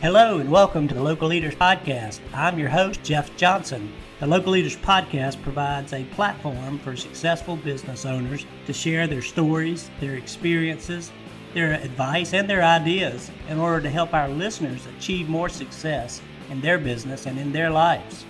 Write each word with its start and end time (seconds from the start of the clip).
Hello 0.00 0.38
and 0.38 0.50
welcome 0.50 0.86
to 0.86 0.94
the 0.94 1.02
Local 1.02 1.28
Leaders 1.28 1.54
Podcast. 1.54 2.20
I'm 2.32 2.58
your 2.58 2.68
host, 2.68 3.02
Jeff 3.02 3.36
Johnson. 3.36 3.92
The 4.20 4.26
Local 4.26 4.52
Leaders 4.52 4.76
Podcast 4.76 5.42
provides 5.42 5.92
a 5.92 6.04
platform 6.04 6.78
for 6.78 6.96
successful 6.96 7.56
business 7.56 8.06
owners 8.06 8.46
to 8.66 8.72
share 8.72 9.06
their 9.06 9.22
stories, 9.22 9.90
their 10.00 10.14
experiences, 10.14 11.10
their 11.52 11.72
advice, 11.72 12.32
and 12.32 12.48
their 12.48 12.62
ideas 12.62 13.30
in 13.48 13.58
order 13.58 13.80
to 13.82 13.90
help 13.90 14.14
our 14.14 14.28
listeners 14.28 14.86
achieve 14.96 15.28
more 15.28 15.48
success 15.48 16.20
in 16.50 16.60
their 16.60 16.78
business 16.78 17.26
and 17.26 17.38
in 17.38 17.52
their 17.52 17.70
lives. 17.70 18.24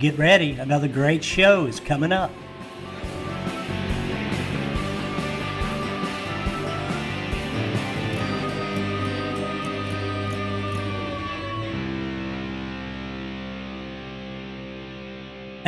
Get 0.00 0.18
ready, 0.18 0.52
another 0.52 0.88
great 0.88 1.24
show 1.24 1.66
is 1.66 1.80
coming 1.80 2.12
up. 2.12 2.30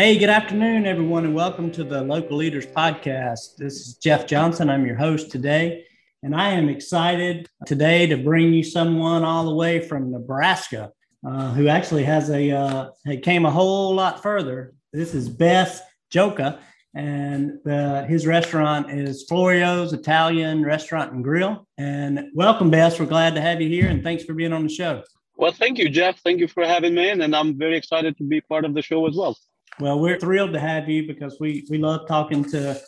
Hey, 0.00 0.16
good 0.16 0.30
afternoon, 0.30 0.86
everyone, 0.86 1.26
and 1.26 1.34
welcome 1.34 1.70
to 1.72 1.84
the 1.84 2.00
Local 2.00 2.38
Leaders 2.38 2.64
Podcast. 2.64 3.56
This 3.58 3.86
is 3.86 3.96
Jeff 3.96 4.26
Johnson. 4.26 4.70
I'm 4.70 4.86
your 4.86 4.96
host 4.96 5.30
today, 5.30 5.84
and 6.22 6.34
I 6.34 6.52
am 6.52 6.70
excited 6.70 7.50
today 7.66 8.06
to 8.06 8.16
bring 8.16 8.54
you 8.54 8.64
someone 8.64 9.24
all 9.24 9.44
the 9.44 9.54
way 9.54 9.78
from 9.86 10.10
Nebraska 10.10 10.90
uh, 11.28 11.52
who 11.52 11.68
actually 11.68 12.04
has 12.04 12.30
a 12.30 12.50
uh, 12.50 12.88
came 13.22 13.44
a 13.44 13.50
whole 13.50 13.94
lot 13.94 14.22
further. 14.22 14.72
This 14.90 15.14
is 15.14 15.28
Bes 15.28 15.82
Gjoka, 16.10 16.60
and 16.94 17.58
the, 17.66 18.06
his 18.08 18.26
restaurant 18.26 18.90
is 18.90 19.26
Florio's 19.28 19.92
Italian 19.92 20.64
Restaurant 20.64 21.12
and 21.12 21.22
Grill. 21.22 21.68
And 21.76 22.30
welcome, 22.34 22.70
Bes. 22.70 22.98
We're 22.98 23.04
glad 23.04 23.34
to 23.34 23.42
have 23.42 23.60
you 23.60 23.68
here, 23.68 23.90
and 23.90 24.02
thanks 24.02 24.24
for 24.24 24.32
being 24.32 24.54
on 24.54 24.62
the 24.62 24.72
show. 24.72 25.02
Well, 25.36 25.52
thank 25.52 25.76
you, 25.76 25.90
Jeff. 25.90 26.20
Thank 26.20 26.40
you 26.40 26.48
for 26.48 26.64
having 26.64 26.94
me, 26.94 27.10
in, 27.10 27.20
and 27.20 27.36
I'm 27.36 27.58
very 27.58 27.76
excited 27.76 28.16
to 28.16 28.24
be 28.24 28.40
part 28.40 28.64
of 28.64 28.72
the 28.72 28.80
show 28.80 29.06
as 29.06 29.14
well. 29.14 29.36
Well, 29.80 29.98
we're 29.98 30.18
thrilled 30.18 30.52
to 30.52 30.60
have 30.60 30.90
you 30.90 31.06
because 31.06 31.38
we 31.40 31.66
we 31.70 31.78
love 31.78 32.06
talking 32.06 32.44
to 32.50 32.78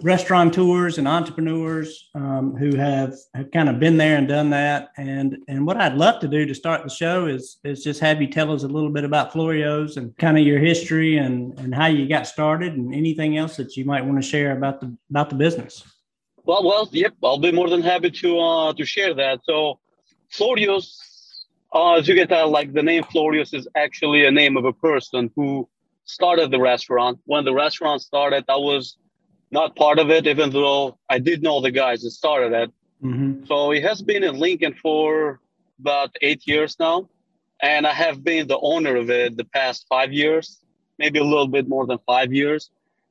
restaurateurs 0.00 0.96
and 0.96 1.06
entrepreneurs 1.06 2.08
um, 2.14 2.54
who 2.56 2.76
have, 2.76 3.14
have 3.34 3.50
kind 3.50 3.68
of 3.68 3.80
been 3.80 3.96
there 3.96 4.16
and 4.16 4.26
done 4.26 4.48
that. 4.50 4.90
And 4.96 5.36
and 5.48 5.66
what 5.66 5.76
I'd 5.76 5.94
love 5.94 6.20
to 6.20 6.28
do 6.28 6.46
to 6.46 6.54
start 6.54 6.82
the 6.82 6.88
show 6.88 7.26
is 7.26 7.58
is 7.64 7.84
just 7.84 8.00
have 8.00 8.22
you 8.22 8.28
tell 8.28 8.50
us 8.50 8.62
a 8.62 8.68
little 8.68 8.88
bit 8.88 9.04
about 9.04 9.30
Florio's 9.30 9.98
and 9.98 10.16
kind 10.16 10.38
of 10.38 10.46
your 10.46 10.58
history 10.58 11.18
and 11.18 11.58
and 11.58 11.74
how 11.74 11.86
you 11.86 12.08
got 12.08 12.26
started 12.26 12.72
and 12.74 12.94
anything 12.94 13.36
else 13.36 13.56
that 13.56 13.76
you 13.76 13.84
might 13.84 14.04
want 14.04 14.22
to 14.22 14.26
share 14.26 14.56
about 14.56 14.80
the 14.80 14.96
about 15.10 15.28
the 15.28 15.36
business. 15.36 15.84
Well, 16.44 16.64
well, 16.64 16.88
yep, 16.92 17.12
I'll 17.22 17.38
be 17.38 17.52
more 17.52 17.68
than 17.68 17.82
happy 17.82 18.10
to 18.10 18.40
uh, 18.40 18.72
to 18.72 18.86
share 18.86 19.12
that. 19.12 19.40
So, 19.44 19.80
Florio's, 20.30 21.46
uh, 21.74 21.96
as 21.96 22.08
you 22.08 22.14
get 22.14 22.30
that, 22.30 22.48
like 22.48 22.72
the 22.72 22.82
name 22.82 23.04
Florio's 23.04 23.52
is 23.52 23.68
actually 23.76 24.24
a 24.24 24.30
name 24.30 24.56
of 24.56 24.64
a 24.64 24.72
person 24.72 25.30
who 25.36 25.68
started 26.08 26.50
the 26.50 26.60
restaurant. 26.60 27.18
When 27.26 27.44
the 27.44 27.54
restaurant 27.54 28.02
started, 28.02 28.44
I 28.48 28.56
was 28.56 28.96
not 29.50 29.76
part 29.76 29.98
of 29.98 30.10
it, 30.10 30.26
even 30.26 30.50
though 30.50 30.98
I 31.08 31.18
did 31.18 31.42
know 31.42 31.60
the 31.60 31.70
guys 31.70 32.02
that 32.02 32.10
started 32.10 32.52
it. 32.52 32.72
Mm-hmm. 33.02 33.46
So 33.46 33.72
it 33.72 33.82
has 33.82 34.02
been 34.02 34.24
in 34.24 34.38
Lincoln 34.38 34.74
for 34.74 35.40
about 35.78 36.16
eight 36.22 36.46
years 36.46 36.76
now. 36.78 37.08
And 37.60 37.86
I 37.86 37.92
have 37.92 38.22
been 38.22 38.46
the 38.46 38.58
owner 38.58 38.96
of 38.96 39.10
it 39.10 39.36
the 39.36 39.44
past 39.44 39.86
five 39.88 40.12
years, 40.12 40.58
maybe 40.98 41.18
a 41.18 41.24
little 41.24 41.48
bit 41.48 41.68
more 41.68 41.86
than 41.86 41.98
five 42.06 42.32
years. 42.32 42.70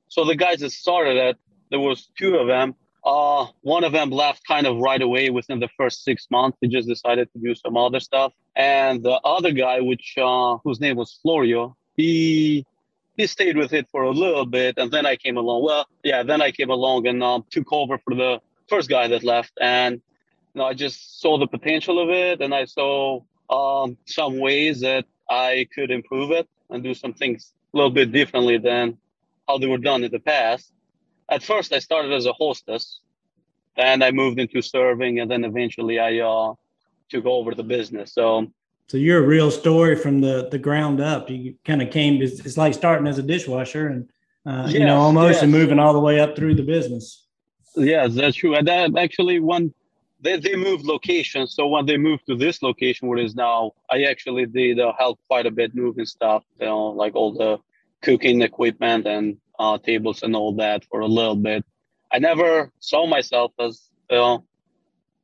So 0.10 0.24
the 0.26 0.36
guys 0.36 0.60
that 0.60 0.72
started 0.72 1.18
it, 1.18 1.38
there 1.70 1.80
was 1.80 2.10
two 2.18 2.36
of 2.38 2.48
them. 2.48 2.76
Uh, 3.06 3.48
one 3.62 3.84
of 3.84 3.92
them 3.92 4.10
left 4.10 4.46
kind 4.48 4.66
of 4.68 4.78
right 4.78 5.02
away 5.02 5.30
within 5.30 5.60
the 5.60 5.70
first 5.78 6.04
six 6.04 6.28
months. 6.30 6.58
He 6.62 6.68
just 6.68 6.88
decided 6.88 7.32
to 7.34 7.40
do 7.40 7.56
some 7.56 7.78
other 7.78 8.00
stuff. 8.00 8.34
And 8.56 9.04
the 9.04 9.20
other 9.24 9.52
guy, 9.52 9.82
which 9.82 10.16
uh, 10.18 10.58
whose 10.64 10.80
name 10.80 10.98
was 10.98 11.20
Florio, 11.22 11.76
he 11.96 12.66
he 13.18 13.26
stayed 13.28 13.58
with 13.58 13.74
it 13.74 13.88
for 13.92 14.04
a 14.04 14.12
little 14.12 14.46
bit, 14.46 14.78
and 14.78 14.92
then 14.92 15.06
I 15.06 15.16
came 15.16 15.38
along. 15.38 15.64
Well, 15.64 15.88
yeah, 16.04 16.24
then 16.24 16.42
I 16.42 16.52
came 16.52 16.70
along 16.70 17.08
and 17.08 17.24
um, 17.24 17.44
took 17.50 17.74
over 17.74 17.98
for 17.98 18.14
the 18.14 18.40
first 18.70 18.90
guy 18.90 19.08
that 19.08 19.24
left, 19.24 19.54
and 19.60 19.96
you 20.54 20.60
know, 20.60 20.66
I 20.66 20.74
just 20.74 21.20
saw 21.20 21.38
the 21.38 21.48
potential 21.48 22.00
of 22.00 22.10
it, 22.10 22.42
and 22.42 22.54
I 22.54 22.66
saw 22.66 23.22
um, 23.50 23.98
some 24.06 24.40
ways 24.40 24.82
that 24.82 25.06
I 25.30 25.68
could 25.74 25.90
improve 25.92 26.32
it 26.32 26.48
and 26.70 26.84
do 26.84 26.94
some 26.94 27.14
things 27.14 27.54
a 27.74 27.78
little 27.78 27.90
bit 27.92 28.12
differently 28.12 28.58
than 28.60 28.98
how 29.48 29.58
they 29.58 29.68
were 29.68 29.78
done 29.78 30.04
in 30.04 30.12
the 30.12 30.20
past. 30.20 30.72
At 31.30 31.44
first, 31.44 31.74
I 31.74 31.80
started 31.80 32.14
as 32.14 32.26
a 32.28 32.34
hostess, 32.34 33.00
and 33.76 34.04
I 34.04 34.12
moved 34.12 34.40
into 34.40 34.62
serving, 34.62 35.20
and 35.20 35.30
then 35.30 35.44
eventually 35.44 36.00
I 36.00 36.20
uh, 36.20 36.54
took 37.10 37.26
over 37.26 37.56
the 37.56 37.64
business. 37.64 38.14
So 38.14 38.52
so 38.88 38.96
you're 38.98 39.22
a 39.22 39.28
real 39.28 39.52
story 39.52 39.96
from 39.96 40.22
the 40.22 40.48
the 40.50 40.58
ground 40.58 41.02
up. 41.02 41.30
You 41.30 41.56
kind 41.66 41.82
of 41.82 41.92
came. 41.92 42.22
It's, 42.22 42.40
it's 42.40 42.58
like 42.58 42.74
starting 42.74 43.08
as 43.08 43.18
a 43.18 43.24
dishwasher, 43.24 43.88
and 43.88 44.10
uh, 44.46 44.64
yes, 44.68 44.74
you 44.74 44.86
know 44.86 44.98
almost 44.98 45.36
yes. 45.36 45.44
and 45.44 45.52
moving 45.52 45.78
all 45.78 45.94
the 45.94 46.00
way 46.00 46.20
up 46.20 46.36
through 46.36 46.56
the 46.56 46.64
business. 46.64 47.26
Yes, 47.76 48.16
that's 48.16 48.38
true. 48.38 48.56
And 48.56 48.68
that 48.68 48.98
actually 48.98 49.40
when 49.40 49.74
they, 50.22 50.40
they 50.40 50.56
moved 50.56 50.86
locations, 50.86 51.54
so 51.54 51.68
when 51.68 51.86
they 51.86 51.98
moved 51.98 52.26
to 52.28 52.36
this 52.36 52.64
location 52.64 53.08
where 53.08 53.18
it 53.18 53.26
is 53.26 53.36
now, 53.36 53.74
I 53.92 54.04
actually 54.04 54.46
did 54.46 54.80
uh, 54.80 54.94
help 54.98 55.20
quite 55.28 55.46
a 55.46 55.52
bit 55.52 55.76
moving 55.76 56.06
stuff. 56.06 56.44
You 56.60 56.68
know, 56.68 56.88
like 56.88 57.14
all 57.14 57.34
the 57.34 57.58
cooking 58.02 58.42
equipment 58.42 59.06
and 59.06 59.38
uh, 59.60 59.78
tables 59.80 60.24
and 60.24 60.34
all 60.34 60.54
that 60.56 60.86
for 60.86 61.02
a 61.02 61.08
little 61.08 61.36
bit. 61.36 61.66
I 62.12 62.20
never 62.20 62.72
saw 62.80 63.06
myself 63.06 63.52
as 63.60 63.90
you 64.10 64.16
know 64.16 64.46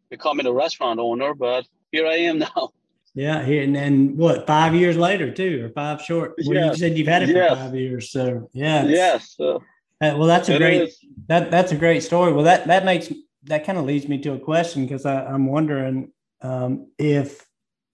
becoming 0.09 0.47
a 0.47 0.51
restaurant 0.51 1.00
owner, 1.00 1.34
but 1.34 1.66
here 1.94 2.06
I 2.06 2.18
am 2.18 2.40
now. 2.56 2.74
Yeah, 3.16 3.40
and 3.40 3.75
then 3.75 4.18
what? 4.18 4.47
Five 4.47 4.74
years 4.74 4.97
later, 4.97 5.31
too, 5.31 5.66
or 5.66 5.69
five 5.69 6.01
short. 6.01 6.34
Well, 6.46 6.56
yes. 6.56 6.72
you 6.72 6.79
said 6.79 6.97
you've 6.97 7.07
had 7.07 7.24
it 7.24 7.29
yes. 7.29 7.51
for 7.51 7.56
five 7.57 7.75
years, 7.75 8.09
so 8.09 8.50
yeah. 8.53 8.85
Yes. 8.85 9.35
Uh, 9.40 9.59
well, 10.01 10.25
that's 10.25 10.50
a 10.50 10.57
great 10.57 10.81
is. 10.81 11.00
that 11.28 11.51
that's 11.51 11.72
a 11.72 11.75
great 11.75 12.01
story. 12.01 12.34
Well, 12.34 12.46
that 12.46 12.66
that 12.68 12.85
makes 12.85 13.12
that 13.44 13.66
kind 13.66 13.78
of 13.78 13.85
leads 13.85 14.07
me 14.07 14.18
to 14.19 14.34
a 14.34 14.40
question 14.40 14.84
because 14.84 15.06
I'm 15.06 15.46
wondering 15.46 16.12
um, 16.41 16.88
if 16.97 17.46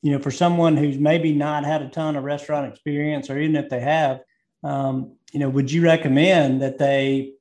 you 0.02 0.14
know 0.14 0.20
for 0.20 0.32
someone 0.32 0.78
who's 0.78 0.98
maybe 0.98 1.34
not 1.34 1.66
had 1.66 1.82
a 1.82 1.90
ton 1.90 2.16
of 2.16 2.24
restaurant 2.24 2.72
experience, 2.72 3.30
or 3.30 3.38
even 3.38 3.58
if 3.58 3.70
they 3.70 3.82
have, 3.82 4.22
um, 4.64 5.18
you 5.34 5.40
know, 5.40 5.50
would 5.50 5.70
you 5.70 5.84
recommend 5.84 6.62
that 6.62 6.78
they 6.78 7.34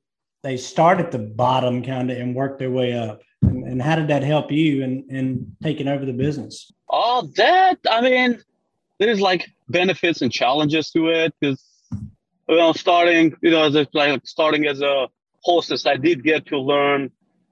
they 0.43 0.57
start 0.57 0.99
at 0.99 1.11
the 1.11 1.19
bottom 1.19 1.81
kind 1.81 2.11
of 2.11 2.17
and 2.17 2.35
work 2.35 2.59
their 2.59 2.71
way 2.71 2.93
up? 2.93 3.21
And, 3.69 3.81
how 3.81 3.95
did 3.95 4.07
that 4.07 4.23
help 4.23 4.51
you 4.51 4.83
in 4.83 5.05
in 5.09 5.55
taking 5.61 5.87
over 5.87 6.05
the 6.05 6.13
business? 6.13 6.71
Oh, 6.89 7.29
that 7.35 7.77
I 7.89 8.01
mean, 8.01 8.41
there's 8.99 9.21
like 9.21 9.49
benefits 9.67 10.21
and 10.21 10.31
challenges 10.31 10.89
to 10.91 11.07
it 11.09 11.33
because 11.39 11.63
you 12.49 12.57
know, 12.57 12.73
starting, 12.73 13.35
you 13.41 13.51
know, 13.51 13.65
as 13.65 13.75
a, 13.75 13.87
like 13.93 14.25
starting 14.25 14.65
as 14.65 14.81
a 14.81 15.07
hostess, 15.43 15.85
I 15.85 15.97
did 15.97 16.23
get 16.23 16.47
to 16.47 16.57
learn 16.57 17.11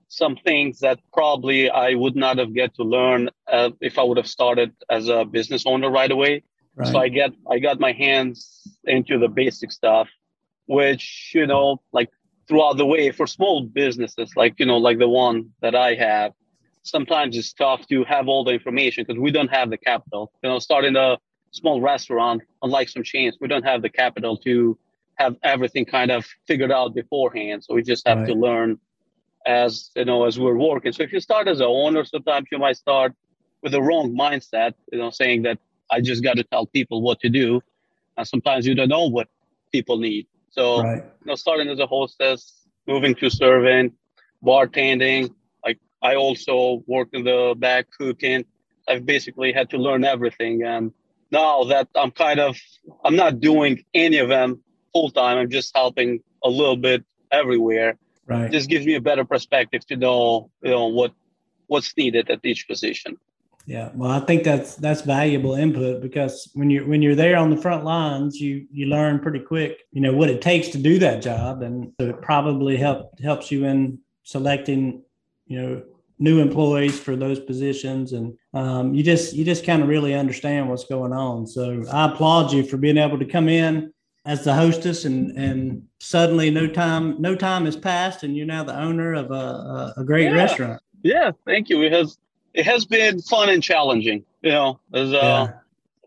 some 0.09 0.35
things 0.37 0.79
that 0.79 0.99
probably 1.13 1.69
I 1.69 1.93
would 1.93 2.15
not 2.15 2.37
have 2.39 2.53
get 2.53 2.73
to 2.75 2.83
learn 2.83 3.29
uh, 3.51 3.71
if 3.79 3.99
I 3.99 4.03
would 4.03 4.17
have 4.17 4.27
started 4.27 4.73
as 4.89 5.09
a 5.09 5.23
business 5.25 5.65
owner 5.65 5.91
right 5.91 6.11
away. 6.11 6.43
Right. 6.75 6.87
So 6.87 6.97
I 6.99 7.09
get 7.09 7.31
I 7.49 7.59
got 7.59 7.79
my 7.79 7.91
hands 7.91 8.77
into 8.85 9.19
the 9.19 9.27
basic 9.27 9.71
stuff, 9.71 10.07
which 10.65 11.31
you 11.35 11.45
know, 11.45 11.81
like 11.91 12.09
throughout 12.47 12.77
the 12.77 12.85
way 12.85 13.11
for 13.11 13.27
small 13.27 13.63
businesses, 13.63 14.31
like 14.35 14.59
you 14.59 14.65
know, 14.65 14.77
like 14.77 14.99
the 14.99 15.09
one 15.09 15.51
that 15.61 15.75
I 15.75 15.95
have, 15.95 16.33
sometimes 16.83 17.37
it's 17.37 17.53
tough 17.53 17.87
to 17.87 18.03
have 18.05 18.27
all 18.27 18.43
the 18.43 18.51
information 18.51 19.05
because 19.07 19.19
we 19.19 19.31
don't 19.31 19.49
have 19.49 19.69
the 19.69 19.77
capital. 19.77 20.31
You 20.43 20.49
know, 20.49 20.59
starting 20.59 20.95
a 20.95 21.17
small 21.51 21.81
restaurant, 21.81 22.41
unlike 22.61 22.89
some 22.89 23.03
chains, 23.03 23.37
we 23.41 23.47
don't 23.47 23.63
have 23.63 23.81
the 23.81 23.89
capital 23.89 24.37
to 24.37 24.77
have 25.15 25.35
everything 25.43 25.85
kind 25.85 26.11
of 26.11 26.25
figured 26.47 26.71
out 26.71 26.93
beforehand. 26.93 27.63
So 27.63 27.73
we 27.73 27.81
just 27.81 28.07
have 28.07 28.19
right. 28.19 28.27
to 28.27 28.33
learn 28.33 28.79
as 29.45 29.91
you 29.95 30.05
know 30.05 30.25
as 30.25 30.39
we're 30.39 30.57
working. 30.57 30.91
So 30.91 31.03
if 31.03 31.11
you 31.11 31.19
start 31.19 31.47
as 31.47 31.59
a 31.59 31.65
owner, 31.65 32.05
sometimes 32.05 32.47
you 32.51 32.59
might 32.59 32.77
start 32.77 33.13
with 33.61 33.71
the 33.71 33.81
wrong 33.81 34.15
mindset, 34.15 34.73
you 34.91 34.99
know, 34.99 35.09
saying 35.09 35.43
that 35.43 35.57
I 35.91 36.01
just 36.01 36.23
got 36.23 36.37
to 36.37 36.43
tell 36.43 36.65
people 36.65 37.01
what 37.01 37.19
to 37.21 37.29
do. 37.29 37.61
And 38.17 38.27
sometimes 38.27 38.65
you 38.65 38.75
don't 38.75 38.89
know 38.89 39.07
what 39.07 39.27
people 39.71 39.97
need. 39.97 40.27
So 40.57 40.81
right. 40.81 41.03
you 41.03 41.25
know, 41.25 41.35
starting 41.35 41.69
as 41.69 41.79
a 41.79 41.85
hostess, 41.85 42.65
moving 42.87 43.13
to 43.15 43.29
serving, 43.29 43.93
bartending, 44.43 45.33
Like 45.63 45.79
I 46.01 46.15
also 46.15 46.83
worked 46.87 47.13
in 47.13 47.23
the 47.23 47.53
back 47.57 47.87
cooking. 47.97 48.45
I've 48.87 49.05
basically 49.05 49.51
had 49.51 49.69
to 49.71 49.77
learn 49.77 50.03
everything. 50.03 50.63
And 50.63 50.93
now 51.31 51.65
that 51.65 51.89
I'm 51.95 52.11
kind 52.11 52.39
of, 52.39 52.57
I'm 53.03 53.15
not 53.15 53.39
doing 53.39 53.83
any 53.93 54.17
of 54.17 54.29
them 54.29 54.61
full 54.93 55.11
time. 55.11 55.37
I'm 55.37 55.49
just 55.49 55.75
helping 55.75 56.21
a 56.43 56.49
little 56.49 56.77
bit 56.77 57.03
everywhere. 57.31 57.97
Right. 58.25 58.51
Just 58.51 58.69
gives 58.69 58.85
me 58.85 58.95
a 58.95 59.01
better 59.01 59.25
perspective 59.25 59.85
to 59.87 59.95
know, 59.95 60.49
you 60.63 60.71
know, 60.71 60.87
what 60.87 61.13
what's 61.67 61.95
needed 61.97 62.29
at 62.29 62.39
each 62.43 62.67
position. 62.67 63.17
Yeah, 63.67 63.89
well, 63.95 64.11
I 64.11 64.21
think 64.21 64.45
that's 64.45 64.75
that's 64.75 65.01
valuable 65.01 65.55
input 65.55 66.01
because 66.01 66.49
when 66.53 66.69
you're 66.69 66.87
when 66.87 67.01
you're 67.01 67.15
there 67.15 67.35
on 67.35 67.49
the 67.49 67.61
front 67.61 67.83
lines, 67.83 68.39
you 68.39 68.65
you 68.71 68.85
learn 68.85 69.19
pretty 69.19 69.41
quick, 69.41 69.81
you 69.91 69.99
know, 69.99 70.13
what 70.13 70.29
it 70.29 70.41
takes 70.41 70.69
to 70.69 70.77
do 70.77 70.97
that 70.99 71.21
job, 71.21 71.61
and 71.61 71.91
so 71.99 72.07
it 72.07 72.21
probably 72.21 72.77
help 72.77 73.19
helps 73.19 73.51
you 73.51 73.65
in 73.65 73.99
selecting 74.23 75.03
you 75.47 75.61
know 75.61 75.83
new 76.17 76.39
employees 76.39 76.97
for 76.97 77.17
those 77.17 77.41
positions, 77.41 78.13
and 78.13 78.37
um, 78.53 78.93
you 78.93 79.03
just 79.03 79.33
you 79.33 79.43
just 79.43 79.65
kind 79.65 79.83
of 79.83 79.89
really 79.89 80.13
understand 80.13 80.69
what's 80.69 80.85
going 80.85 81.11
on. 81.11 81.45
So 81.45 81.83
I 81.91 82.09
applaud 82.09 82.53
you 82.53 82.63
for 82.63 82.77
being 82.77 82.97
able 82.97 83.19
to 83.19 83.25
come 83.25 83.49
in 83.49 83.91
as 84.25 84.45
the 84.45 84.53
hostess, 84.53 85.03
and 85.03 85.37
and 85.37 85.83
suddenly 85.99 86.49
no 86.49 86.67
time 86.67 87.21
no 87.21 87.35
time 87.35 87.65
has 87.65 87.75
passed, 87.75 88.23
and 88.23 88.33
you're 88.33 88.45
now 88.45 88.63
the 88.63 88.79
owner 88.79 89.13
of 89.13 89.29
a, 89.29 89.93
a 89.97 90.05
great 90.05 90.29
yeah. 90.29 90.35
restaurant. 90.35 90.81
Yeah, 91.03 91.31
thank 91.45 91.67
you. 91.67 91.83
It 91.83 91.91
has 91.91 92.17
it 92.57 92.65
has 92.65 92.85
been 92.85 93.21
fun 93.21 93.49
and 93.49 93.61
challenging. 93.61 94.25
You 94.41 94.51
know, 94.51 94.79
there's 94.89 95.13
uh, 95.13 95.47
yeah. 95.49 95.51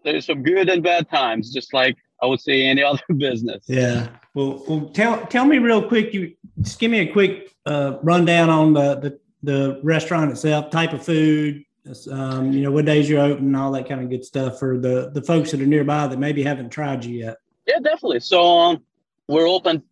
there's 0.04 0.26
some 0.26 0.42
good 0.42 0.68
and 0.68 0.82
bad 0.82 1.08
times, 1.08 1.52
just 1.52 1.72
like 1.72 1.96
I 2.20 2.26
would 2.26 2.40
say 2.40 2.66
any 2.66 2.82
other 2.90 3.00
business. 3.16 3.64
Yeah. 3.66 4.08
Well, 4.34 4.62
well, 4.68 4.90
tell 4.92 5.24
tell 5.26 5.46
me 5.46 5.58
real 5.58 5.86
quick. 5.86 6.12
You 6.12 6.34
just 6.60 6.78
give 6.78 6.90
me 6.90 7.00
a 7.00 7.12
quick 7.12 7.54
uh, 7.66 7.98
rundown 8.02 8.50
on 8.50 8.74
the, 8.74 8.96
the 8.96 9.18
the 9.42 9.80
restaurant 9.82 10.30
itself, 10.30 10.70
type 10.70 10.92
of 10.92 11.02
food, 11.02 11.64
um, 12.10 12.52
you 12.52 12.62
know, 12.62 12.70
what 12.70 12.84
days 12.84 13.08
you're 13.08 13.20
open, 13.20 13.54
all 13.54 13.72
that 13.72 13.88
kind 13.88 14.02
of 14.02 14.10
good 14.10 14.24
stuff 14.24 14.58
for 14.58 14.78
the 14.78 15.10
the 15.14 15.22
folks 15.22 15.50
that 15.52 15.60
are 15.60 15.66
nearby 15.66 16.06
that 16.06 16.18
maybe 16.18 16.42
haven't 16.42 16.70
tried 16.70 17.04
you 17.04 17.20
yet. 17.20 17.36
Yeah, 17.66 17.78
definitely. 17.78 18.20
So 18.20 18.42
um, 18.42 18.82
we're 19.28 19.48
open. 19.48 19.82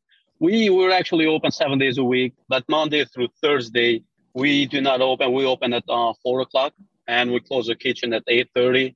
We 0.40 0.70
were 0.70 0.90
actually 0.90 1.26
open 1.26 1.50
seven 1.50 1.78
days 1.78 1.98
a 1.98 2.04
week, 2.04 2.34
but 2.48 2.64
Monday 2.68 3.04
through 3.04 3.28
Thursday 3.42 4.04
we 4.38 4.66
do 4.66 4.80
not 4.80 5.00
open. 5.00 5.32
We 5.32 5.44
open 5.44 5.72
at 5.72 5.84
uh, 5.88 6.12
four 6.22 6.40
o'clock, 6.40 6.72
and 7.08 7.32
we 7.32 7.40
close 7.40 7.66
the 7.66 7.74
kitchen 7.74 8.12
at 8.12 8.22
eight 8.28 8.48
thirty. 8.54 8.94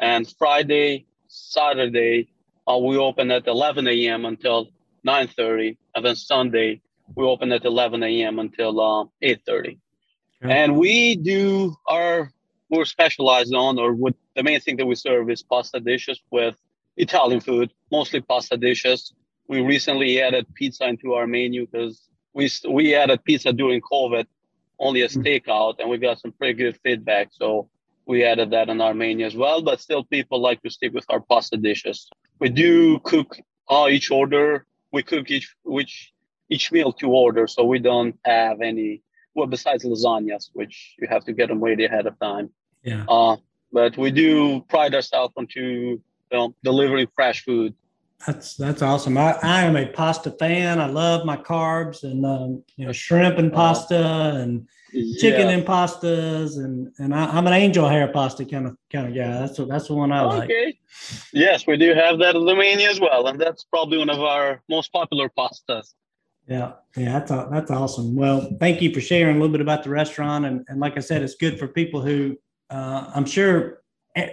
And 0.00 0.22
Friday, 0.38 1.06
Saturday, 1.28 2.28
uh, 2.68 2.78
we 2.78 2.96
open 2.96 3.30
at 3.30 3.46
11 3.46 3.86
a.m. 3.86 4.24
until 4.24 4.70
9:30, 5.06 5.76
and 5.94 6.04
then 6.04 6.16
Sunday 6.16 6.80
we 7.14 7.24
open 7.24 7.52
at 7.52 7.64
11 7.64 8.02
a.m. 8.02 8.38
until 8.40 8.80
uh, 8.80 9.04
8:30. 9.22 9.78
And 10.42 10.76
we 10.76 11.14
do 11.14 11.76
our 11.88 12.32
we're 12.68 12.84
specialized 12.84 13.54
on, 13.54 13.78
or 13.78 13.94
the 14.34 14.42
main 14.42 14.60
thing 14.60 14.76
that 14.78 14.86
we 14.86 14.96
serve 14.96 15.30
is 15.30 15.42
pasta 15.42 15.78
dishes 15.78 16.18
with 16.32 16.56
Italian 16.96 17.40
food, 17.40 17.70
mostly 17.92 18.20
pasta 18.20 18.56
dishes. 18.56 19.12
We 19.46 19.60
recently 19.60 20.20
added 20.20 20.46
pizza 20.54 20.84
into 20.88 21.14
our 21.14 21.26
menu 21.26 21.66
because 21.66 22.00
we 22.34 22.50
we 22.68 22.94
added 22.96 23.22
pizza 23.24 23.52
during 23.52 23.80
COVID, 23.82 24.26
only 24.78 25.02
as 25.02 25.14
mm. 25.14 25.24
takeout, 25.24 25.74
and 25.78 25.88
we 25.88 25.98
got 25.98 26.20
some 26.20 26.32
pretty 26.32 26.54
good 26.54 26.78
feedback. 26.82 27.28
So 27.32 27.68
we 28.06 28.24
added 28.24 28.50
that 28.50 28.68
in 28.68 28.80
our 28.80 28.94
menu 28.94 29.26
as 29.26 29.34
well. 29.34 29.62
But 29.62 29.80
still, 29.80 30.04
people 30.04 30.40
like 30.40 30.62
to 30.62 30.70
stick 30.70 30.92
with 30.92 31.06
our 31.08 31.20
pasta 31.20 31.56
dishes. 31.56 32.08
We 32.38 32.48
do 32.48 32.98
cook 33.00 33.38
uh, 33.68 33.88
each 33.90 34.10
order. 34.10 34.66
We 34.92 35.02
cook 35.02 35.30
each 35.30 35.54
which 35.64 36.12
each 36.48 36.70
meal 36.72 36.92
to 36.94 37.08
order, 37.08 37.46
so 37.46 37.64
we 37.64 37.78
don't 37.78 38.18
have 38.24 38.60
any. 38.60 39.02
Well, 39.34 39.46
besides 39.46 39.84
lasagnas, 39.84 40.50
which 40.52 40.94
you 40.98 41.08
have 41.08 41.24
to 41.24 41.32
get 41.32 41.48
them 41.48 41.62
ready 41.62 41.86
ahead 41.86 42.06
of 42.06 42.18
time. 42.18 42.50
Yeah. 42.82 43.04
Uh, 43.08 43.36
but 43.72 43.96
we 43.96 44.10
do 44.10 44.60
pride 44.68 44.94
ourselves 44.94 45.32
onto 45.36 45.60
you 45.60 46.02
know, 46.30 46.54
delivering 46.62 47.08
fresh 47.14 47.42
food. 47.44 47.74
That's 48.26 48.54
that's 48.54 48.82
awesome. 48.82 49.18
I, 49.18 49.36
I 49.42 49.62
am 49.62 49.76
a 49.76 49.86
pasta 49.86 50.30
fan. 50.30 50.80
I 50.80 50.86
love 50.86 51.26
my 51.26 51.36
carbs 51.36 52.04
and 52.04 52.24
um, 52.24 52.62
you 52.76 52.86
know 52.86 52.92
shrimp 52.92 53.38
and 53.38 53.52
pasta 53.52 54.36
and 54.36 54.68
chicken 55.18 55.48
and 55.48 55.64
pastas 55.64 56.56
and 56.56 56.92
and 56.98 57.14
I, 57.14 57.36
am 57.36 57.46
an 57.46 57.52
angel 57.52 57.88
hair 57.88 58.06
pasta 58.08 58.44
kind 58.44 58.66
of 58.66 58.76
kind 58.92 59.08
of 59.08 59.14
guy. 59.14 59.40
That's 59.40 59.58
what 59.58 59.68
that's 59.68 59.88
the 59.88 59.94
one 59.94 60.12
I 60.12 60.22
like. 60.22 60.44
Okay. 60.44 60.78
Yes, 61.32 61.66
we 61.66 61.76
do 61.76 61.94
have 61.94 62.18
that 62.18 62.36
in 62.36 62.44
menu 62.44 62.86
as 62.86 63.00
well, 63.00 63.26
and 63.26 63.40
that's 63.40 63.64
probably 63.64 63.98
one 63.98 64.10
of 64.10 64.20
our 64.20 64.62
most 64.68 64.92
popular 64.92 65.28
pastas. 65.28 65.94
Yeah, 66.46 66.72
yeah, 66.96 67.18
that's 67.18 67.30
that's 67.50 67.70
awesome. 67.70 68.14
Well, 68.14 68.56
thank 68.60 68.82
you 68.82 68.92
for 68.92 69.00
sharing 69.00 69.36
a 69.36 69.40
little 69.40 69.52
bit 69.52 69.60
about 69.60 69.82
the 69.82 69.90
restaurant, 69.90 70.44
and 70.44 70.64
and 70.68 70.78
like 70.78 70.96
I 70.96 71.00
said, 71.00 71.22
it's 71.22 71.34
good 71.34 71.58
for 71.58 71.66
people 71.66 72.02
who 72.02 72.36
uh, 72.70 73.10
I'm 73.14 73.26
sure 73.26 73.81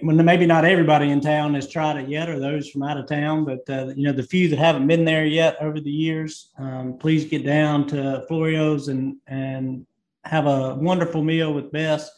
maybe 0.02 0.46
not 0.46 0.66
everybody 0.66 1.10
in 1.10 1.22
town 1.22 1.54
has 1.54 1.70
tried 1.70 1.98
it 1.98 2.10
yet, 2.10 2.30
or 2.30 2.40
those 2.40 2.70
from 2.70 2.84
out 2.84 2.98
of 2.98 3.08
town, 3.08 3.46
but 3.46 3.70
uh, 3.70 3.94
you 3.96 4.04
know 4.04 4.12
the 4.12 4.24
few 4.24 4.50
that 4.50 4.60
haven't 4.60 4.88
been 4.88 5.06
there 5.06 5.26
yet 5.26 5.58
over 5.62 5.80
the 5.80 5.92
years, 5.92 6.50
um, 6.58 6.98
please 6.98 7.26
get 7.26 7.46
down 7.46 7.88
to 7.88 8.26
Florio's 8.28 8.90
and 8.90 9.18
and 9.28 9.86
have 10.26 10.48
a 10.48 10.76
wonderful 10.76 11.24
meal 11.24 11.54
with 11.54 11.72
Bes 11.72 12.10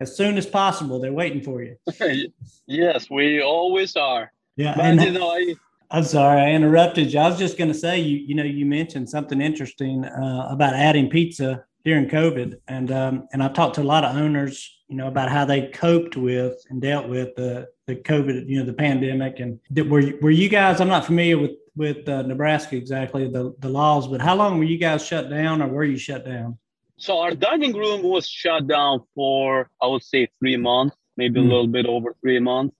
as 0.00 0.16
soon 0.16 0.38
as 0.38 0.46
possible. 0.46 0.98
They're 1.00 1.12
waiting 1.12 1.42
for 1.42 1.62
you. 1.62 1.76
yes, 2.66 3.10
we 3.10 3.42
always 3.42 3.94
are. 3.94 4.32
Yeah, 4.56 4.74
but, 4.74 4.84
and 4.84 5.02
you 5.02 5.10
know, 5.12 5.30
I, 5.30 5.54
I'm 5.90 6.04
sorry 6.04 6.40
I 6.40 6.50
interrupted 6.52 7.12
you. 7.12 7.20
I 7.20 7.28
was 7.28 7.38
just 7.38 7.58
going 7.58 7.72
to 7.72 7.78
say 7.78 8.00
you 8.00 8.16
you 8.18 8.34
know 8.34 8.42
you 8.42 8.64
mentioned 8.64 9.10
something 9.10 9.40
interesting 9.40 10.06
uh, 10.06 10.48
about 10.50 10.72
adding 10.74 11.10
pizza 11.10 11.64
during 11.84 12.08
COVID, 12.08 12.58
and 12.68 12.90
um, 12.92 13.28
and 13.32 13.42
I've 13.42 13.54
talked 13.54 13.76
to 13.76 13.82
a 13.82 13.84
lot 13.84 14.04
of 14.04 14.16
owners 14.16 14.82
you 14.92 14.98
know, 14.98 15.08
about 15.08 15.30
how 15.30 15.46
they 15.46 15.68
coped 15.68 16.18
with 16.18 16.62
and 16.68 16.82
dealt 16.82 17.08
with 17.08 17.34
the 17.34 17.66
the 17.86 17.96
COVID, 17.96 18.46
you 18.46 18.58
know, 18.58 18.66
the 18.66 18.74
pandemic. 18.74 19.40
And 19.40 19.58
did, 19.72 19.90
were 19.90 20.02
were 20.20 20.30
you 20.30 20.50
guys? 20.50 20.82
I'm 20.82 20.88
not 20.88 21.06
familiar 21.06 21.38
with 21.38 21.52
with 21.74 22.06
uh, 22.06 22.20
Nebraska 22.20 22.76
exactly 22.76 23.26
the 23.26 23.54
the 23.60 23.70
laws, 23.70 24.06
but 24.06 24.20
how 24.20 24.36
long 24.36 24.58
were 24.58 24.64
you 24.64 24.76
guys 24.76 25.02
shut 25.02 25.30
down, 25.30 25.62
or 25.62 25.68
were 25.68 25.84
you 25.84 25.96
shut 25.96 26.26
down? 26.26 26.58
So 26.98 27.20
our 27.20 27.30
dining 27.30 27.72
room 27.72 28.02
was 28.02 28.28
shut 28.28 28.66
down 28.66 29.00
for 29.14 29.70
I 29.80 29.86
would 29.86 30.02
say 30.02 30.28
three 30.38 30.58
months, 30.58 30.94
maybe 31.16 31.40
mm. 31.40 31.44
a 31.44 31.48
little 31.48 31.68
bit 31.68 31.86
over 31.86 32.14
three 32.20 32.38
months, 32.38 32.76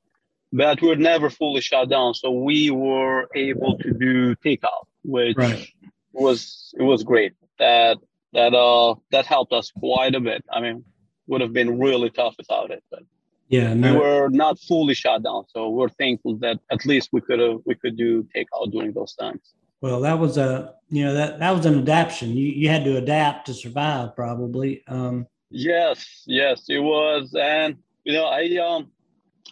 but 0.52 0.82
we 0.82 0.88
were 0.88 0.96
never 0.96 1.30
fully 1.30 1.62
shut 1.62 1.88
down. 1.88 2.12
So 2.12 2.30
we 2.30 2.70
were 2.70 3.26
able 3.34 3.78
to 3.78 3.90
do 3.90 4.34
takeout, 4.36 4.84
which 5.02 5.38
right. 5.38 5.66
was 6.12 6.74
it 6.78 6.82
was 6.82 7.04
great. 7.04 7.32
That 7.58 7.96
that 8.32 8.54
uh 8.54 8.94
that 9.10 9.26
helped 9.26 9.52
us 9.52 9.70
quite 9.70 10.14
a 10.14 10.20
bit. 10.20 10.44
I 10.50 10.60
mean, 10.60 10.84
would 11.26 11.40
have 11.40 11.52
been 11.52 11.78
really 11.78 12.10
tough 12.10 12.34
without 12.38 12.70
it. 12.70 12.82
But 12.90 13.02
yeah, 13.48 13.74
no. 13.74 13.92
we 13.92 13.98
were 13.98 14.28
not 14.28 14.58
fully 14.60 14.94
shut 14.94 15.22
down, 15.22 15.44
so 15.48 15.68
we're 15.70 15.88
thankful 15.90 16.36
that 16.38 16.58
at 16.70 16.86
least 16.86 17.10
we 17.12 17.20
could 17.20 17.38
have 17.38 17.58
we 17.66 17.74
could 17.74 17.96
do 17.96 18.26
takeout 18.34 18.72
during 18.72 18.92
those 18.92 19.14
times. 19.14 19.54
Well, 19.80 20.00
that 20.02 20.18
was 20.18 20.38
a 20.38 20.74
you 20.88 21.04
know 21.04 21.14
that 21.14 21.38
that 21.40 21.50
was 21.50 21.66
an 21.66 21.78
adaptation. 21.78 22.30
You 22.30 22.46
you 22.46 22.68
had 22.68 22.84
to 22.84 22.96
adapt 22.96 23.46
to 23.46 23.54
survive, 23.54 24.14
probably. 24.14 24.82
Um, 24.86 25.26
yes, 25.50 26.22
yes, 26.26 26.66
it 26.68 26.78
was, 26.78 27.34
and 27.34 27.76
you 28.04 28.12
know 28.12 28.26
I 28.26 28.56
um 28.56 28.90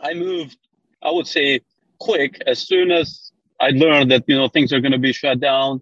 I 0.00 0.14
moved. 0.14 0.56
I 1.02 1.10
would 1.10 1.26
say 1.26 1.60
quick 1.98 2.40
as 2.46 2.58
soon 2.60 2.90
as 2.90 3.32
I 3.60 3.70
learned 3.70 4.10
that 4.10 4.24
you 4.26 4.36
know 4.36 4.48
things 4.48 4.72
are 4.72 4.80
going 4.80 4.92
to 4.92 4.98
be 4.98 5.12
shut 5.12 5.40
down. 5.40 5.80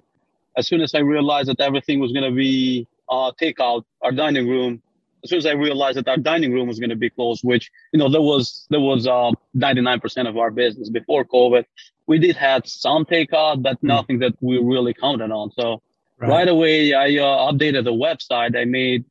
As 0.58 0.66
soon 0.66 0.80
as 0.82 0.94
I 0.94 0.98
realized 0.98 1.48
that 1.48 1.60
everything 1.60 2.00
was 2.00 2.12
going 2.12 2.28
to 2.30 2.36
be 2.36 2.86
uh, 3.08 3.32
takeout, 3.40 3.84
our 4.02 4.12
dining 4.12 4.46
room 4.48 4.82
as 5.24 5.30
soon 5.30 5.38
as 5.38 5.46
I 5.46 5.52
realized 5.52 5.98
that 5.98 6.08
our 6.08 6.16
dining 6.16 6.52
room 6.52 6.68
was 6.68 6.78
going 6.78 6.90
to 6.90 6.96
be 6.96 7.10
closed, 7.10 7.42
which 7.42 7.70
you 7.92 7.98
know 7.98 8.08
there 8.08 8.22
was 8.22 8.66
there 8.70 8.80
was 8.80 9.06
uh, 9.06 9.32
99% 9.56 10.28
of 10.28 10.36
our 10.36 10.50
business 10.50 10.88
before 10.90 11.24
COVID, 11.24 11.64
we 12.06 12.18
did 12.18 12.36
have 12.36 12.66
some 12.66 13.04
takeout, 13.04 13.62
but 13.62 13.76
mm. 13.78 13.84
nothing 13.94 14.18
that 14.20 14.34
we 14.40 14.58
really 14.58 14.94
counted 14.94 15.30
on. 15.30 15.50
So 15.52 15.82
right, 16.18 16.28
right 16.28 16.48
away, 16.48 16.94
I 16.94 17.08
uh, 17.16 17.52
updated 17.52 17.84
the 17.84 17.92
website. 17.92 18.56
I 18.56 18.64
made 18.64 19.04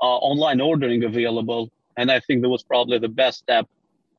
uh, 0.00 0.18
online 0.30 0.60
ordering 0.60 1.04
available, 1.04 1.70
and 1.96 2.10
I 2.10 2.20
think 2.20 2.42
that 2.42 2.48
was 2.48 2.62
probably 2.62 2.98
the 2.98 3.08
best 3.08 3.38
step 3.38 3.66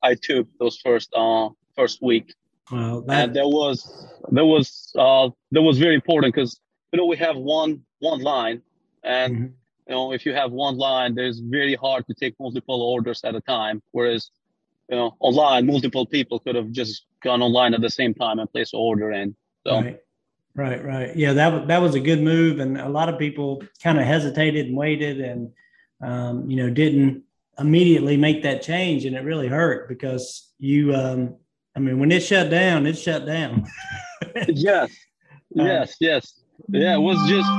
I 0.02 0.16
took 0.16 0.48
those 0.60 0.78
first 0.78 1.14
uh, 1.16 1.50
first 1.76 2.02
week. 2.02 2.34
Well, 2.72 3.02
that... 3.02 3.26
and 3.26 3.36
there 3.36 3.48
was 3.48 3.78
there 4.32 4.46
was 4.46 4.94
uh, 4.98 5.30
that 5.52 5.62
was 5.62 5.78
very 5.78 5.96
important 5.96 6.34
because 6.34 6.60
you 6.94 6.98
know 6.98 7.06
we 7.06 7.18
have 7.18 7.36
one 7.36 7.82
one 8.00 8.22
line 8.22 8.62
and. 9.04 9.36
Mm-hmm 9.36 9.46
you 9.88 9.94
know, 9.94 10.14
if 10.14 10.26
you 10.26 10.34
have 10.34 10.52
one 10.52 10.78
line, 10.78 11.14
there's 11.14 11.40
very 11.40 11.76
hard 11.76 12.08
to 12.08 12.14
take 12.14 12.36
multiple 12.40 12.82
orders 12.82 13.22
at 13.24 13.36
a 13.36 13.42
time. 13.42 13.82
Whereas, 13.92 14.32
you 14.90 14.96
know, 14.96 15.16
online, 15.20 15.66
multiple 15.66 16.06
people 16.06 16.40
could 16.40 16.56
have 16.56 16.72
just 16.72 17.06
gone 17.22 17.42
online 17.42 17.74
at 17.74 17.82
the 17.82 17.90
same 17.90 18.14
time 18.14 18.40
and 18.40 18.52
placed 18.52 18.74
an 18.74 18.80
order 18.80 19.12
in. 19.12 19.36
So. 19.66 19.76
Right. 19.76 20.00
Right, 20.56 20.86
right. 20.86 21.16
Yeah, 21.16 21.34
that 21.34 21.68
that 21.68 21.82
was 21.82 21.96
a 21.96 22.00
good 22.00 22.22
move, 22.22 22.60
and 22.60 22.80
a 22.80 22.88
lot 22.88 23.10
of 23.10 23.18
people 23.18 23.64
kind 23.82 23.98
of 23.98 24.06
hesitated 24.06 24.68
and 24.68 24.78
waited, 24.78 25.20
and 25.20 25.52
um, 26.00 26.48
you 26.48 26.58
know 26.58 26.70
didn't 26.70 27.24
immediately 27.58 28.18
make 28.18 28.44
that 28.44 28.62
change, 28.62 29.06
and 29.06 29.16
it 29.16 29.24
really 29.24 29.48
hurt 29.48 29.90
because 29.90 30.54
you. 30.60 30.94
Um, 30.94 31.38
I 31.76 31.80
mean, 31.80 31.98
when 31.98 32.12
it 32.12 32.20
shut 32.20 32.52
down, 32.52 32.86
it 32.86 33.00
shut 33.00 33.26
down. 33.26 33.66
yes, 34.48 34.96
yes, 35.56 35.96
yes. 36.00 36.43
Yeah, 36.70 36.96
it 36.96 37.02
was 37.02 37.18
just 37.28 37.50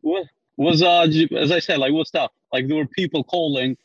what 0.00 0.26
was 0.56 0.82
uh 0.82 1.06
as 1.36 1.50
I 1.50 1.58
said, 1.58 1.78
like 1.78 1.92
what's 1.92 2.10
tough? 2.10 2.32
Like 2.52 2.68
there 2.68 2.76
were 2.76 2.86
people 2.86 3.24
calling 3.24 3.76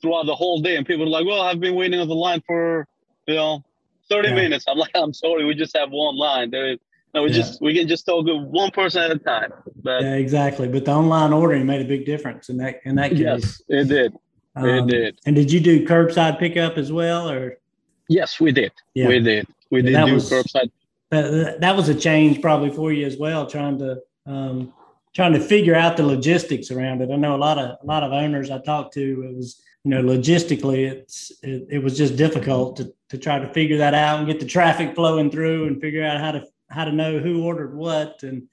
throughout 0.00 0.26
the 0.26 0.34
whole 0.34 0.60
day, 0.60 0.76
and 0.76 0.86
people 0.86 1.04
were 1.04 1.10
like, 1.10 1.26
"Well, 1.26 1.40
I've 1.40 1.60
been 1.60 1.74
waiting 1.74 2.00
on 2.00 2.08
the 2.08 2.14
line 2.14 2.42
for 2.46 2.86
you 3.26 3.34
know 3.34 3.64
30 4.10 4.28
yeah. 4.28 4.34
minutes." 4.34 4.64
I'm 4.68 4.78
like, 4.78 4.92
"I'm 4.94 5.12
sorry, 5.12 5.44
we 5.44 5.54
just 5.54 5.76
have 5.76 5.90
one 5.90 6.16
line. 6.16 6.50
There 6.50 6.72
is 6.72 6.78
no, 7.14 7.22
we 7.22 7.30
yeah. 7.30 7.36
just 7.36 7.60
we 7.60 7.74
can 7.74 7.88
just 7.88 8.06
talk 8.06 8.26
to 8.26 8.36
one 8.36 8.70
person 8.70 9.02
at 9.02 9.10
a 9.10 9.18
time." 9.18 9.52
But 9.82 10.02
yeah, 10.02 10.14
exactly. 10.14 10.68
But 10.68 10.84
the 10.84 10.92
online 10.92 11.32
ordering 11.32 11.66
made 11.66 11.80
a 11.80 11.88
big 11.88 12.06
difference 12.06 12.48
in 12.48 12.56
that 12.58 12.80
in 12.84 12.96
that 12.96 13.10
case. 13.10 13.20
Yes, 13.20 13.62
it 13.68 13.88
did. 13.88 14.14
Um, 14.56 14.68
it 14.68 14.86
did. 14.86 15.20
And 15.26 15.36
did 15.36 15.52
you 15.52 15.60
do 15.60 15.86
curbside 15.86 16.38
pickup 16.38 16.78
as 16.78 16.90
well, 16.90 17.30
or? 17.30 17.58
Yes, 18.08 18.40
we 18.40 18.52
did. 18.52 18.72
Yeah. 18.94 19.08
We 19.08 19.20
did. 19.20 19.46
We 19.70 19.82
did 19.82 20.04
do 20.04 20.14
was, 20.14 20.30
curbside. 20.30 20.70
That, 21.10 21.60
that 21.60 21.76
was 21.76 21.88
a 21.88 21.94
change 21.94 22.42
probably 22.42 22.70
for 22.70 22.92
you 22.92 23.06
as 23.06 23.16
well, 23.16 23.46
trying 23.46 23.78
to 23.78 24.02
um, 24.26 24.72
trying 25.14 25.32
to 25.32 25.40
figure 25.40 25.74
out 25.74 25.96
the 25.96 26.04
logistics 26.04 26.70
around 26.70 27.00
it. 27.00 27.10
I 27.10 27.16
know 27.16 27.34
a 27.34 27.36
lot 27.36 27.58
of 27.58 27.78
a 27.82 27.86
lot 27.86 28.02
of 28.02 28.12
owners 28.12 28.50
I 28.50 28.58
talked 28.58 28.94
to. 28.94 29.24
It 29.24 29.36
was 29.36 29.62
you 29.84 29.90
know 29.90 30.02
logistically 30.02 30.90
it's 30.90 31.32
it, 31.42 31.66
it 31.70 31.78
was 31.78 31.96
just 31.96 32.16
difficult 32.16 32.76
to 32.76 32.92
to 33.08 33.18
try 33.18 33.38
to 33.38 33.52
figure 33.54 33.78
that 33.78 33.94
out 33.94 34.18
and 34.18 34.28
get 34.28 34.40
the 34.40 34.46
traffic 34.46 34.94
flowing 34.94 35.30
through 35.30 35.66
and 35.66 35.80
figure 35.80 36.04
out 36.04 36.20
how 36.20 36.32
to 36.32 36.46
how 36.70 36.84
to 36.84 36.92
know 36.92 37.18
who 37.18 37.44
ordered 37.44 37.74
what 37.74 38.22
and. 38.22 38.48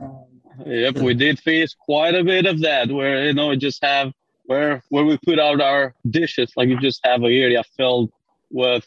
Um, 0.00 0.24
yep, 0.64 0.96
we 0.96 1.12
did 1.12 1.38
face 1.38 1.74
quite 1.74 2.14
a 2.14 2.24
bit 2.24 2.46
of 2.46 2.60
that 2.60 2.90
where 2.90 3.26
you 3.26 3.34
know 3.34 3.48
we 3.48 3.56
just 3.56 3.84
have 3.84 4.12
where 4.44 4.82
where 4.88 5.04
we 5.04 5.18
put 5.18 5.38
out 5.38 5.60
our 5.60 5.94
dishes 6.08 6.52
like 6.56 6.68
you 6.68 6.80
just 6.80 7.00
have 7.04 7.22
an 7.22 7.32
area 7.32 7.62
filled 7.76 8.10
with 8.50 8.86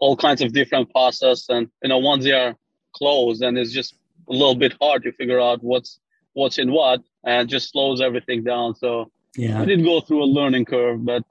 all 0.00 0.16
kinds 0.16 0.40
of 0.42 0.52
different 0.52 0.92
pastas 0.92 1.48
and 1.48 1.68
you 1.82 1.88
know 1.88 1.98
once 1.98 2.24
they 2.24 2.32
are 2.32 2.54
closed 2.94 3.42
and 3.42 3.58
it's 3.58 3.72
just 3.72 3.94
a 4.28 4.32
little 4.32 4.54
bit 4.54 4.74
hard 4.80 5.02
to 5.02 5.12
figure 5.12 5.40
out 5.40 5.62
what's 5.62 6.00
what's 6.34 6.58
in 6.58 6.70
what 6.72 7.00
and 7.24 7.48
just 7.48 7.70
slows 7.72 8.00
everything 8.00 8.44
down. 8.44 8.74
So 8.74 9.10
yeah. 9.38 9.60
i 9.60 9.64
did 9.64 9.84
go 9.84 10.00
through 10.00 10.22
a 10.22 10.30
learning 10.38 10.64
curve 10.64 11.04
but 11.04 11.22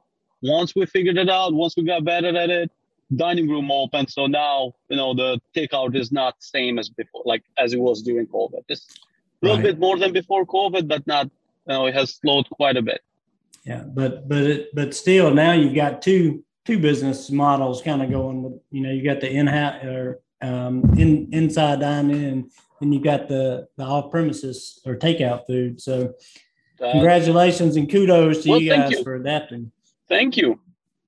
once 0.42 0.76
we 0.76 0.86
figured 0.86 1.18
it 1.18 1.30
out 1.30 1.54
once 1.54 1.76
we 1.76 1.84
got 1.84 2.04
better 2.04 2.36
at 2.36 2.50
it 2.50 2.72
dining 3.16 3.50
room 3.50 3.72
open 3.72 4.08
so 4.08 4.28
now 4.28 4.74
you 4.90 4.98
know 4.98 5.14
the 5.14 5.40
takeout 5.56 5.96
is 5.96 6.12
not 6.12 6.36
same 6.40 6.78
as 6.78 6.90
before 6.90 7.24
like 7.26 7.44
as 7.58 7.74
it 7.74 7.80
was 7.80 8.02
during 8.02 8.28
covid. 8.28 8.64
It's 8.68 8.86
a 9.42 9.46
little 9.46 9.58
right. 9.58 9.64
bit 9.64 9.80
more 9.80 9.98
than 9.98 10.14
before 10.14 10.46
covid 10.46 10.88
but 10.88 11.06
not 11.08 11.26
you 11.26 11.74
know 11.74 11.86
it 11.86 11.96
has 11.96 12.16
slowed 12.16 12.50
quite 12.50 12.78
a 12.78 12.82
bit. 12.82 13.02
Yeah 13.64 13.84
but 13.84 14.28
but 14.28 14.44
it, 14.44 14.76
but 14.76 14.94
still 14.94 15.34
now 15.34 15.54
you've 15.54 15.76
got 15.76 16.02
two 16.02 16.44
two 16.68 16.78
business 16.78 17.32
models 17.32 17.82
kind 17.82 18.04
of 18.04 18.12
going 18.12 18.44
with 18.44 18.60
you 18.72 18.82
know 18.82 18.92
you 18.92 19.02
got 19.02 19.22
the 19.22 19.32
in-house 19.32 19.82
or 19.86 20.20
um, 20.42 20.84
in 20.98 21.30
inside 21.32 21.80
dining 21.80 22.26
and 22.26 22.52
and 22.82 22.94
you 22.94 23.02
got 23.02 23.30
the 23.30 23.68
the 23.78 23.84
off 23.84 24.12
premises 24.12 24.82
or 24.86 24.96
takeout 24.96 25.48
food. 25.48 25.82
So 25.82 26.14
uh, 26.84 26.92
congratulations 26.92 27.78
and 27.78 27.90
kudos 27.90 28.44
to 28.44 28.52
well, 28.52 28.62
you 28.62 28.70
guys 28.70 28.92
you. 28.92 29.04
for 29.04 29.16
adapting. 29.16 29.72
Thank 30.10 30.36
you. 30.36 30.60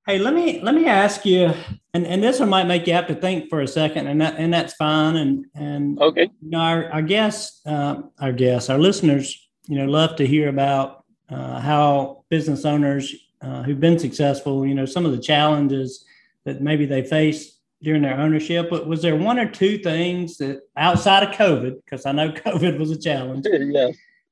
Hey 0.07 0.17
let 0.17 0.33
me 0.33 0.61
let 0.61 0.73
me 0.73 0.85
ask 0.85 1.25
you 1.25 1.53
and 1.93 2.07
and 2.07 2.23
this 2.23 2.39
one 2.39 2.49
might 2.49 2.65
make 2.65 2.87
you 2.87 2.93
have 2.93 3.07
to 3.07 3.15
think 3.15 3.49
for 3.49 3.59
a 3.59 3.67
second 3.67 4.07
and 4.07 4.21
that 4.21 4.37
and 4.37 4.53
that's 4.53 4.73
fine 4.75 5.17
and 5.17 5.45
and 5.53 5.99
okay. 5.99 6.29
you 6.41 6.49
know, 6.49 6.57
our, 6.57 6.89
our 6.89 7.01
guests 7.01 7.61
uh, 7.67 8.01
our 8.19 8.31
guests 8.31 8.69
our 8.69 8.79
listeners 8.79 9.49
you 9.67 9.77
know 9.77 9.85
love 9.85 10.15
to 10.15 10.25
hear 10.25 10.47
about 10.49 11.03
uh, 11.29 11.59
how 11.59 12.23
business 12.29 12.65
owners 12.65 13.13
uh, 13.41 13.63
who've 13.63 13.79
been 13.79 13.99
successful, 13.99 14.65
you 14.65 14.75
know, 14.75 14.85
some 14.85 15.05
of 15.05 15.11
the 15.11 15.19
challenges 15.19 16.05
that 16.45 16.61
maybe 16.61 16.85
they 16.85 17.03
face 17.03 17.57
during 17.81 18.01
their 18.01 18.17
ownership. 18.17 18.69
But 18.69 18.87
was 18.87 19.01
there 19.01 19.15
one 19.15 19.39
or 19.39 19.49
two 19.49 19.77
things 19.77 20.37
that 20.37 20.61
outside 20.75 21.23
of 21.23 21.35
COVID, 21.35 21.83
because 21.83 22.05
I 22.05 22.11
know 22.11 22.31
COVID 22.45 22.77
was 22.77 22.91
a 22.91 22.99
challenge. 22.99 23.45
yeah. 23.49 23.91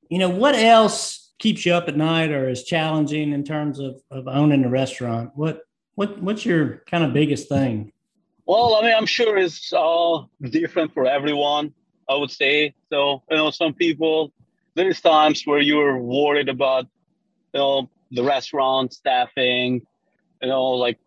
You 0.09 0.19
know, 0.19 0.29
what 0.29 0.55
else 0.55 1.31
keeps 1.39 1.65
you 1.65 1.73
up 1.73 1.87
at 1.87 1.97
night 1.97 2.31
or 2.31 2.49
is 2.49 2.63
challenging 2.63 3.33
in 3.33 3.43
terms 3.43 3.79
of, 3.79 4.01
of 4.09 4.27
owning 4.27 4.63
a 4.63 4.69
restaurant? 4.69 5.31
What 5.35 5.61
what 5.95 6.21
what's 6.21 6.45
your 6.45 6.83
kind 6.89 7.03
of 7.03 7.13
biggest 7.13 7.49
thing? 7.49 7.91
Well, 8.45 8.75
I 8.75 8.83
mean, 8.83 8.95
I'm 8.95 9.05
sure 9.05 9.37
it's 9.37 9.73
all 9.73 10.29
different 10.41 10.93
for 10.93 11.05
everyone. 11.05 11.73
I 12.09 12.15
would 12.15 12.31
say 12.31 12.73
so. 12.89 13.23
You 13.29 13.37
know, 13.37 13.51
some 13.51 13.73
people 13.73 14.31
there's 14.75 15.01
times 15.01 15.43
where 15.45 15.59
you're 15.59 15.97
worried 15.97 16.47
about 16.47 16.85
you 17.53 17.59
know 17.59 17.89
the 18.11 18.23
restaurant 18.23 18.93
staffing 18.93 19.81
you 20.41 20.47
know 20.47 20.63
like 20.63 20.97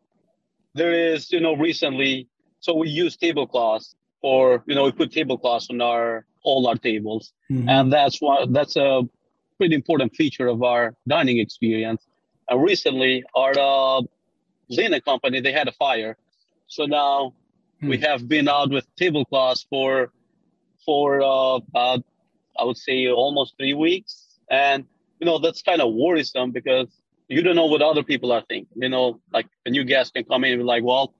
there 0.74 0.92
is 0.92 1.30
you 1.32 1.40
know 1.40 1.54
recently 1.56 2.28
so 2.60 2.74
we 2.74 2.88
use 2.88 3.16
tablecloths 3.16 3.94
or 4.22 4.62
you 4.66 4.74
know 4.74 4.84
we 4.84 4.92
put 4.92 5.12
tablecloths 5.12 5.68
on 5.70 5.80
our 5.80 6.24
all 6.42 6.66
our 6.66 6.76
tables 6.76 7.32
mm-hmm. 7.50 7.68
and 7.68 7.92
that's 7.92 8.20
one 8.20 8.52
that's 8.52 8.76
a 8.76 9.02
pretty 9.58 9.74
important 9.74 10.14
feature 10.14 10.46
of 10.46 10.62
our 10.62 10.94
dining 11.06 11.38
experience 11.38 12.06
and 12.48 12.62
recently 12.62 13.22
our 13.34 13.52
uh, 13.58 14.00
linen 14.68 15.00
company 15.02 15.40
they 15.40 15.52
had 15.52 15.68
a 15.68 15.72
fire 15.72 16.16
so 16.66 16.84
now 16.84 17.34
mm-hmm. 17.76 17.88
we 17.88 17.98
have 17.98 18.28
been 18.28 18.48
out 18.48 18.70
with 18.70 18.86
tablecloths 18.96 19.66
for 19.68 20.12
for 20.84 21.22
uh, 21.22 21.56
about 21.56 22.04
I 22.60 22.64
would 22.64 22.76
say 22.76 23.08
almost 23.08 23.56
three 23.56 23.74
weeks. 23.74 24.38
And, 24.50 24.84
you 25.20 25.26
know, 25.26 25.38
that's 25.38 25.62
kind 25.62 25.80
of 25.80 25.92
worrisome 25.92 26.50
because 26.50 26.88
you 27.28 27.42
don't 27.42 27.54
know 27.54 27.66
what 27.66 27.82
other 27.82 28.02
people 28.02 28.32
are 28.32 28.42
thinking. 28.48 28.74
You 28.74 28.88
know, 28.88 29.20
like 29.32 29.46
a 29.66 29.70
new 29.70 29.84
guest 29.84 30.14
can 30.14 30.24
come 30.24 30.44
in 30.44 30.52
and 30.52 30.60
be 30.60 30.64
like, 30.64 30.82
well, 30.82 31.14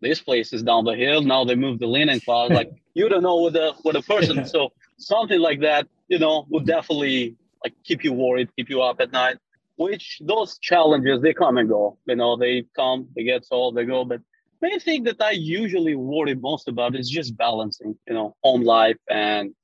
this 0.00 0.20
place 0.20 0.52
is 0.52 0.62
down 0.62 0.84
the 0.84 0.94
hill. 0.94 1.22
Now 1.22 1.44
they 1.44 1.54
moved 1.54 1.80
the 1.80 1.86
linen 1.86 2.20
closet. 2.20 2.54
like 2.60 2.70
you 2.94 3.08
don't 3.08 3.22
know 3.22 3.36
what 3.36 3.54
the 3.54 3.72
what 3.82 3.96
a 3.96 4.02
person. 4.02 4.46
so 4.46 4.72
something 4.98 5.40
like 5.40 5.60
that, 5.60 5.88
you 6.08 6.18
know, 6.18 6.46
would 6.50 6.66
definitely 6.66 7.36
like 7.64 7.74
keep 7.82 8.04
you 8.04 8.12
worried, 8.12 8.48
keep 8.56 8.68
you 8.68 8.82
up 8.82 9.00
at 9.00 9.10
night. 9.12 9.38
Which 9.76 10.20
those 10.22 10.58
challenges 10.58 11.22
they 11.22 11.32
come 11.32 11.56
and 11.56 11.68
go. 11.68 11.96
You 12.06 12.16
know, 12.16 12.36
they 12.36 12.66
come, 12.76 13.08
they 13.16 13.24
get 13.24 13.46
solved, 13.46 13.78
they 13.78 13.86
go. 13.86 14.04
But 14.04 14.20
main 14.60 14.78
thing 14.78 15.04
that 15.04 15.22
I 15.22 15.30
usually 15.30 15.94
worry 15.94 16.34
most 16.34 16.68
about 16.68 16.94
is 16.94 17.08
just 17.08 17.34
balancing, 17.38 17.96
you 18.06 18.12
know, 18.12 18.36
home 18.44 18.62
life 18.62 18.98
and 19.08 19.54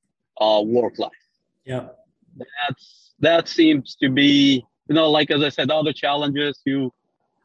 uh, 0.41 0.63
work 0.65 0.99
life. 0.99 1.13
Yeah, 1.67 1.89
that's 2.39 3.06
that 3.21 3.49
seems 3.49 3.97
to 3.97 4.09
be 4.09 4.65
you 4.89 4.95
know 4.95 5.11
like 5.11 5.31
as 5.31 5.43
I 5.43 5.49
said, 5.49 5.71
other 5.71 5.93
challenges. 5.93 6.61
You 6.65 6.93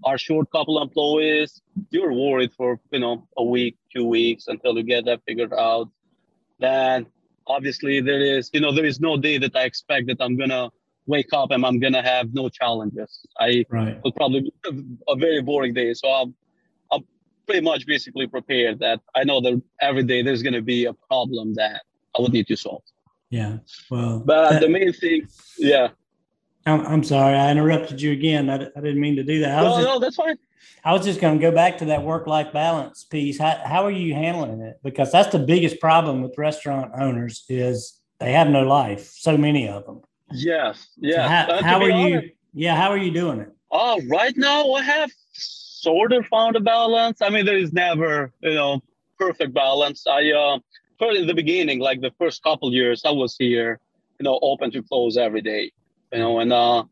are 0.04 0.18
short 0.18 0.52
couple 0.52 0.82
employees. 0.82 1.62
You're 1.90 2.14
worried 2.14 2.52
for 2.54 2.80
you 2.92 3.00
know 3.00 3.28
a 3.38 3.44
week, 3.44 3.78
two 3.96 4.06
weeks 4.06 4.48
until 4.48 4.78
you 4.78 4.84
get 4.84 5.06
that 5.06 5.22
figured 5.28 5.54
out. 5.54 5.90
Then 6.60 7.08
obviously 7.48 8.02
there 8.02 8.22
is 8.22 8.50
you 8.54 8.62
know 8.62 8.72
there 8.74 8.86
is 8.86 9.00
no 9.00 9.18
day 9.18 9.38
that 9.38 9.56
I 9.56 9.64
expect 9.64 10.08
that 10.08 10.18
I'm 10.20 10.38
gonna 10.38 10.70
wake 11.08 11.34
up 11.34 11.52
and 11.52 11.66
I'm 11.66 11.80
gonna 11.80 12.04
have 12.04 12.34
no 12.34 12.50
challenges. 12.50 13.26
I 13.40 13.66
right. 13.70 14.00
will 14.04 14.12
probably 14.12 14.42
be 14.42 14.54
a 15.08 15.16
very 15.16 15.42
boring 15.42 15.74
day. 15.74 15.94
So 15.94 16.08
I'm 16.10 16.36
I'm 16.92 17.04
pretty 17.46 17.62
much 17.62 17.86
basically 17.86 18.28
prepared 18.28 18.80
that 18.80 19.02
I 19.16 19.24
know 19.24 19.42
that 19.42 19.62
every 19.82 20.04
day 20.04 20.22
there's 20.22 20.44
gonna 20.44 20.62
be 20.62 20.86
a 20.86 20.94
problem 20.94 21.54
that 21.56 21.84
I 22.18 22.22
would 22.22 22.34
need 22.34 22.48
to 22.48 22.56
solve. 22.56 22.84
Yeah. 23.32 23.58
Well, 23.90 24.20
but 24.20 24.52
that, 24.52 24.62
the 24.62 24.70
main 24.70 24.94
thing, 24.94 25.28
yeah. 25.58 25.88
I'm, 26.66 26.86
I'm 26.86 27.04
sorry, 27.04 27.36
I 27.36 27.50
interrupted 27.50 28.00
you 28.00 28.12
again. 28.12 28.50
I, 28.50 28.56
I 28.56 28.82
didn't 28.82 29.00
mean 29.00 29.16
to 29.16 29.24
do 29.24 29.40
that. 29.40 29.58
I 29.58 29.64
no, 29.64 29.70
just, 29.70 29.88
no, 29.88 30.00
that's 30.00 30.16
fine. 30.18 30.38
I 30.84 30.94
was 30.94 31.04
just 31.04 31.20
going 31.22 31.40
to 31.40 31.42
go 31.42 31.52
back 31.52 31.78
to 31.80 31.86
that 31.86 32.04
work 32.04 32.28
life 32.28 32.52
balance 32.54 33.04
piece. 33.04 33.40
How, 33.40 33.60
how 33.66 33.86
are 33.86 33.92
you 33.92 34.14
handling 34.14 34.62
it? 34.62 34.80
Because 34.84 35.12
that's 35.12 35.32
the 35.32 35.40
biggest 35.40 35.80
problem 35.80 36.22
with 36.22 36.38
restaurant 36.38 36.92
owners 37.00 37.46
is 37.50 38.02
they 38.20 38.34
have 38.34 38.50
no 38.50 38.64
life. 38.64 39.14
So 39.16 39.38
many 39.38 39.68
of 39.68 39.86
them. 39.86 40.02
Yes. 40.32 40.90
Yeah. 40.98 41.48
So 41.48 41.54
how, 41.56 41.64
how 41.64 41.82
are 41.82 41.92
honest, 41.92 42.26
you? 42.26 42.32
Yeah. 42.54 42.76
How 42.76 42.90
are 42.92 42.98
you 42.98 43.12
doing 43.12 43.40
it? 43.40 43.50
Oh, 43.72 43.98
uh, 43.98 44.02
right 44.10 44.36
now 44.36 44.74
I 44.74 44.84
have 44.84 45.10
sort 45.32 46.12
of 46.12 46.26
found 46.28 46.58
a 46.58 46.60
balance. 46.60 47.22
I 47.22 47.30
mean, 47.30 47.46
there 47.46 47.58
is 47.58 47.72
never, 47.72 48.34
you 48.42 48.54
know, 48.54 48.84
perfect 49.18 49.54
balance. 49.54 50.06
I, 50.06 50.32
uh, 50.32 50.60
in 51.10 51.28
the 51.28 51.34
beginning, 51.34 51.80
like 51.80 52.02
the 52.02 52.12
first 52.18 52.44
couple 52.44 52.72
years, 52.72 53.04
I 53.06 53.12
was 53.12 53.36
here, 53.38 53.80
you 54.20 54.24
know, 54.24 54.40
open 54.42 54.72
to 54.72 54.84
close 54.84 55.18
every 55.18 55.42
day, 55.42 55.72
you 56.14 56.20
know, 56.20 56.40
and 56.40 56.54
uh, 56.54 56.84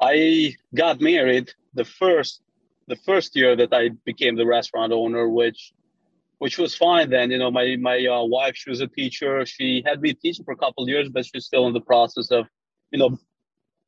I 0.00 0.54
got 0.74 1.00
married 1.00 1.50
the 1.74 1.84
first 1.84 2.40
the 2.86 2.96
first 2.96 3.34
year 3.34 3.56
that 3.56 3.72
I 3.72 3.88
became 4.04 4.36
the 4.36 4.46
restaurant 4.46 4.92
owner, 4.92 5.28
which 5.28 5.72
which 6.38 6.58
was 6.58 6.74
fine 6.74 7.08
then. 7.08 7.30
You 7.30 7.38
know, 7.38 7.50
my 7.50 7.76
my 7.76 8.04
uh, 8.06 8.24
wife, 8.24 8.54
she 8.56 8.70
was 8.70 8.80
a 8.80 8.86
teacher. 8.86 9.46
She 9.46 9.82
had 9.86 10.00
been 10.00 10.16
teaching 10.16 10.44
for 10.44 10.52
a 10.52 10.56
couple 10.56 10.86
years, 10.88 11.08
but 11.08 11.24
she's 11.24 11.46
still 11.46 11.66
in 11.66 11.72
the 11.72 11.80
process 11.80 12.30
of, 12.30 12.46
you 12.90 12.98
know, 12.98 13.18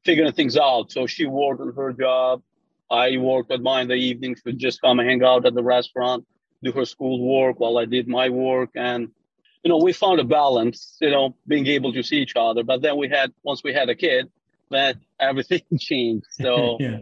figuring 0.05 0.33
things 0.33 0.57
out. 0.57 0.91
So 0.91 1.07
she 1.07 1.27
worked 1.27 1.61
on 1.61 1.75
her 1.75 1.93
job. 1.93 2.43
I 2.91 3.17
worked 3.19 3.51
with 3.51 3.61
mine 3.61 3.83
in 3.83 3.89
the 3.89 3.95
evenings. 3.95 4.41
Would 4.47 4.59
just 4.59 4.81
come 4.81 5.01
and 5.01 5.09
hang 5.09 5.23
out 5.23 5.45
at 5.45 5.55
the 5.55 5.63
restaurant, 5.63 6.25
do 6.63 6.73
her 6.73 6.87
school 6.87 7.21
work 7.21 7.61
while 7.61 7.77
I 7.77 7.85
did 7.85 8.09
my 8.09 8.31
work, 8.31 8.71
and 8.75 9.11
you 9.67 9.71
know, 9.71 9.79
we 9.79 9.93
found 9.93 10.21
a 10.21 10.25
balance, 10.25 10.97
you 11.01 11.11
know, 11.11 11.35
being 11.49 11.67
able 11.67 11.93
to 11.93 12.01
see 12.01 12.19
each 12.19 12.35
other. 12.37 12.63
But 12.63 12.83
then 12.83 12.97
we 12.97 13.09
had, 13.09 13.33
once 13.43 13.65
we 13.65 13.73
had 13.73 13.89
a 13.89 13.97
kid, 13.97 14.31
that 14.71 14.97
everything 15.19 15.63
changed. 15.81 16.29
So, 16.31 16.77
yeah. 16.81 16.99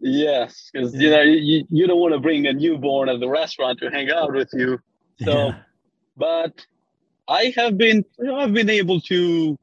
yes, 0.00 0.70
because, 0.72 0.92
yeah. 0.92 1.00
you 1.00 1.10
know, 1.10 1.22
you, 1.22 1.66
you 1.70 1.86
don't 1.86 2.00
want 2.00 2.14
to 2.14 2.18
bring 2.18 2.48
a 2.48 2.52
newborn 2.52 3.08
at 3.08 3.20
the 3.20 3.28
restaurant 3.28 3.78
to 3.78 3.90
hang 3.90 4.10
out 4.10 4.32
with 4.32 4.48
you. 4.52 4.80
So, 5.22 5.50
yeah. 5.50 5.58
but 6.16 6.66
I 7.28 7.54
have 7.54 7.78
been, 7.78 8.04
you 8.18 8.24
know, 8.24 8.40
I've 8.40 8.54
been 8.54 8.70
able 8.70 9.00
to 9.02 9.56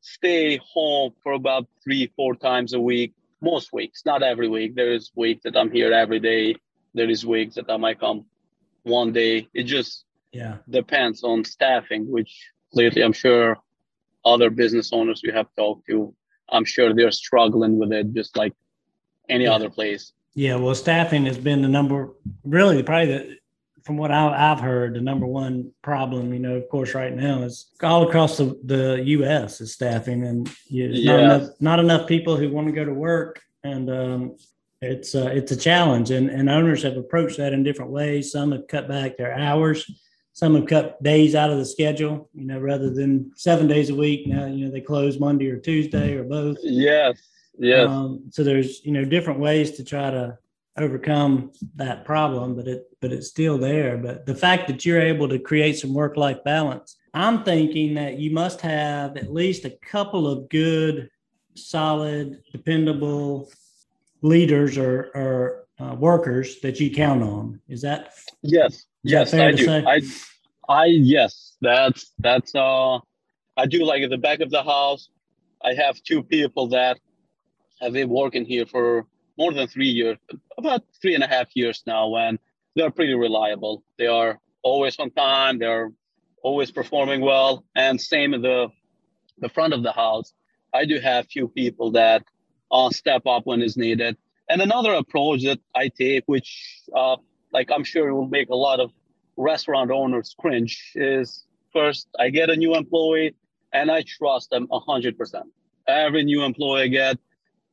stay 0.00 0.56
home 0.56 1.12
for 1.22 1.34
about 1.34 1.68
three, 1.84 2.12
four 2.16 2.34
times 2.34 2.72
a 2.72 2.80
week, 2.80 3.12
most 3.40 3.72
weeks, 3.72 4.02
not 4.04 4.24
every 4.24 4.48
week. 4.48 4.74
There 4.74 4.92
is 4.92 5.12
weeks 5.14 5.44
that 5.44 5.56
I'm 5.56 5.70
here 5.70 5.92
every 5.92 6.18
day. 6.18 6.56
There 6.94 7.08
is 7.08 7.24
weeks 7.24 7.54
that 7.54 7.70
I 7.70 7.76
might 7.76 8.00
come 8.00 8.24
one 8.82 9.12
day. 9.12 9.46
It 9.54 9.64
just 9.64 10.04
yeah 10.34 10.56
depends 10.68 11.22
on 11.22 11.44
staffing 11.44 12.10
which 12.10 12.50
lately 12.72 13.02
i'm 13.02 13.12
sure 13.12 13.56
other 14.24 14.50
business 14.50 14.92
owners 14.92 15.22
you 15.22 15.32
have 15.32 15.46
talked 15.56 15.86
to 15.86 16.14
i'm 16.50 16.64
sure 16.64 16.92
they're 16.92 17.10
struggling 17.10 17.78
with 17.78 17.92
it 17.92 18.12
just 18.12 18.36
like 18.36 18.52
any 19.28 19.44
yeah. 19.44 19.52
other 19.52 19.70
place 19.70 20.12
yeah 20.34 20.56
well 20.56 20.74
staffing 20.74 21.24
has 21.24 21.38
been 21.38 21.62
the 21.62 21.68
number 21.68 22.10
really 22.44 22.82
probably 22.82 23.06
the 23.06 23.36
from 23.84 23.98
what 23.98 24.10
I, 24.10 24.48
have 24.48 24.60
heard, 24.60 24.94
the 24.94 25.00
number 25.00 25.26
one 25.26 25.70
problem, 25.82 26.32
you 26.32 26.38
know, 26.38 26.54
of 26.54 26.68
course, 26.70 26.94
right 26.94 27.14
now 27.14 27.42
is 27.42 27.70
all 27.82 28.08
across 28.08 28.38
the, 28.38 28.58
the 28.64 29.02
U.S. 29.04 29.60
is 29.60 29.74
staffing, 29.74 30.24
and 30.24 30.50
you 30.66 31.04
know, 31.04 31.16
not 31.16 31.20
enough 31.20 31.50
not 31.60 31.78
enough 31.78 32.08
people 32.08 32.36
who 32.36 32.48
want 32.48 32.66
to 32.66 32.72
go 32.72 32.84
to 32.84 32.94
work, 32.94 33.42
and 33.62 33.90
um, 33.90 34.36
it's 34.80 35.14
uh, 35.14 35.30
it's 35.32 35.52
a 35.52 35.56
challenge. 35.56 36.10
And 36.10 36.30
and 36.30 36.48
owners 36.48 36.82
have 36.82 36.96
approached 36.96 37.36
that 37.36 37.52
in 37.52 37.62
different 37.62 37.90
ways. 37.90 38.32
Some 38.32 38.52
have 38.52 38.66
cut 38.68 38.88
back 38.88 39.18
their 39.18 39.34
hours. 39.34 39.84
Some 40.34 40.56
have 40.56 40.66
cut 40.66 41.00
days 41.00 41.36
out 41.36 41.50
of 41.50 41.58
the 41.58 41.64
schedule. 41.64 42.28
You 42.34 42.44
know, 42.44 42.58
rather 42.58 42.90
than 42.90 43.30
seven 43.36 43.68
days 43.68 43.88
a 43.90 43.94
week, 43.94 44.26
now 44.26 44.46
you 44.46 44.66
know 44.66 44.70
they 44.70 44.80
close 44.80 45.18
Monday 45.18 45.48
or 45.48 45.58
Tuesday 45.58 46.14
or 46.14 46.24
both. 46.24 46.58
Yes. 46.62 47.22
Yes. 47.56 47.88
Um, 47.88 48.24
so 48.30 48.42
there's 48.42 48.84
you 48.84 48.92
know 48.92 49.04
different 49.04 49.38
ways 49.38 49.70
to 49.72 49.84
try 49.84 50.10
to 50.10 50.36
overcome 50.76 51.52
that 51.76 52.04
problem, 52.04 52.56
but 52.56 52.66
it 52.66 52.86
but 53.00 53.12
it's 53.12 53.28
still 53.28 53.58
there. 53.58 53.96
But 53.96 54.26
the 54.26 54.34
fact 54.34 54.66
that 54.66 54.84
you're 54.84 55.00
able 55.00 55.28
to 55.28 55.38
create 55.38 55.78
some 55.78 55.94
work 55.94 56.16
life 56.16 56.42
balance, 56.44 56.96
I'm 57.14 57.44
thinking 57.44 57.94
that 57.94 58.18
you 58.18 58.32
must 58.32 58.60
have 58.62 59.16
at 59.16 59.32
least 59.32 59.64
a 59.64 59.78
couple 59.88 60.26
of 60.26 60.48
good, 60.48 61.10
solid, 61.54 62.42
dependable 62.50 63.52
leaders 64.20 64.76
or 64.76 65.12
or 65.14 65.63
uh, 65.80 65.94
workers 65.98 66.60
that 66.60 66.80
you 66.80 66.90
count 66.90 67.22
on. 67.22 67.60
Is 67.68 67.82
that 67.82 68.12
yes? 68.42 68.74
Is 68.74 68.84
yes, 69.02 69.30
that 69.32 69.48
I 69.48 69.52
do. 69.52 69.64
Say? 69.64 69.84
I 69.86 70.00
I 70.68 70.84
yes, 70.86 71.56
that's 71.60 72.12
that's 72.18 72.54
uh 72.54 72.98
I 73.56 73.66
do 73.66 73.84
like 73.84 74.02
at 74.02 74.10
the 74.10 74.18
back 74.18 74.40
of 74.40 74.50
the 74.50 74.62
house. 74.62 75.08
I 75.62 75.74
have 75.74 76.02
two 76.02 76.22
people 76.22 76.68
that 76.68 76.98
have 77.80 77.92
been 77.92 78.08
working 78.08 78.44
here 78.44 78.66
for 78.66 79.06
more 79.38 79.52
than 79.52 79.66
three 79.66 79.88
years, 79.88 80.18
about 80.56 80.82
three 81.00 81.14
and 81.14 81.24
a 81.24 81.26
half 81.26 81.48
years 81.54 81.82
now, 81.86 82.14
and 82.16 82.38
they're 82.76 82.90
pretty 82.90 83.14
reliable. 83.14 83.82
They 83.98 84.06
are 84.06 84.38
always 84.62 84.98
on 84.98 85.10
time. 85.10 85.58
They're 85.58 85.90
always 86.42 86.70
performing 86.70 87.20
well, 87.20 87.64
and 87.74 88.00
same 88.00 88.34
in 88.34 88.42
the 88.42 88.68
the 89.38 89.48
front 89.48 89.74
of 89.74 89.82
the 89.82 89.92
house. 89.92 90.32
I 90.72 90.84
do 90.84 91.00
have 91.00 91.26
few 91.26 91.48
people 91.48 91.92
that 91.92 92.22
uh, 92.70 92.90
step 92.90 93.26
up 93.26 93.46
when 93.46 93.62
is 93.62 93.76
needed. 93.76 94.16
And 94.48 94.60
another 94.60 94.94
approach 94.94 95.44
that 95.44 95.60
I 95.74 95.88
take, 95.88 96.24
which 96.26 96.80
uh, 96.94 97.16
like 97.52 97.70
I'm 97.70 97.84
sure 97.84 98.12
will 98.12 98.28
make 98.28 98.50
a 98.50 98.56
lot 98.56 98.80
of 98.80 98.90
restaurant 99.36 99.90
owners 99.90 100.34
cringe, 100.38 100.92
is 100.94 101.44
first 101.72 102.08
I 102.18 102.30
get 102.30 102.50
a 102.50 102.56
new 102.56 102.74
employee 102.74 103.34
and 103.72 103.90
I 103.90 104.02
trust 104.02 104.50
them 104.50 104.68
hundred 104.70 105.16
percent. 105.18 105.46
Every 105.86 106.24
new 106.24 106.42
employee 106.42 106.82
I 106.82 106.88
get, 106.88 107.18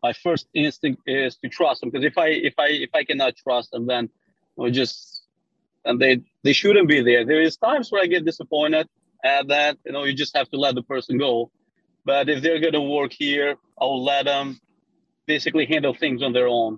my 0.02 0.14
first 0.14 0.48
instinct 0.54 1.02
is 1.06 1.38
to 1.38 1.50
trust 1.50 1.82
them 1.82 1.90
because 1.90 2.06
if 2.06 2.18
I 2.18 2.28
if 2.28 2.54
I 2.58 2.68
if 2.70 2.90
I 2.94 3.04
cannot 3.04 3.36
trust 3.36 3.72
them, 3.72 3.86
then 3.86 4.10
we 4.56 4.72
just 4.72 5.24
and 5.86 6.00
they 6.00 6.22
they 6.44 6.54
shouldn't 6.54 6.88
be 6.88 7.02
there. 7.02 7.26
There 7.26 7.42
is 7.42 7.58
times 7.58 7.92
where 7.92 8.02
I 8.02 8.08
get 8.08 8.26
disappointed 8.26 8.88
at 9.24 9.48
that. 9.50 9.78
You 9.86 9.92
know, 9.92 10.04
you 10.06 10.14
just 10.14 10.36
have 10.36 10.50
to 10.52 10.58
let 10.58 10.76
the 10.76 10.84
person 10.84 11.18
go. 11.18 11.52
But 12.06 12.30
if 12.30 12.42
they're 12.42 12.60
gonna 12.60 12.82
work 12.82 13.12
here, 13.14 13.58
I'll 13.80 14.04
let 14.04 14.26
them 14.26 14.60
basically 15.36 15.66
handle 15.66 15.94
things 16.04 16.22
on 16.22 16.32
their 16.38 16.50
own. 16.60 16.74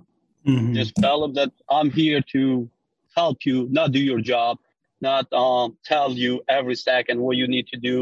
Mm-hmm. 0.48 0.74
Just 0.79 0.93
tell 1.05 1.19
them 1.22 1.33
that 1.39 1.51
I'm 1.77 1.89
here 1.89 2.22
to 2.33 2.69
help 3.15 3.38
you, 3.48 3.67
not 3.77 3.91
do 3.98 4.01
your 4.12 4.22
job, 4.33 4.57
not 5.01 5.25
um, 5.33 5.77
tell 5.91 6.12
you 6.24 6.31
every 6.57 6.75
second 6.75 7.15
what 7.19 7.36
you 7.41 7.48
need 7.55 7.67
to 7.74 7.77
do. 7.89 7.95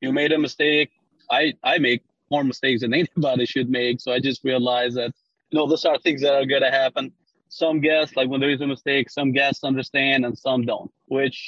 You 0.00 0.10
made 0.20 0.32
a 0.32 0.38
mistake. 0.38 0.90
I 1.38 1.40
I 1.72 1.74
make 1.88 2.02
more 2.30 2.44
mistakes 2.52 2.80
than 2.82 2.94
anybody 3.02 3.44
should 3.46 3.68
make. 3.80 4.00
So 4.00 4.12
I 4.16 4.18
just 4.28 4.40
realized 4.44 4.96
that, 5.00 5.12
you 5.50 5.58
know, 5.58 5.66
those 5.66 5.84
are 5.84 5.98
things 5.98 6.20
that 6.22 6.34
are 6.40 6.46
going 6.46 6.66
to 6.68 6.74
happen. 6.82 7.04
Some 7.50 7.80
guests, 7.80 8.16
like 8.18 8.28
when 8.30 8.40
there 8.40 8.54
is 8.56 8.60
a 8.60 8.66
mistake, 8.66 9.06
some 9.10 9.30
guests 9.32 9.64
understand 9.64 10.24
and 10.26 10.34
some 10.46 10.60
don't, 10.70 10.90
which 11.06 11.38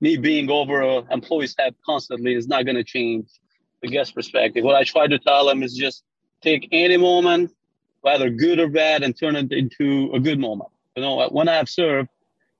me 0.00 0.16
being 0.16 0.50
over 0.50 0.76
a 0.82 0.94
employee's 1.18 1.54
head 1.58 1.74
constantly 1.90 2.34
is 2.40 2.46
not 2.52 2.64
going 2.66 2.80
to 2.82 2.88
change 2.96 3.26
the 3.82 3.88
guest 3.88 4.14
perspective. 4.14 4.62
What 4.64 4.76
I 4.76 4.84
try 4.84 5.06
to 5.06 5.18
tell 5.18 5.46
them 5.46 5.62
is 5.62 5.72
just 5.86 6.04
take 6.42 6.68
any 6.72 6.96
moment, 6.96 7.52
whether 8.06 8.30
good 8.30 8.58
or 8.60 8.68
bad, 8.68 9.02
and 9.02 9.18
turn 9.18 9.34
it 9.36 9.52
into 9.52 10.10
a 10.14 10.20
good 10.20 10.38
moment. 10.38 10.70
You 10.94 11.02
know, 11.02 11.28
when 11.30 11.48
I 11.48 11.56
have 11.56 11.68
served 11.68 12.08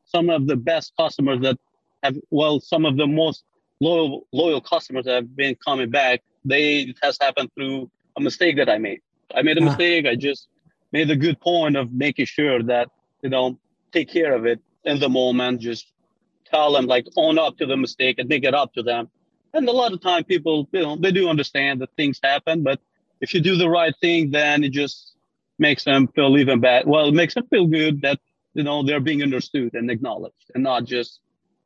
some 0.04 0.28
of 0.28 0.46
the 0.46 0.56
best 0.56 0.92
customers 0.98 1.40
that 1.42 1.56
have, 2.02 2.16
well, 2.30 2.58
some 2.60 2.84
of 2.84 2.96
the 2.96 3.06
most 3.06 3.44
loyal 3.80 4.26
loyal 4.32 4.60
customers 4.60 5.04
that 5.04 5.14
have 5.14 5.36
been 5.36 5.54
coming 5.64 5.90
back 5.90 6.22
they 6.46 6.80
it 6.90 6.96
has 7.02 7.18
happened 7.20 7.50
through 7.54 7.90
a 8.16 8.20
mistake 8.20 8.56
that 8.56 8.68
I 8.68 8.78
made. 8.78 9.00
I 9.34 9.42
made 9.42 9.58
a 9.58 9.62
ah. 9.62 9.64
mistake. 9.66 10.06
I 10.06 10.14
just 10.14 10.48
made 10.92 11.10
a 11.10 11.16
good 11.16 11.38
point 11.40 11.76
of 11.76 11.92
making 11.92 12.26
sure 12.26 12.62
that 12.62 12.88
you 13.22 13.28
know 13.28 13.58
take 13.92 14.08
care 14.10 14.34
of 14.34 14.46
it 14.46 14.60
in 14.84 14.98
the 15.00 15.08
moment. 15.08 15.60
Just 15.60 15.92
tell 16.44 16.72
them 16.72 16.86
like 16.86 17.06
own 17.16 17.38
up 17.38 17.58
to 17.58 17.66
the 17.66 17.76
mistake 17.76 18.18
and 18.18 18.28
make 18.28 18.44
it 18.44 18.54
up 18.54 18.72
to 18.74 18.82
them. 18.82 19.10
And 19.52 19.68
a 19.68 19.72
lot 19.72 19.92
of 19.92 20.00
time 20.00 20.24
people 20.24 20.68
you 20.72 20.82
know 20.82 20.96
they 20.96 21.12
do 21.12 21.28
understand 21.28 21.80
that 21.80 21.90
things 21.96 22.20
happen, 22.22 22.62
but 22.62 22.80
if 23.20 23.34
you 23.34 23.40
do 23.40 23.56
the 23.56 23.68
right 23.68 23.94
thing, 24.00 24.30
then 24.30 24.62
it 24.62 24.72
just 24.72 25.15
makes 25.58 25.84
them 25.84 26.08
feel 26.08 26.36
even 26.38 26.60
bad. 26.60 26.86
Well, 26.86 27.08
it 27.08 27.14
makes 27.14 27.34
them 27.34 27.46
feel 27.48 27.66
good 27.66 28.02
that 28.02 28.18
you 28.54 28.62
know 28.62 28.82
they're 28.82 29.00
being 29.00 29.22
understood 29.22 29.74
and 29.74 29.90
acknowledged, 29.90 30.50
and 30.54 30.62
not 30.62 30.84
just 30.84 31.20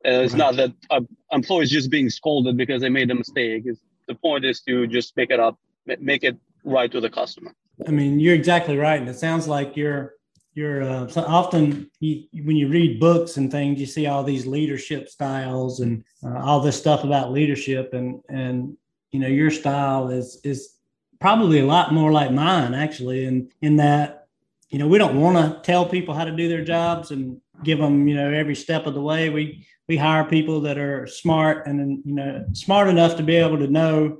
uh, 0.05 0.09
it's 0.09 0.33
right. 0.33 0.39
not 0.39 0.55
that 0.55 0.73
uh, 0.89 1.01
employees 1.31 1.69
just 1.69 1.91
being 1.91 2.09
scolded 2.09 2.57
because 2.57 2.81
they 2.81 2.89
made 2.89 3.11
a 3.11 3.15
mistake. 3.15 3.63
It's 3.65 3.81
the 4.07 4.15
point 4.15 4.45
is 4.45 4.61
to 4.61 4.87
just 4.87 5.15
make 5.15 5.29
it 5.29 5.39
up, 5.39 5.57
make 5.99 6.23
it 6.23 6.37
right 6.63 6.91
to 6.91 6.99
the 6.99 7.09
customer. 7.09 7.53
I 7.87 7.91
mean, 7.91 8.19
you're 8.19 8.35
exactly 8.35 8.77
right, 8.77 8.99
and 8.99 9.09
it 9.09 9.17
sounds 9.17 9.47
like 9.47 9.77
you're 9.77 10.15
you're 10.53 10.83
uh, 10.83 11.07
so 11.07 11.21
often 11.21 11.89
you, 11.99 12.23
when 12.43 12.55
you 12.55 12.67
read 12.67 12.99
books 12.99 13.37
and 13.37 13.49
things, 13.49 13.79
you 13.79 13.85
see 13.85 14.07
all 14.07 14.23
these 14.23 14.45
leadership 14.45 15.07
styles 15.07 15.79
and 15.79 16.03
uh, 16.23 16.39
all 16.39 16.59
this 16.59 16.77
stuff 16.77 17.03
about 17.03 17.31
leadership, 17.31 17.93
and 17.93 18.21
and 18.29 18.75
you 19.11 19.19
know 19.19 19.27
your 19.27 19.51
style 19.51 20.09
is 20.09 20.41
is 20.43 20.73
probably 21.21 21.59
a 21.59 21.65
lot 21.65 21.93
more 21.93 22.11
like 22.11 22.31
mine 22.31 22.73
actually, 22.73 23.25
in 23.25 23.49
in 23.61 23.77
that 23.77 24.27
you 24.69 24.79
know 24.79 24.87
we 24.87 24.97
don't 24.97 25.21
want 25.21 25.37
to 25.37 25.61
tell 25.61 25.85
people 25.85 26.13
how 26.13 26.25
to 26.25 26.35
do 26.35 26.49
their 26.49 26.63
jobs 26.63 27.11
and 27.11 27.39
give 27.63 27.77
them 27.77 28.07
you 28.07 28.15
know 28.15 28.31
every 28.33 28.55
step 28.55 28.87
of 28.87 28.93
the 28.93 29.01
way. 29.01 29.29
We 29.29 29.65
we 29.87 29.95
hire 29.95 30.25
people 30.25 30.59
that 30.61 30.77
are 30.77 31.07
smart 31.07 31.67
and 31.67 32.01
you 32.03 32.15
know 32.15 32.45
smart 32.53 32.89
enough 32.89 33.15
to 33.17 33.23
be 33.23 33.35
able 33.35 33.59
to 33.59 33.67
know 33.67 34.19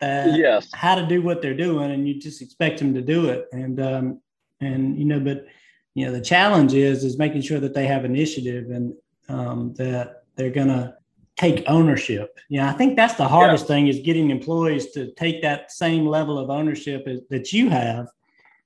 that 0.00 0.38
yes. 0.38 0.68
how 0.74 0.94
to 0.94 1.06
do 1.06 1.22
what 1.22 1.42
they're 1.42 1.54
doing, 1.54 1.90
and 1.90 2.06
you 2.08 2.20
just 2.20 2.40
expect 2.40 2.78
them 2.78 2.94
to 2.94 3.02
do 3.02 3.28
it. 3.28 3.48
And 3.52 3.80
um, 3.80 4.20
and 4.60 4.98
you 4.98 5.04
know, 5.04 5.20
but 5.20 5.46
you 5.94 6.06
know, 6.06 6.12
the 6.12 6.20
challenge 6.20 6.74
is 6.74 7.04
is 7.04 7.18
making 7.18 7.42
sure 7.42 7.60
that 7.60 7.74
they 7.74 7.86
have 7.86 8.04
initiative 8.04 8.70
and 8.70 8.94
um, 9.28 9.74
that 9.74 10.24
they're 10.36 10.50
gonna 10.50 10.96
take 11.36 11.64
ownership. 11.66 12.38
Yeah, 12.48 12.68
I 12.70 12.72
think 12.72 12.96
that's 12.96 13.14
the 13.14 13.28
hardest 13.28 13.64
yeah. 13.64 13.68
thing 13.68 13.88
is 13.88 14.00
getting 14.00 14.30
employees 14.30 14.90
to 14.92 15.12
take 15.12 15.42
that 15.42 15.70
same 15.70 16.06
level 16.06 16.38
of 16.38 16.50
ownership 16.50 17.06
as, 17.06 17.20
that 17.30 17.52
you 17.52 17.68
have 17.68 18.08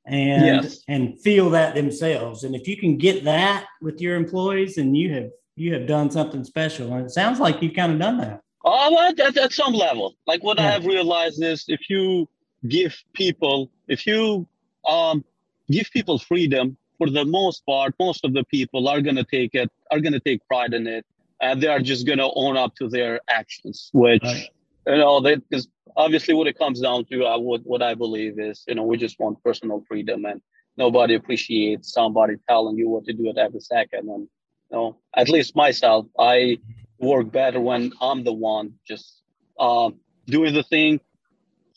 and 0.06 0.44
yes. 0.44 0.82
and 0.88 1.20
feel 1.20 1.50
that 1.50 1.74
themselves. 1.74 2.44
And 2.44 2.54
if 2.54 2.66
you 2.66 2.76
can 2.76 2.96
get 2.96 3.24
that 3.24 3.66
with 3.80 4.00
your 4.00 4.16
employees, 4.16 4.78
and 4.78 4.96
you 4.96 5.12
have 5.14 5.30
you 5.56 5.74
have 5.74 5.86
done 5.86 6.10
something 6.10 6.44
special. 6.44 6.92
And 6.94 7.06
it 7.06 7.10
sounds 7.10 7.38
like 7.38 7.60
you've 7.62 7.74
kind 7.74 7.92
of 7.92 7.98
done 7.98 8.16
that. 8.18 8.40
Oh, 8.64 9.08
at, 9.08 9.36
at 9.36 9.52
some 9.52 9.72
level. 9.72 10.14
Like 10.26 10.42
what 10.42 10.58
yeah. 10.58 10.68
I 10.68 10.70
have 10.70 10.86
realized 10.86 11.42
is 11.42 11.64
if 11.68 11.88
you 11.90 12.28
give 12.68 12.96
people, 13.14 13.70
if 13.88 14.06
you 14.06 14.46
um, 14.88 15.24
give 15.70 15.90
people 15.92 16.18
freedom, 16.18 16.76
for 16.98 17.08
the 17.10 17.24
most 17.24 17.64
part, 17.64 17.94
most 17.98 18.24
of 18.24 18.34
the 18.34 18.44
people 18.44 18.86
are 18.88 19.00
going 19.00 19.16
to 19.16 19.24
take 19.24 19.54
it, 19.54 19.70
are 19.90 20.00
going 20.00 20.12
to 20.12 20.20
take 20.20 20.46
pride 20.46 20.74
in 20.74 20.86
it. 20.86 21.06
And 21.40 21.62
they 21.62 21.68
are 21.68 21.80
just 21.80 22.06
going 22.06 22.18
to 22.18 22.30
own 22.34 22.56
up 22.56 22.74
to 22.76 22.88
their 22.88 23.20
actions, 23.28 23.90
which, 23.92 24.22
right. 24.22 24.48
you 24.86 24.96
know, 24.98 25.20
because 25.20 25.68
obviously 25.96 26.34
what 26.34 26.46
it 26.46 26.58
comes 26.58 26.80
down 26.80 27.06
to, 27.06 27.24
uh, 27.24 27.38
what, 27.38 27.62
what 27.64 27.82
I 27.82 27.94
believe 27.94 28.38
is, 28.38 28.62
you 28.68 28.74
know, 28.74 28.84
we 28.84 28.98
just 28.98 29.18
want 29.18 29.42
personal 29.42 29.82
freedom 29.88 30.24
and 30.26 30.42
nobody 30.76 31.14
appreciates 31.14 31.92
somebody 31.92 32.36
telling 32.48 32.76
you 32.76 32.88
what 32.88 33.04
to 33.04 33.12
do 33.12 33.28
at 33.28 33.38
every 33.38 33.60
second. 33.60 34.08
And 34.08 34.28
you 34.70 34.76
know, 34.76 34.98
at 35.16 35.28
least 35.28 35.56
myself, 35.56 36.06
I 36.18 36.58
work 36.98 37.30
better 37.32 37.60
when 37.60 37.92
I'm 38.00 38.24
the 38.24 38.32
one 38.32 38.74
just 38.86 39.22
um, 39.58 39.96
doing 40.26 40.54
the 40.54 40.62
thing, 40.62 41.00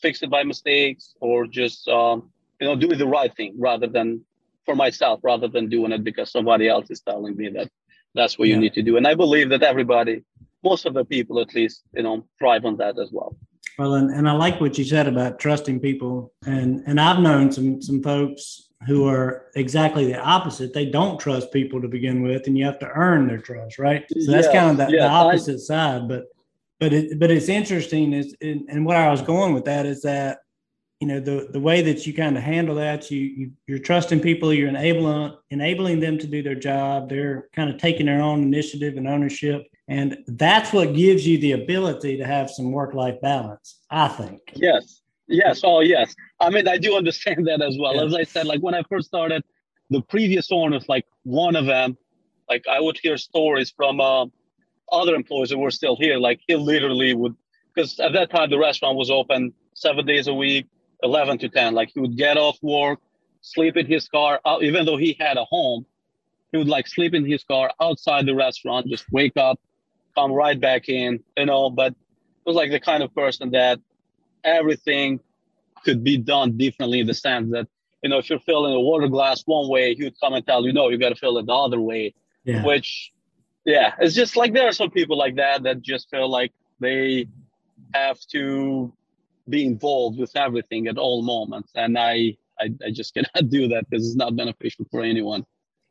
fix 0.00 0.22
it 0.22 0.30
by 0.30 0.44
mistakes, 0.44 1.14
or 1.20 1.46
just 1.46 1.88
um, 1.88 2.30
you 2.60 2.66
know 2.66 2.76
doing 2.76 2.98
the 2.98 3.06
right 3.06 3.34
thing 3.34 3.54
rather 3.58 3.86
than 3.86 4.24
for 4.64 4.74
myself, 4.74 5.20
rather 5.22 5.48
than 5.48 5.68
doing 5.68 5.92
it 5.92 6.04
because 6.04 6.30
somebody 6.30 6.68
else 6.68 6.90
is 6.90 7.00
telling 7.00 7.36
me 7.36 7.50
that 7.50 7.70
that's 8.14 8.38
what 8.38 8.48
yeah. 8.48 8.54
you 8.54 8.60
need 8.60 8.74
to 8.74 8.82
do. 8.82 8.96
And 8.96 9.06
I 9.06 9.14
believe 9.14 9.48
that 9.50 9.62
everybody, 9.62 10.22
most 10.62 10.86
of 10.86 10.94
the 10.94 11.04
people 11.04 11.40
at 11.40 11.54
least, 11.54 11.82
you 11.94 12.02
know, 12.02 12.26
thrive 12.38 12.64
on 12.64 12.76
that 12.78 12.98
as 12.98 13.10
well. 13.12 13.36
Well, 13.78 13.94
and, 13.94 14.10
and 14.10 14.28
I 14.28 14.32
like 14.32 14.60
what 14.60 14.78
you 14.78 14.84
said 14.84 15.08
about 15.08 15.38
trusting 15.38 15.80
people. 15.80 16.32
And 16.46 16.82
and 16.86 17.00
I've 17.00 17.18
known 17.18 17.50
some 17.50 17.82
some 17.82 18.02
folks 18.02 18.68
who 18.86 19.08
are 19.08 19.46
exactly 19.56 20.06
the 20.06 20.20
opposite. 20.20 20.72
They 20.72 20.86
don't 20.86 21.18
trust 21.18 21.52
people 21.52 21.80
to 21.80 21.88
begin 21.88 22.22
with, 22.22 22.46
and 22.46 22.56
you 22.56 22.64
have 22.66 22.78
to 22.80 22.88
earn 22.88 23.26
their 23.26 23.38
trust, 23.38 23.78
right? 23.78 24.04
So 24.20 24.30
that's 24.30 24.48
kind 24.48 24.70
of 24.70 24.76
the, 24.76 24.96
the 24.96 25.08
opposite 25.08 25.56
I, 25.56 25.58
side. 25.58 26.08
But 26.08 26.26
but 26.78 26.92
it 26.92 27.18
but 27.18 27.30
it's 27.30 27.48
interesting 27.48 28.12
is 28.12 28.36
and, 28.40 28.64
and 28.68 28.86
what 28.86 28.96
I 28.96 29.10
was 29.10 29.22
going 29.22 29.54
with 29.54 29.64
that 29.64 29.86
is 29.86 30.02
that 30.02 30.38
you 31.00 31.06
know 31.08 31.20
the 31.20 31.48
the 31.50 31.60
way 31.60 31.82
that 31.82 32.06
you 32.06 32.14
kind 32.14 32.36
of 32.36 32.42
handle 32.42 32.74
that 32.74 33.10
you, 33.10 33.20
you 33.20 33.50
you're 33.66 33.78
trusting 33.78 34.20
people 34.20 34.52
you're 34.52 34.68
enabling 34.68 35.32
enabling 35.50 36.00
them 36.00 36.18
to 36.18 36.26
do 36.26 36.42
their 36.42 36.54
job 36.54 37.08
they're 37.08 37.48
kind 37.54 37.70
of 37.70 37.78
taking 37.78 38.06
their 38.06 38.22
own 38.22 38.42
initiative 38.42 38.96
and 38.96 39.08
ownership 39.08 39.66
and 39.88 40.16
that's 40.28 40.72
what 40.72 40.94
gives 40.94 41.26
you 41.26 41.36
the 41.38 41.52
ability 41.52 42.16
to 42.16 42.24
have 42.24 42.48
some 42.48 42.72
work 42.72 42.94
life 42.94 43.20
balance 43.20 43.80
i 43.90 44.08
think. 44.08 44.40
Yes. 44.54 45.00
Yes. 45.26 45.62
Oh 45.64 45.80
yes. 45.80 46.14
I 46.40 46.50
mean 46.50 46.68
i 46.68 46.78
do 46.78 46.96
understand 46.96 47.46
that 47.48 47.60
as 47.60 47.76
well. 47.78 47.96
Yeah. 47.96 48.04
as 48.04 48.14
i 48.14 48.22
said 48.22 48.46
like 48.46 48.60
when 48.60 48.74
i 48.74 48.82
first 48.88 49.08
started 49.08 49.42
the 49.90 50.00
previous 50.02 50.50
owners 50.50 50.88
like 50.88 51.06
one 51.24 51.56
of 51.56 51.66
them 51.66 51.96
like 52.48 52.64
i 52.70 52.80
would 52.80 52.98
hear 53.02 53.16
stories 53.16 53.70
from 53.70 54.00
uh, 54.00 54.26
other 54.92 55.14
employees 55.14 55.50
who 55.50 55.58
were 55.58 55.70
still 55.70 55.96
here 55.96 56.18
like 56.18 56.40
he 56.46 56.54
literally 56.54 57.14
would 57.14 57.34
because 57.74 57.98
at 58.00 58.12
that 58.12 58.30
time 58.30 58.48
the 58.48 58.58
restaurant 58.58 58.96
was 58.96 59.10
open 59.10 59.52
seven 59.74 60.06
days 60.06 60.28
a 60.28 60.34
week 60.34 60.66
11 61.04 61.38
to 61.38 61.48
10 61.48 61.74
like 61.74 61.90
he 61.92 62.00
would 62.00 62.16
get 62.16 62.36
off 62.36 62.58
work 62.62 62.98
sleep 63.42 63.76
in 63.76 63.86
his 63.86 64.08
car 64.08 64.40
uh, 64.44 64.58
even 64.62 64.86
though 64.86 64.96
he 64.96 65.16
had 65.20 65.36
a 65.36 65.44
home 65.44 65.84
he 66.50 66.58
would 66.58 66.68
like 66.68 66.88
sleep 66.88 67.14
in 67.14 67.24
his 67.24 67.44
car 67.44 67.70
outside 67.80 68.26
the 68.26 68.34
restaurant 68.34 68.86
just 68.88 69.04
wake 69.12 69.36
up 69.36 69.60
come 70.14 70.32
right 70.32 70.60
back 70.60 70.88
in 70.88 71.22
you 71.36 71.46
know 71.46 71.70
but 71.70 71.92
it 71.92 72.46
was 72.46 72.56
like 72.56 72.70
the 72.70 72.80
kind 72.80 73.02
of 73.02 73.14
person 73.14 73.50
that 73.50 73.78
everything 74.42 75.20
could 75.84 76.02
be 76.02 76.16
done 76.16 76.56
differently 76.56 77.00
in 77.00 77.06
the 77.06 77.14
sense 77.14 77.50
that 77.52 77.68
you 78.02 78.08
know 78.08 78.18
if 78.18 78.30
you're 78.30 78.40
filling 78.40 78.74
a 78.74 78.80
water 78.80 79.08
glass 79.08 79.42
one 79.44 79.68
way 79.68 79.94
he 79.94 80.04
would 80.04 80.18
come 80.20 80.32
and 80.32 80.46
tell 80.46 80.64
you 80.64 80.72
no 80.72 80.88
you 80.88 80.98
got 80.98 81.10
to 81.10 81.16
fill 81.16 81.36
it 81.38 81.46
the 81.46 81.52
other 81.52 81.80
way 81.80 82.14
yeah. 82.44 82.64
which 82.64 83.12
yeah 83.66 83.92
it's 83.98 84.14
just 84.14 84.36
like 84.36 84.54
there 84.54 84.66
are 84.66 84.72
some 84.72 84.90
people 84.90 85.18
like 85.18 85.36
that 85.36 85.62
that 85.64 85.82
just 85.82 86.08
feel 86.10 86.28
like 86.28 86.52
they 86.80 87.26
have 87.92 88.18
to 88.30 88.92
be 89.48 89.66
involved 89.66 90.18
with 90.18 90.34
everything 90.36 90.86
at 90.88 90.98
all 90.98 91.22
moments. 91.22 91.72
And 91.74 91.98
i 91.98 92.36
i, 92.60 92.70
I 92.86 92.90
just 92.90 93.14
cannot 93.14 93.48
do 93.50 93.68
that 93.68 93.88
because 93.88 94.06
it's 94.06 94.16
not 94.16 94.36
beneficial 94.36 94.86
for 94.90 95.02
anyone. 95.02 95.44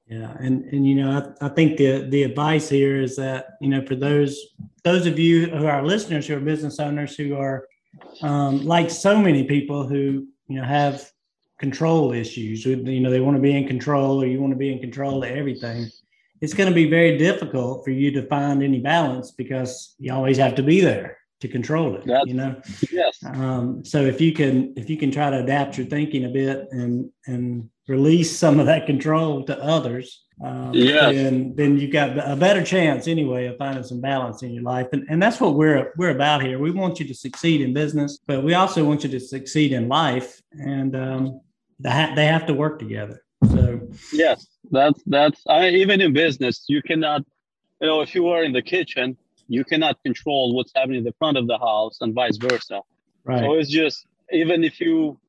Yeah 0.07 0.35
and 0.39 0.65
and 0.65 0.85
you 0.87 0.95
know 0.95 1.11
I, 1.41 1.45
I 1.45 1.49
think 1.49 1.77
the 1.77 2.07
the 2.09 2.23
advice 2.23 2.67
here 2.69 3.01
is 3.01 3.15
that 3.15 3.57
you 3.61 3.69
know 3.69 3.85
for 3.85 3.95
those 3.95 4.37
those 4.83 5.05
of 5.07 5.17
you 5.17 5.47
who 5.47 5.65
are 5.65 5.85
listeners 5.85 6.27
who 6.27 6.35
are 6.35 6.41
business 6.41 6.79
owners 6.79 7.15
who 7.15 7.35
are 7.35 7.67
um, 8.21 8.65
like 8.65 8.89
so 8.89 9.17
many 9.17 9.43
people 9.45 9.87
who 9.87 10.27
you 10.47 10.59
know 10.59 10.63
have 10.65 11.09
control 11.59 12.11
issues 12.11 12.65
you 12.65 12.99
know 12.99 13.09
they 13.09 13.21
want 13.21 13.37
to 13.37 13.41
be 13.41 13.55
in 13.55 13.65
control 13.65 14.21
or 14.21 14.25
you 14.25 14.41
want 14.41 14.51
to 14.51 14.57
be 14.57 14.71
in 14.73 14.79
control 14.79 15.23
of 15.23 15.29
everything 15.29 15.89
it's 16.41 16.53
going 16.53 16.67
to 16.67 16.75
be 16.75 16.89
very 16.89 17.17
difficult 17.17 17.85
for 17.85 17.91
you 17.91 18.11
to 18.11 18.27
find 18.27 18.61
any 18.61 18.79
balance 18.79 19.31
because 19.31 19.95
you 19.99 20.11
always 20.11 20.37
have 20.37 20.55
to 20.55 20.63
be 20.63 20.81
there 20.81 21.17
to 21.43 21.49
control 21.49 21.95
it 21.95 22.06
That's, 22.06 22.25
you 22.25 22.34
know? 22.34 22.56
yes. 22.89 23.19
Um, 23.25 23.84
so 23.84 24.01
if 24.01 24.19
you 24.21 24.32
can 24.32 24.73
if 24.77 24.89
you 24.89 24.97
can 24.97 25.12
try 25.12 25.29
to 25.29 25.39
adapt 25.43 25.77
your 25.77 25.86
thinking 25.86 26.23
a 26.25 26.29
bit 26.29 26.67
and 26.71 27.10
and 27.27 27.69
release 27.88 28.32
some 28.36 28.62
of 28.62 28.65
that 28.67 28.86
control 28.86 29.43
to 29.43 29.62
others 29.62 30.23
um, 30.41 30.71
yes. 30.73 31.13
then 31.13 31.53
then 31.56 31.77
you've 31.77 31.91
got 31.91 32.17
a 32.17 32.38
better 32.38 32.63
chance 32.63 33.10
anyway 33.10 33.47
of 33.47 33.58
finding 33.58 33.84
some 33.84 34.01
balance 34.01 34.41
in 34.41 34.51
your 34.51 34.63
life. 34.63 34.88
And, 34.93 35.06
and 35.10 35.21
that's 35.21 35.39
what 35.39 35.56
we're 35.56 35.93
we're 35.97 36.10
about 36.10 36.41
here. 36.41 36.60
We 36.60 36.71
want 36.71 36.99
you 36.99 37.08
to 37.08 37.13
succeed 37.13 37.60
in 37.62 37.73
business 37.73 38.19
but 38.25 38.43
we 38.43 38.53
also 38.53 38.86
want 38.86 39.03
you 39.03 39.10
to 39.10 39.19
succeed 39.19 39.73
in 39.73 39.89
life. 39.89 40.41
And 40.53 40.95
um, 40.95 41.41
they, 41.79 41.91
ha- 41.91 42.13
they 42.15 42.25
have 42.25 42.45
to 42.47 42.53
work 42.53 42.79
together. 42.79 43.21
So 43.51 43.82
yes 44.13 44.47
that's 44.71 45.01
that's 45.06 45.41
I, 45.47 45.69
even 45.69 45.99
in 45.99 46.13
business 46.13 46.65
you 46.67 46.82
cannot 46.82 47.21
you 47.82 47.88
know 47.88 47.99
if 48.01 48.15
you 48.15 48.29
are 48.29 48.43
in 48.43 48.53
the 48.53 48.62
kitchen 48.62 49.17
you 49.47 49.63
cannot 49.63 50.01
control 50.03 50.56
what's 50.56 50.71
happening 50.75 50.99
in 50.99 51.03
the 51.03 51.13
front 51.19 51.38
of 51.38 51.47
the 51.47 51.58
house 51.58 51.97
and 52.01 52.13
vice 52.13 52.38
versa. 52.38 52.82
Right. 53.25 53.41
So 53.41 53.53
it's 53.53 53.69
just 53.69 54.06
even 54.32 54.63
if 54.63 54.79
you 54.79 55.19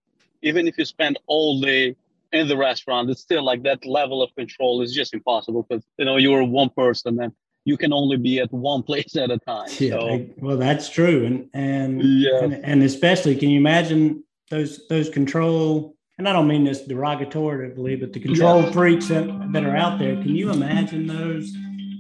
even 0.43 0.69
if 0.69 0.79
you 0.79 0.85
spend 0.85 1.19
all 1.27 1.61
day 1.61 1.97
in 2.33 2.49
the 2.49 2.57
restaurant, 2.57 3.11
it's 3.11 3.21
still 3.21 3.45
like 3.45 3.63
that 3.63 3.85
level 3.87 4.23
of 4.23 4.35
control 4.35 4.83
is 4.83 4.93
just 4.93 5.15
impossible 5.15 5.63
because 5.63 5.85
you 5.99 6.05
know 6.05 6.17
you're 6.17 6.45
one 6.45 6.71
person 6.71 7.21
and 7.21 7.33
you 7.65 7.77
can 7.77 7.93
only 7.93 8.17
be 8.17 8.39
at 8.41 8.53
one 8.53 8.83
place 8.91 9.17
at 9.17 9.31
a 9.31 9.39
time. 9.39 9.69
Yeah, 9.79 9.91
so, 9.91 10.27
well, 10.39 10.57
that's 10.57 10.89
true, 10.89 11.25
and 11.25 11.49
and, 11.55 12.03
yeah. 12.03 12.43
and 12.43 12.55
and 12.65 12.83
especially, 12.83 13.37
can 13.37 13.51
you 13.51 13.59
imagine 13.59 14.25
those 14.51 14.87
those 14.89 15.09
control? 15.09 15.97
And 16.17 16.29
I 16.29 16.33
don't 16.33 16.47
mean 16.47 16.63
this 16.63 16.87
derogatorily, 16.87 17.99
but 17.99 18.13
the 18.13 18.21
control 18.21 18.63
yeah. 18.63 18.71
freaks 18.71 19.09
that, 19.09 19.49
that 19.53 19.65
are 19.65 19.77
out 19.77 19.99
there. 19.99 20.15
Can 20.15 20.37
you 20.37 20.53
imagine 20.53 21.09
those 21.09 21.53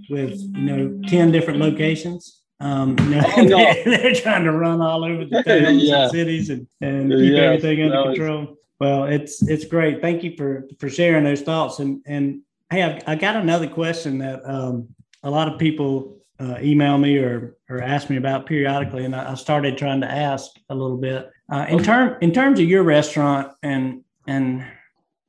with 0.09 0.41
you 0.41 0.63
know 0.63 1.01
10 1.09 1.33
different 1.33 1.61
locations 1.61 2.45
um, 2.61 2.97
you 2.99 3.11
know, 3.11 3.23
oh, 3.37 3.43
no. 3.43 3.75
they're 3.85 4.15
trying 4.15 4.45
to 4.45 4.53
run 4.53 4.81
all 4.81 5.05
over 5.05 5.25
the 5.25 5.43
towns 5.47 5.83
yeah. 5.83 6.05
and 6.05 6.11
cities 6.11 6.51
and, 6.51 6.67
and 6.81 7.11
keep 7.11 7.33
yes, 7.33 7.43
everything 7.43 7.83
under 7.83 8.05
control. 8.05 8.57
Well, 8.81 9.05
it's 9.05 9.43
it's 9.43 9.65
great. 9.65 10.01
Thank 10.01 10.23
you 10.23 10.35
for 10.37 10.67
for 10.79 10.89
sharing 10.89 11.25
those 11.25 11.43
thoughts. 11.43 11.79
And 11.79 12.03
and 12.07 12.41
hey, 12.71 12.83
I've, 12.83 13.03
I 13.07 13.15
got 13.17 13.37
another 13.37 13.69
question 13.69 14.19
that 14.19 14.41
um, 14.49 14.89
a 15.23 15.31
lot 15.31 15.53
of 15.53 15.59
people 15.59 16.19
uh, 16.41 16.57
email 16.61 16.97
me 16.99 17.19
or 17.19 17.57
or 17.69 17.83
ask 17.83 18.09
me 18.09 18.17
about 18.17 18.47
periodically, 18.47 19.05
and 19.05 19.15
I, 19.15 19.33
I 19.33 19.35
started 19.35 19.77
trying 19.77 20.01
to 20.01 20.11
ask 20.11 20.51
a 20.69 20.75
little 20.75 20.97
bit 20.97 21.31
uh, 21.53 21.67
in 21.69 21.83
term 21.83 22.17
in 22.21 22.33
terms 22.33 22.61
of 22.61 22.67
your 22.67 22.83
restaurant 22.83 23.53
and 23.63 24.03
and 24.27 24.65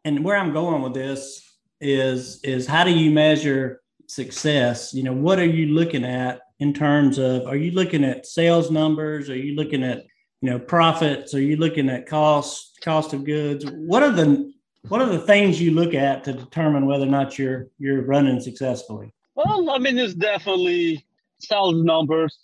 and 0.03 0.23
where 0.23 0.38
I'm 0.38 0.53
going 0.53 0.81
with 0.81 0.93
this 0.93 1.41
is 1.81 2.39
is 2.43 2.65
how 2.65 2.83
do 2.83 2.91
you 2.91 3.11
measure 3.11 3.81
success, 4.08 4.94
you 4.94 5.04
know, 5.04 5.13
what 5.13 5.39
are 5.39 5.46
you 5.46 5.68
looking 5.68 6.04
at 6.04 6.41
in 6.60 6.74
terms 6.74 7.18
of 7.18 7.46
are 7.48 7.56
you 7.56 7.72
looking 7.72 8.04
at 8.04 8.26
sales 8.26 8.72
numbers? 8.72 9.30
Are 9.30 9.38
you 9.38 9.56
looking 9.56 9.84
at, 9.84 10.04
you 10.41 10.50
know, 10.50 10.60
profits? 10.60 11.34
Are 11.34 11.41
you 11.41 11.58
looking 11.58 11.89
at 11.89 12.08
cost, 12.08 12.80
cost 12.82 13.13
of 13.13 13.24
goods? 13.24 13.65
What 13.72 14.04
are 14.04 14.12
the 14.12 14.54
what 14.88 15.02
are 15.02 15.10
the 15.10 15.20
things 15.20 15.60
you 15.60 15.72
look 15.72 15.94
at 15.94 16.24
to 16.26 16.34
determine 16.34 16.86
whether 16.86 17.06
or 17.06 17.10
not 17.10 17.39
you're 17.39 17.68
you're 17.80 18.04
running 18.04 18.39
successfully? 18.39 19.13
Well, 19.36 19.70
I 19.70 19.80
mean, 19.80 19.98
it's 19.98 20.13
definitely 20.13 21.06
sales 21.39 21.84
numbers. 21.84 22.38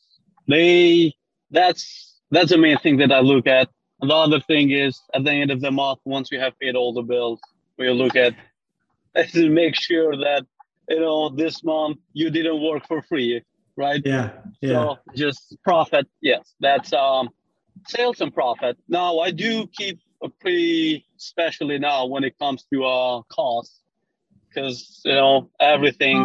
They 0.48 1.14
that's 1.52 2.20
that's 2.32 2.50
the 2.50 2.58
main 2.58 2.78
thing 2.80 2.98
that 2.98 3.12
I 3.12 3.20
look 3.20 3.48
at. 3.48 3.70
The 4.02 4.14
other 4.14 4.40
thing 4.40 4.72
is 4.72 5.00
at 5.14 5.24
the 5.24 5.32
end 5.32 5.52
of 5.52 5.62
the 5.62 5.72
month, 5.72 6.00
once 6.06 6.32
we 6.32 6.38
have 6.38 6.58
paid 6.60 6.76
all 6.76 6.94
the 6.94 7.04
bills, 7.04 7.40
we 7.78 7.90
look 7.92 8.16
at 8.16 8.34
make 9.36 9.76
sure 9.76 10.16
that 10.18 10.46
you 10.90 11.00
know, 11.00 11.30
this 11.30 11.64
month 11.64 11.98
you 12.14 12.30
didn't 12.30 12.62
work 12.62 12.88
for 12.88 13.02
free, 13.02 13.42
right? 13.76 14.02
Yeah. 14.04 14.32
Yeah. 14.62 14.70
So 14.70 14.98
just 15.16 15.58
profit. 15.64 16.08
Yes, 16.22 16.54
that's 16.60 16.94
um 16.94 17.30
sales 17.88 18.22
and 18.22 18.34
profit. 18.34 18.78
Now 18.88 19.20
I 19.20 19.32
do 19.32 19.68
keep 19.68 20.00
a 20.24 20.30
pretty, 20.30 21.06
especially 21.18 21.80
now 21.80 22.06
when 22.06 22.24
it 22.24 22.38
comes 22.38 22.66
to 22.74 22.86
uh 22.86 23.22
costs, 23.24 23.82
because 24.50 25.02
you 25.06 25.14
know 25.14 25.50
everything, 25.60 26.18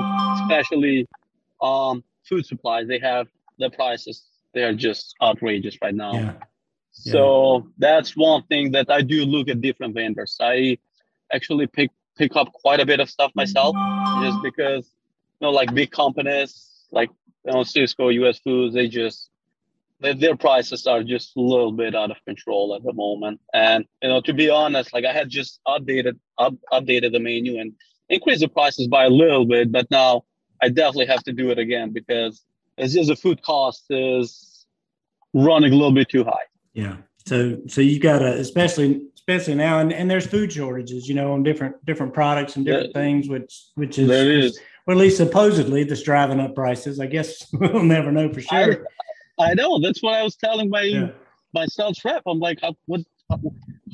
especially 0.43 1.07
um 1.63 2.05
food 2.29 2.45
supplies, 2.47 2.89
they 2.89 2.99
have 2.99 3.27
the 3.59 3.71
prices. 3.71 4.25
They 4.55 4.63
are 4.63 4.75
just 4.75 5.15
outrageous 5.23 5.77
right 5.83 5.95
now. 5.95 6.15
Yeah. 6.15 6.33
So 6.93 7.59
yeah. 7.59 7.71
that's 7.79 8.17
one 8.17 8.43
thing 8.45 8.73
that 8.73 8.91
I 8.91 9.03
do 9.03 9.25
look 9.25 9.49
at 9.49 9.61
different 9.61 9.95
vendors. 9.95 10.39
I 10.41 10.79
actually 11.33 11.67
pick 11.67 11.91
pick 12.17 12.37
up 12.37 12.53
quite 12.53 12.81
a 12.81 12.87
bit 12.87 13.01
of 13.01 13.11
stuff 13.11 13.31
myself 13.35 13.75
just 14.23 14.43
because 14.43 14.91
you 15.41 15.47
know 15.47 15.51
like 15.51 15.73
big 15.75 15.91
companies 15.91 16.67
like 16.91 17.11
you 17.45 17.53
know 17.53 17.61
Sysco, 17.61 18.13
US 18.13 18.39
Foods, 18.41 18.75
they 18.75 18.89
just 18.89 19.31
they, 20.01 20.13
their 20.13 20.37
prices 20.37 20.87
are 20.87 21.03
just 21.03 21.37
a 21.37 21.41
little 21.41 21.73
bit 21.73 21.95
out 21.95 22.11
of 22.11 22.17
control 22.27 22.75
at 22.75 22.83
the 22.83 22.93
moment. 22.93 23.41
And 23.55 23.85
you 24.03 24.09
know, 24.09 24.21
to 24.23 24.35
be 24.35 24.51
honest, 24.51 24.93
like 24.93 25.05
I 25.05 25.13
had 25.13 25.29
just 25.29 25.61
updated 25.67 26.19
up, 26.39 26.55
updated 26.73 27.13
the 27.13 27.21
menu 27.21 27.59
and 27.59 27.73
increased 28.09 28.41
the 28.41 28.49
prices 28.49 28.89
by 28.89 29.05
a 29.05 29.11
little 29.11 29.47
bit, 29.47 29.73
but 29.73 29.91
now 29.91 30.25
I 30.63 30.69
definitely 30.69 31.07
have 31.07 31.25
to 31.25 31.33
do 31.33 31.51
it 31.51 31.59
again 31.59 31.93
because 31.93 32.43
it's 32.77 32.95
just 32.95 33.09
the 33.09 33.17
food 33.17 33.43
cost 33.43 33.85
is 33.91 34.67
running 35.33 35.73
a 35.73 35.77
little 35.77 35.93
bit 35.93 36.09
too 36.09 36.25
high. 36.25 36.47
Yeah. 36.73 36.97
So 37.27 37.59
so 37.67 37.81
you 37.81 37.99
gotta 37.99 38.35
especially 38.35 39.03
especially 39.27 39.55
now, 39.55 39.81
and, 39.81 39.93
and 39.93 40.11
there's 40.11 40.27
food 40.27 40.53
shortages, 40.53 41.09
you 41.09 41.15
know, 41.15 41.33
on 41.33 41.43
different 41.43 41.85
different 41.85 42.15
products 42.15 42.57
and 42.57 42.65
different 42.65 42.95
things, 42.95 43.29
which 43.29 43.67
which 43.75 43.99
is, 43.99 44.09
there 44.09 44.31
is. 44.31 44.59
or 44.87 44.93
at 44.93 44.99
least 44.99 45.17
supposedly 45.17 45.85
that's 45.85 46.03
driving 46.03 46.41
up 46.41 46.55
prices. 46.55 47.01
I 47.01 47.07
guess 47.07 47.47
we'll 47.53 47.83
never 47.83 48.13
know 48.13 48.33
for 48.33 48.41
sure. 48.41 48.87
I, 49.39 49.51
I 49.51 49.55
know. 49.55 49.81
That's 49.81 50.03
what 50.03 50.15
I 50.15 50.23
was 50.23 50.37
telling 50.37 50.71
my 50.71 50.83
yeah. 50.83 51.09
my 51.53 51.67
sales 51.67 52.01
rep. 52.05 52.23
I'm 52.27 52.39
like, 52.39 52.61
how, 52.63 52.77
what? 52.87 53.01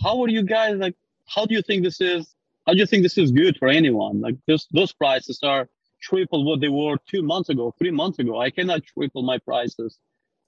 How, 0.02 0.22
are 0.22 0.28
you 0.28 0.42
guys 0.42 0.76
like? 0.76 0.96
How 1.26 1.46
do 1.46 1.54
you 1.54 1.62
think 1.62 1.82
this 1.82 2.00
is? 2.00 2.34
How 2.66 2.74
do 2.74 2.78
you 2.78 2.86
think 2.86 3.02
this 3.02 3.16
is 3.16 3.32
good 3.32 3.56
for 3.56 3.68
anyone? 3.68 4.20
Like 4.20 4.36
this, 4.46 4.66
those 4.72 4.92
prices 4.92 5.40
are 5.42 5.68
triple 6.00 6.44
what 6.44 6.60
they 6.60 6.68
were 6.68 6.96
two 7.08 7.22
months 7.22 7.48
ago, 7.48 7.74
three 7.78 7.90
months 7.90 8.18
ago. 8.18 8.40
I 8.40 8.50
cannot 8.50 8.82
triple 8.84 9.22
my 9.22 9.38
prices 9.38 9.98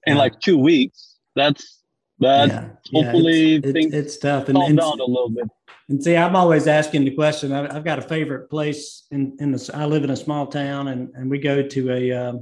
in 0.07 0.17
like 0.17 0.39
two 0.41 0.59
weeks. 0.59 1.17
That's 1.35 1.84
but 2.19 2.49
yeah, 2.49 2.69
hopefully 2.93 3.53
yeah, 3.53 3.61
it's, 3.63 3.73
things 3.73 3.95
it's, 3.95 4.17
tough 4.19 4.49
and, 4.49 4.59
and 4.59 4.79
down 4.79 5.01
a 5.01 5.05
little 5.05 5.31
bit. 5.31 5.49
And 5.89 6.03
see, 6.03 6.17
I'm 6.17 6.37
always 6.37 6.67
asking 6.67 7.05
the 7.05 7.15
question. 7.15 7.53
I've, 7.53 7.77
I've, 7.77 7.85
got 7.85 7.99
a 7.99 8.03
favorite 8.03 8.49
place 8.49 9.07
in 9.11 9.37
in 9.41 9.53
the. 9.53 9.71
I 9.75 9.85
live 9.85 10.05
in 10.05 10.11
a 10.11 10.17
small 10.17 10.47
town, 10.47 10.89
and 10.89 11.11
and 11.15 11.31
we 11.31 11.39
go 11.39 11.63
to 11.63 11.91
a 11.93 12.13
uh, 12.13 12.33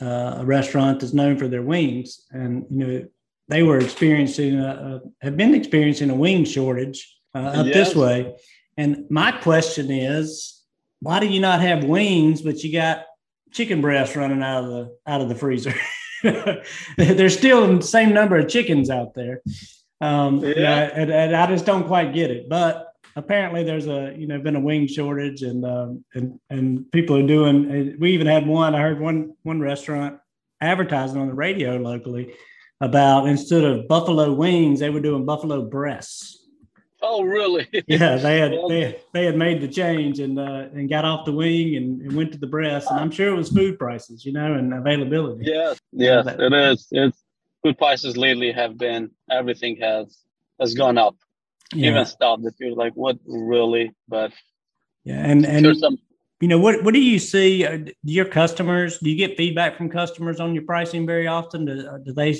uh, 0.00 0.36
a 0.38 0.44
restaurant 0.44 1.00
that's 1.00 1.12
known 1.12 1.36
for 1.36 1.48
their 1.48 1.62
wings, 1.62 2.26
and 2.30 2.66
you 2.70 2.86
know 2.86 3.06
they 3.48 3.62
were 3.62 3.78
experiencing 3.78 4.58
a, 4.60 5.00
a, 5.02 5.24
have 5.24 5.36
been 5.36 5.54
experiencing 5.54 6.10
a 6.10 6.14
wing 6.14 6.44
shortage 6.44 7.16
uh, 7.34 7.38
up 7.38 7.66
yes. 7.66 7.74
this 7.74 7.94
way. 7.94 8.34
And 8.76 9.06
my 9.08 9.32
question 9.32 9.90
is, 9.90 10.62
why 11.00 11.20
do 11.20 11.26
you 11.26 11.40
not 11.40 11.60
have 11.60 11.84
wings, 11.84 12.42
but 12.42 12.62
you 12.62 12.72
got 12.72 13.06
chicken 13.52 13.80
breasts 13.80 14.16
running 14.16 14.42
out 14.42 14.64
of 14.64 14.70
the 14.70 14.96
out 15.06 15.20
of 15.20 15.28
the 15.28 15.34
freezer? 15.34 15.74
There's 16.96 17.36
still 17.36 17.76
the 17.76 17.82
same 17.82 18.12
number 18.12 18.36
of 18.36 18.48
chickens 18.48 18.90
out 18.90 19.14
there. 19.14 19.42
Um, 20.00 20.44
yeah. 20.44 20.90
and, 20.92 21.10
and, 21.10 21.34
I 21.34 21.46
just 21.46 21.64
don't 21.64 21.86
quite 21.86 22.12
get 22.12 22.30
it. 22.30 22.48
But 22.48 22.92
apparently, 23.16 23.64
there's 23.64 23.86
a 23.86 24.14
you 24.16 24.26
know 24.26 24.38
been 24.38 24.56
a 24.56 24.60
wing 24.60 24.86
shortage, 24.86 25.42
and 25.42 25.64
um, 25.64 26.04
and 26.14 26.38
and 26.50 26.90
people 26.92 27.16
are 27.16 27.26
doing. 27.26 27.96
We 27.98 28.12
even 28.12 28.26
had 28.26 28.46
one. 28.46 28.74
I 28.74 28.80
heard 28.80 29.00
one 29.00 29.34
one 29.42 29.60
restaurant 29.60 30.18
advertising 30.60 31.20
on 31.20 31.28
the 31.28 31.34
radio 31.34 31.76
locally 31.76 32.34
about 32.80 33.26
instead 33.26 33.64
of 33.64 33.88
buffalo 33.88 34.32
wings, 34.32 34.80
they 34.80 34.90
were 34.90 35.00
doing 35.00 35.24
buffalo 35.24 35.62
breasts. 35.62 36.45
Oh, 37.02 37.22
really? 37.22 37.68
yeah, 37.86 38.16
they 38.16 38.38
had 38.38 38.52
they, 38.68 38.98
they 39.12 39.26
had 39.26 39.36
made 39.36 39.60
the 39.60 39.68
change 39.68 40.18
and 40.18 40.38
uh, 40.38 40.68
and 40.72 40.88
got 40.88 41.04
off 41.04 41.24
the 41.24 41.32
wing 41.32 41.76
and, 41.76 42.00
and 42.00 42.16
went 42.16 42.32
to 42.32 42.38
the 42.38 42.46
breast, 42.46 42.90
and 42.90 42.98
I'm 42.98 43.10
sure 43.10 43.28
it 43.28 43.36
was 43.36 43.50
food 43.50 43.78
prices, 43.78 44.24
you 44.24 44.32
know, 44.32 44.54
and 44.54 44.72
availability. 44.72 45.44
Yes, 45.44 45.78
yes, 45.92 46.26
it 46.26 46.52
is. 46.52 46.88
It's 46.90 47.22
food 47.62 47.78
prices 47.78 48.16
lately 48.16 48.52
have 48.52 48.78
been 48.78 49.10
everything 49.30 49.76
has 49.76 50.18
has 50.58 50.74
gone 50.74 50.98
up. 50.98 51.16
Yeah. 51.74 51.90
Even 51.90 52.06
stuff 52.06 52.40
that 52.42 52.54
you're 52.58 52.74
like, 52.74 52.94
what 52.94 53.18
really? 53.26 53.92
But 54.08 54.32
yeah, 55.04 55.24
and 55.24 55.44
and 55.44 55.64
sure 55.64 55.74
some, 55.74 55.98
you 56.40 56.48
know 56.48 56.58
what 56.58 56.82
what 56.84 56.94
do 56.94 57.00
you 57.00 57.18
see? 57.18 57.66
Uh, 57.66 57.78
your 58.04 58.24
customers? 58.24 58.98
Do 58.98 59.10
you 59.10 59.16
get 59.16 59.36
feedback 59.36 59.76
from 59.76 59.90
customers 59.90 60.40
on 60.40 60.54
your 60.54 60.64
pricing 60.64 61.06
very 61.06 61.26
often? 61.26 61.64
Do, 61.64 61.86
uh, 61.86 61.98
do 61.98 62.12
they 62.12 62.32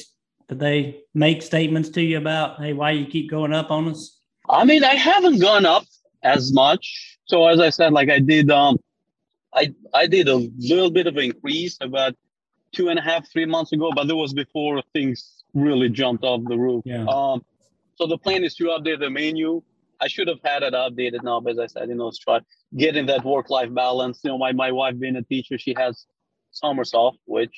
do 0.48 0.54
they 0.54 1.02
make 1.14 1.42
statements 1.42 1.88
to 1.90 2.02
you 2.02 2.18
about 2.18 2.58
hey 2.58 2.72
why 2.72 2.92
you 2.92 3.06
keep 3.06 3.30
going 3.30 3.52
up 3.52 3.70
on 3.70 3.88
us? 3.88 4.15
I 4.48 4.64
mean, 4.64 4.84
I 4.84 4.94
haven't 4.94 5.40
gone 5.40 5.66
up 5.66 5.84
as 6.22 6.52
much. 6.52 7.18
So 7.26 7.46
as 7.46 7.60
I 7.60 7.70
said, 7.70 7.92
like 7.92 8.10
I 8.10 8.18
did, 8.18 8.50
um, 8.50 8.78
I 9.54 9.74
I 9.94 10.06
did 10.06 10.28
a 10.28 10.36
little 10.58 10.90
bit 10.90 11.06
of 11.06 11.16
an 11.16 11.24
increase 11.24 11.78
about 11.80 12.14
two 12.72 12.88
and 12.88 12.98
a 12.98 13.02
half, 13.02 13.30
three 13.30 13.46
months 13.46 13.72
ago, 13.72 13.90
but 13.94 14.06
that 14.06 14.16
was 14.16 14.34
before 14.34 14.82
things 14.92 15.44
really 15.54 15.88
jumped 15.88 16.24
off 16.24 16.42
the 16.46 16.56
roof. 16.56 16.82
Yeah. 16.84 17.06
Um, 17.08 17.44
so 17.94 18.06
the 18.06 18.18
plan 18.18 18.44
is 18.44 18.54
to 18.56 18.64
update 18.64 19.00
the 19.00 19.10
menu. 19.10 19.62
I 19.98 20.08
should 20.08 20.28
have 20.28 20.40
had 20.44 20.62
it 20.62 20.74
updated 20.74 21.22
now, 21.22 21.40
but 21.40 21.52
as 21.52 21.58
I 21.58 21.66
said, 21.68 21.88
you 21.88 21.94
know, 21.94 22.12
try 22.20 22.40
getting 22.76 23.06
that 23.06 23.24
work-life 23.24 23.72
balance. 23.72 24.20
You 24.22 24.32
know, 24.32 24.38
my, 24.38 24.52
my 24.52 24.70
wife 24.70 24.98
being 24.98 25.16
a 25.16 25.22
teacher, 25.22 25.56
she 25.56 25.74
has 25.78 26.04
summers 26.50 26.92
off, 26.92 27.16
which 27.24 27.56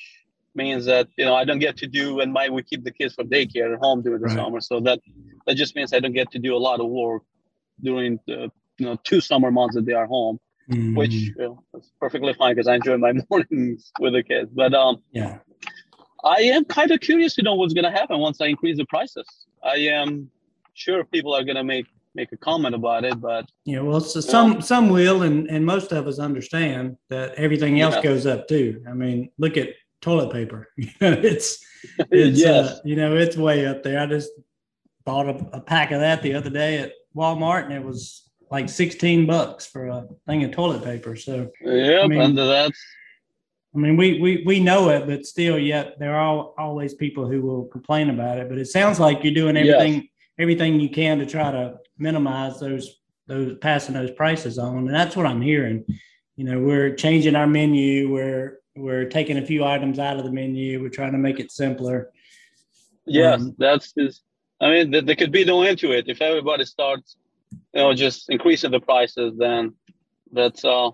means 0.55 0.85
that 0.85 1.07
you 1.17 1.25
know 1.25 1.35
I 1.35 1.43
don't 1.45 1.59
get 1.59 1.77
to 1.77 1.87
do 1.87 2.19
and 2.21 2.33
my 2.33 2.49
we 2.49 2.63
keep 2.63 2.83
the 2.83 2.91
kids 2.91 3.13
from 3.15 3.29
daycare 3.29 3.73
at 3.73 3.79
home 3.79 4.01
during 4.01 4.21
the 4.21 4.27
right. 4.27 4.35
summer. 4.35 4.61
So 4.61 4.79
that 4.81 4.99
that 5.45 5.55
just 5.55 5.75
means 5.75 5.93
I 5.93 5.99
don't 5.99 6.13
get 6.13 6.31
to 6.31 6.39
do 6.39 6.55
a 6.55 6.61
lot 6.69 6.79
of 6.79 6.87
work 6.87 7.23
during 7.81 8.19
the 8.27 8.51
you 8.77 8.85
know 8.85 8.97
two 9.03 9.21
summer 9.21 9.51
months 9.51 9.75
that 9.75 9.85
they 9.85 9.93
are 9.93 10.07
home 10.07 10.39
mm. 10.69 10.95
which 10.95 11.13
you 11.13 11.35
know, 11.37 11.63
is 11.75 11.91
perfectly 11.99 12.33
fine 12.33 12.55
because 12.55 12.67
I 12.67 12.75
enjoy 12.75 12.97
my 12.97 13.13
mornings 13.29 13.91
with 13.99 14.13
the 14.13 14.23
kids. 14.23 14.49
But 14.53 14.73
um, 14.73 15.01
yeah, 15.11 15.39
I 16.23 16.41
am 16.41 16.65
kind 16.65 16.91
of 16.91 16.99
curious 16.99 17.35
to 17.35 17.41
know 17.41 17.55
what's 17.55 17.73
going 17.73 17.91
to 17.91 17.97
happen 17.97 18.19
once 18.19 18.41
I 18.41 18.47
increase 18.47 18.77
the 18.77 18.85
prices. 18.85 19.27
I 19.63 19.75
am 19.75 20.29
sure 20.73 21.03
people 21.03 21.33
are 21.33 21.43
going 21.43 21.57
to 21.57 21.63
make 21.63 21.87
make 22.15 22.31
a 22.31 22.37
comment 22.37 22.73
about 22.73 23.05
it, 23.05 23.21
but 23.21 23.47
yeah, 23.65 23.81
well, 23.81 24.01
so 24.01 24.19
some 24.19 24.61
some 24.61 24.89
will, 24.89 25.21
and 25.23 25.47
and 25.49 25.65
most 25.65 25.91
of 25.91 26.07
us 26.07 26.19
understand 26.19 26.97
that 27.09 27.35
everything 27.35 27.81
else 27.81 27.95
yeah. 27.95 28.01
goes 28.01 28.25
up 28.25 28.47
too. 28.47 28.83
I 28.89 28.93
mean, 28.93 29.29
look 29.37 29.57
at 29.57 29.69
toilet 30.01 30.31
paper. 30.31 30.67
it's 30.77 31.63
it's 32.11 32.43
uh, 32.43 32.45
yes. 32.45 32.67
uh, 32.67 32.79
you 32.83 32.95
know 32.95 33.15
it's 33.15 33.37
way 33.37 33.65
up 33.65 33.83
there. 33.83 33.99
I 33.99 34.05
just 34.05 34.29
bought 35.05 35.27
a, 35.27 35.57
a 35.57 35.61
pack 35.61 35.91
of 35.91 36.01
that 36.01 36.21
the 36.21 36.33
other 36.33 36.49
day 36.49 36.77
at 36.77 36.93
Walmart, 37.15 37.65
and 37.65 37.73
it 37.73 37.83
was 37.83 38.29
like 38.51 38.69
16 38.69 39.25
bucks 39.25 39.65
for 39.65 39.87
a 39.87 40.07
thing 40.27 40.43
of 40.43 40.51
toilet 40.51 40.83
paper. 40.83 41.15
So, 41.15 41.51
yeah, 41.61 42.01
I 42.03 42.07
mean, 42.07 42.21
and 42.21 42.37
that's. 42.37 42.79
I 43.75 43.77
mean, 43.77 43.97
we, 43.97 44.19
we, 44.19 44.41
we 44.47 44.59
know 44.59 44.89
it, 44.89 45.05
but 45.05 45.27
still, 45.27 45.59
yet 45.59 45.99
there 45.99 46.15
are 46.15 46.51
always 46.57 46.95
people 46.95 47.29
who 47.29 47.41
will 47.41 47.65
complain 47.65 48.09
about 48.09 48.39
it. 48.39 48.49
But 48.49 48.57
it 48.57 48.65
sounds 48.65 48.99
like 48.99 49.23
you're 49.23 49.33
doing 49.33 49.55
everything 49.55 49.93
yes. 49.93 50.03
everything 50.39 50.79
you 50.79 50.89
can 50.89 51.19
to 51.19 51.25
try 51.27 51.51
to 51.51 51.77
minimize 51.99 52.59
those 52.59 52.99
those 53.27 53.57
passing 53.59 53.93
those 53.93 54.09
prices 54.11 54.57
on, 54.57 54.77
and 54.79 54.93
that's 54.93 55.15
what 55.15 55.27
I'm 55.27 55.41
hearing. 55.41 55.85
You 56.35 56.45
know, 56.45 56.59
we're 56.59 56.95
changing 56.95 57.35
our 57.35 57.45
menu. 57.45 58.11
We're 58.11 58.58
we're 58.75 59.05
taking 59.05 59.37
a 59.37 59.45
few 59.45 59.63
items 59.63 59.99
out 59.99 60.17
of 60.17 60.23
the 60.23 60.31
menu. 60.31 60.81
We're 60.81 60.89
trying 60.89 61.11
to 61.11 61.17
make 61.17 61.39
it 61.39 61.51
simpler. 61.51 62.11
Yes, 63.05 63.41
um, 63.41 63.55
that's 63.57 63.93
just. 63.93 64.23
I 64.61 64.69
mean, 64.69 64.91
there 64.91 65.15
could 65.15 65.31
be 65.31 65.45
no 65.45 65.63
end 65.63 65.79
to 65.79 65.91
it 65.93 66.09
if 66.09 66.21
everybody 66.21 66.65
starts 66.65 67.15
you 67.51 67.81
know 67.81 67.93
just 67.93 68.29
increasing 68.29 68.71
the 68.71 68.79
prices 68.79 69.33
then 69.37 69.73
that's 70.31 70.63
uh 70.65 70.89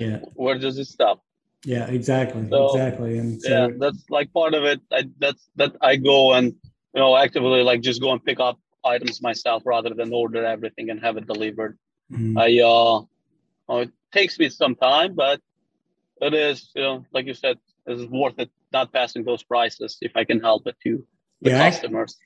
yeah. 0.00 0.18
where 0.34 0.58
does 0.58 0.78
it 0.78 0.86
stop 0.86 1.22
yeah 1.64 1.86
exactly 1.86 2.48
so, 2.48 2.66
exactly 2.70 3.18
and 3.18 3.40
so, 3.40 3.48
yeah 3.48 3.68
that's 3.78 4.04
like 4.10 4.32
part 4.32 4.54
of 4.54 4.64
it 4.64 4.80
I, 4.92 5.08
that's 5.18 5.48
that 5.56 5.76
i 5.80 5.96
go 5.96 6.32
and 6.34 6.46
you 6.46 7.00
know 7.00 7.16
actively 7.16 7.62
like 7.62 7.80
just 7.80 8.00
go 8.00 8.12
and 8.12 8.24
pick 8.24 8.40
up 8.40 8.58
items 8.84 9.22
myself 9.22 9.62
rather 9.64 9.90
than 9.90 10.12
order 10.12 10.44
everything 10.44 10.90
and 10.90 11.00
have 11.00 11.16
it 11.16 11.26
delivered 11.26 11.78
mm-hmm. 12.12 12.38
i 12.38 12.46
uh 12.60 13.02
oh, 13.68 13.78
it 13.78 13.90
takes 14.12 14.38
me 14.38 14.48
some 14.48 14.74
time 14.74 15.14
but 15.14 15.40
it 16.20 16.34
is 16.34 16.70
you 16.74 16.82
know 16.82 17.04
like 17.12 17.26
you 17.26 17.34
said 17.34 17.58
it's 17.86 18.10
worth 18.10 18.38
it 18.38 18.50
not 18.72 18.92
passing 18.92 19.24
those 19.24 19.42
prices 19.42 19.98
if 20.00 20.16
i 20.16 20.24
can 20.24 20.40
help 20.40 20.66
it 20.66 20.76
to 20.82 21.04
the 21.42 21.50
yeah, 21.50 21.70
customers 21.70 22.16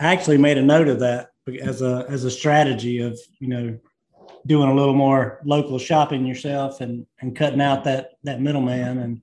I 0.00 0.12
actually 0.12 0.38
made 0.38 0.58
a 0.58 0.62
note 0.62 0.88
of 0.88 1.00
that 1.00 1.30
as 1.62 1.82
a 1.82 2.04
as 2.08 2.24
a 2.24 2.30
strategy 2.30 3.00
of 3.00 3.18
you 3.38 3.48
know 3.48 3.78
doing 4.46 4.68
a 4.68 4.74
little 4.74 4.94
more 4.94 5.40
local 5.44 5.78
shopping 5.78 6.26
yourself 6.26 6.80
and 6.80 7.06
and 7.20 7.36
cutting 7.36 7.60
out 7.60 7.84
that 7.84 8.12
that 8.24 8.40
middleman 8.40 8.98
and 8.98 9.20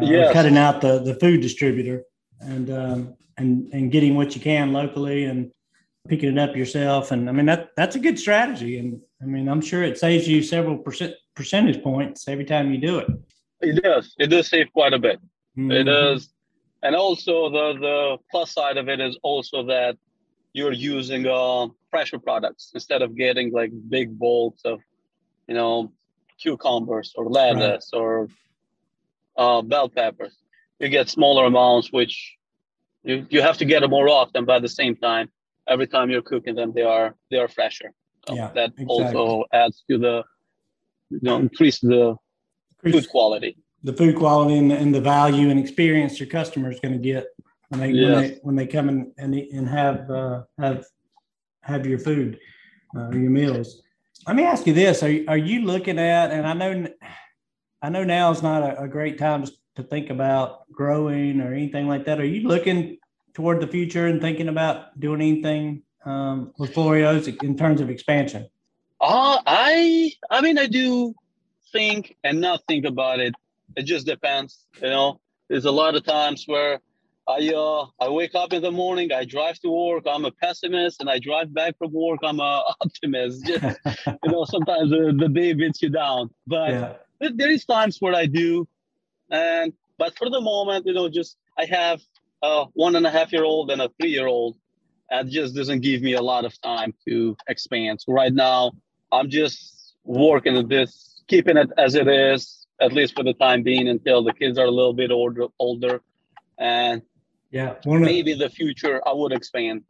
uh, 0.00 0.04
yes. 0.04 0.32
cutting 0.32 0.56
out 0.56 0.80
the 0.80 1.00
the 1.00 1.14
food 1.14 1.40
distributor 1.40 2.04
and 2.40 2.70
um, 2.70 3.14
and 3.36 3.68
and 3.72 3.92
getting 3.92 4.16
what 4.16 4.34
you 4.34 4.40
can 4.40 4.72
locally 4.72 5.24
and 5.24 5.50
picking 6.08 6.30
it 6.30 6.38
up 6.38 6.56
yourself 6.56 7.12
and 7.12 7.28
I 7.28 7.32
mean 7.32 7.46
that 7.46 7.70
that's 7.76 7.96
a 7.96 8.00
good 8.00 8.18
strategy 8.18 8.78
and 8.78 9.00
I 9.22 9.26
mean 9.26 9.48
I'm 9.48 9.60
sure 9.60 9.82
it 9.82 9.98
saves 9.98 10.26
you 10.26 10.42
several 10.42 10.78
percent 10.78 11.14
percentage 11.34 11.82
points 11.82 12.26
every 12.28 12.44
time 12.44 12.72
you 12.72 12.78
do 12.78 12.98
it. 12.98 13.08
It 13.60 13.82
does. 13.82 14.14
It 14.18 14.28
does 14.28 14.48
save 14.48 14.72
quite 14.72 14.92
a 14.92 14.98
bit. 14.98 15.20
Mm-hmm. 15.56 15.70
It 15.72 15.84
does. 15.84 16.32
And 16.82 16.94
also 16.94 17.50
the 17.50 17.78
the 17.80 18.16
plus 18.30 18.52
side 18.52 18.76
of 18.76 18.88
it 18.88 19.00
is 19.00 19.18
also 19.22 19.64
that 19.64 19.96
you're 20.52 20.72
using 20.72 21.26
uh, 21.26 21.66
pressure 21.90 22.18
products 22.18 22.70
instead 22.74 23.02
of 23.02 23.16
getting 23.16 23.52
like 23.52 23.72
big 23.88 24.18
bolts 24.18 24.62
of, 24.64 24.80
you 25.46 25.54
know, 25.54 25.92
cucumbers 26.40 27.12
or 27.16 27.26
lettuce 27.26 27.90
right. 27.92 28.00
or 28.00 28.28
uh, 29.36 29.62
bell 29.62 29.88
peppers. 29.88 30.36
You 30.78 30.88
get 30.88 31.08
smaller 31.08 31.44
amounts, 31.46 31.92
which 31.92 32.36
you, 33.02 33.26
you 33.30 33.42
have 33.42 33.58
to 33.58 33.64
get 33.64 33.80
them 33.80 33.90
more 33.90 34.08
often, 34.08 34.44
but 34.44 34.56
at 34.56 34.62
the 34.62 34.68
same 34.68 34.96
time, 34.96 35.30
every 35.66 35.86
time 35.86 36.10
you're 36.10 36.22
cooking 36.22 36.54
them, 36.54 36.72
they 36.74 36.82
are 36.82 37.14
they 37.30 37.38
are 37.38 37.48
fresher. 37.48 37.92
So 38.28 38.34
yeah, 38.34 38.50
that 38.54 38.70
exactly. 38.78 38.86
also 38.86 39.44
adds 39.52 39.84
to 39.90 39.98
the 39.98 40.24
you 41.10 41.20
know 41.22 41.36
increase 41.38 41.80
the 41.80 42.16
food 42.82 43.08
quality. 43.08 43.56
The 43.84 43.92
food 43.92 44.16
quality 44.16 44.58
and 44.58 44.70
the, 44.70 44.76
and 44.76 44.94
the 44.94 45.00
value 45.00 45.50
and 45.50 45.58
experience 45.58 46.18
your 46.18 46.28
customer 46.28 46.70
is 46.70 46.80
going 46.80 46.94
to 46.94 46.98
get 46.98 47.26
when 47.68 47.80
they 47.80 47.90
yes. 47.90 48.10
when 48.10 48.22
they 48.22 48.38
when 48.42 48.56
they 48.56 48.66
come 48.66 48.88
in 48.88 49.12
and 49.18 49.34
and 49.34 49.68
have 49.68 50.10
uh, 50.10 50.42
have 50.58 50.84
have 51.62 51.86
your 51.86 51.98
food 51.98 52.38
uh, 52.96 53.10
your 53.10 53.30
meals. 53.30 53.82
Let 54.26 54.36
me 54.36 54.44
ask 54.44 54.66
you 54.66 54.72
this: 54.72 55.02
Are 55.02 55.14
are 55.28 55.38
you 55.38 55.62
looking 55.62 55.98
at? 55.98 56.30
And 56.30 56.46
I 56.46 56.52
know 56.54 56.88
I 57.82 57.88
know 57.88 58.04
now 58.04 58.30
is 58.30 58.42
not 58.42 58.62
a, 58.62 58.82
a 58.82 58.88
great 58.88 59.18
time 59.18 59.44
to 59.76 59.82
think 59.82 60.10
about 60.10 60.70
growing 60.72 61.40
or 61.40 61.52
anything 61.54 61.86
like 61.86 62.04
that. 62.06 62.20
Are 62.20 62.24
you 62.24 62.48
looking 62.48 62.98
toward 63.34 63.60
the 63.60 63.66
future 63.68 64.08
and 64.08 64.20
thinking 64.20 64.48
about 64.48 64.98
doing 64.98 65.20
anything 65.20 65.82
um, 66.04 66.52
with 66.58 66.74
Florio's 66.74 67.28
in 67.28 67.56
terms 67.56 67.80
of 67.80 67.90
expansion? 67.90 68.48
Uh, 69.00 69.38
I 69.46 70.12
I 70.30 70.40
mean 70.40 70.58
I 70.58 70.66
do 70.66 71.14
think 71.72 72.16
and 72.24 72.40
not 72.40 72.62
think 72.68 72.84
about 72.84 73.20
it. 73.20 73.34
It 73.76 73.82
just 73.82 74.06
depends. 74.06 74.66
You 74.82 74.88
know, 74.88 75.20
there's 75.48 75.64
a 75.64 75.70
lot 75.70 75.94
of 75.94 76.04
times 76.04 76.44
where 76.46 76.80
I 77.28 77.52
uh 77.54 77.86
I 78.00 78.08
wake 78.08 78.34
up 78.34 78.52
in 78.52 78.62
the 78.62 78.70
morning, 78.70 79.12
I 79.12 79.24
drive 79.24 79.58
to 79.60 79.70
work, 79.70 80.04
I'm 80.06 80.24
a 80.24 80.30
pessimist, 80.30 81.00
and 81.00 81.10
I 81.10 81.18
drive 81.18 81.52
back 81.52 81.76
from 81.78 81.92
work, 81.92 82.20
I'm 82.22 82.40
a 82.40 82.64
optimist. 82.80 83.46
Just, 83.46 83.78
you 84.06 84.32
know, 84.32 84.44
sometimes 84.44 84.90
the, 84.90 85.14
the 85.16 85.28
day 85.28 85.52
beats 85.52 85.82
you 85.82 85.90
down. 85.90 86.30
But 86.46 86.70
yeah. 86.70 87.30
there 87.34 87.50
is 87.50 87.64
times 87.64 87.98
where 88.00 88.14
I 88.14 88.26
do. 88.26 88.66
And 89.30 89.72
but 89.98 90.16
for 90.16 90.30
the 90.30 90.40
moment, 90.40 90.86
you 90.86 90.94
know, 90.94 91.08
just 91.08 91.36
I 91.58 91.66
have 91.66 92.00
a 92.42 92.64
one 92.72 92.96
and 92.96 93.06
a 93.06 93.10
half 93.10 93.32
year 93.32 93.44
old 93.44 93.70
and 93.70 93.82
a 93.82 93.90
three 94.00 94.10
year 94.10 94.26
old. 94.26 94.56
And 95.10 95.30
just 95.30 95.54
doesn't 95.54 95.80
give 95.80 96.02
me 96.02 96.12
a 96.14 96.20
lot 96.20 96.44
of 96.44 96.60
time 96.60 96.92
to 97.08 97.34
expand. 97.48 98.02
So 98.02 98.12
right 98.12 98.32
now 98.32 98.72
I'm 99.10 99.30
just 99.30 99.94
working 100.04 100.56
at 100.56 100.68
this, 100.68 101.17
keeping 101.28 101.56
it 101.56 101.70
as 101.78 101.94
it 101.94 102.08
is, 102.08 102.66
at 102.80 102.92
least 102.92 103.14
for 103.14 103.22
the 103.22 103.34
time 103.34 103.62
being 103.62 103.88
until 103.88 104.22
the 104.22 104.32
kids 104.32 104.58
are 104.58 104.66
a 104.66 104.70
little 104.70 104.94
bit 104.94 105.10
older 105.10 105.46
older. 105.58 106.02
And 106.58 107.02
Yeah, 107.50 107.74
maybe 107.84 108.32
in 108.32 108.38
the 108.38 108.50
future 108.50 109.00
I 109.06 109.12
would 109.12 109.32
expand. 109.32 109.84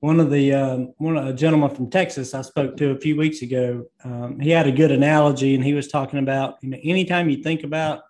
One 0.00 0.20
of 0.20 0.30
the 0.30 0.52
um, 0.52 0.92
one 0.98 1.16
of 1.16 1.26
a 1.26 1.32
gentleman 1.32 1.74
from 1.74 1.90
Texas 1.90 2.34
I 2.34 2.42
spoke 2.42 2.76
to 2.76 2.90
a 2.90 2.98
few 2.98 3.16
weeks 3.16 3.40
ago, 3.42 3.86
um, 4.04 4.38
he 4.38 4.50
had 4.50 4.66
a 4.66 4.72
good 4.72 4.90
analogy, 4.90 5.54
and 5.54 5.64
he 5.64 5.72
was 5.72 5.88
talking 5.88 6.18
about 6.18 6.56
you 6.62 6.70
know 6.70 6.78
anytime 6.84 7.30
you 7.30 7.42
think 7.42 7.64
about 7.64 8.02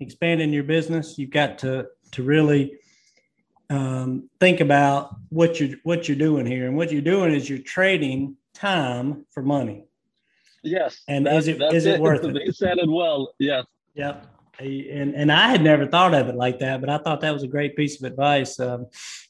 expanding 0.00 0.52
your 0.52 0.64
business, 0.64 1.18
you've 1.18 1.30
got 1.30 1.58
to 1.58 1.86
to 2.12 2.22
really 2.22 2.78
um, 3.70 4.28
think 4.40 4.60
about 4.60 5.14
what 5.28 5.60
you're 5.60 5.76
what 5.82 6.08
you're 6.08 6.16
doing 6.16 6.46
here, 6.46 6.66
and 6.66 6.76
what 6.76 6.90
you're 6.90 7.02
doing 7.02 7.34
is 7.34 7.48
you're 7.48 7.58
trading 7.58 8.36
time 8.54 9.26
for 9.30 9.42
money. 9.42 9.84
Yes, 10.62 11.02
and 11.08 11.26
is 11.26 11.48
it 11.48 11.60
is 11.72 11.86
it, 11.86 11.96
it 11.96 12.00
worth 12.00 12.24
it? 12.24 12.34
They 12.34 12.52
said 12.52 12.78
it 12.78 12.88
well. 12.88 13.34
Yes. 13.38 13.66
Yep. 13.94 14.26
And 14.60 15.14
and 15.14 15.32
I 15.32 15.48
had 15.48 15.62
never 15.62 15.86
thought 15.86 16.14
of 16.14 16.28
it 16.28 16.36
like 16.36 16.58
that, 16.60 16.80
but 16.80 16.88
I 16.88 16.98
thought 16.98 17.20
that 17.22 17.32
was 17.32 17.42
a 17.42 17.48
great 17.48 17.74
piece 17.74 18.00
of 18.00 18.04
advice 18.10 18.60
um, 18.60 18.86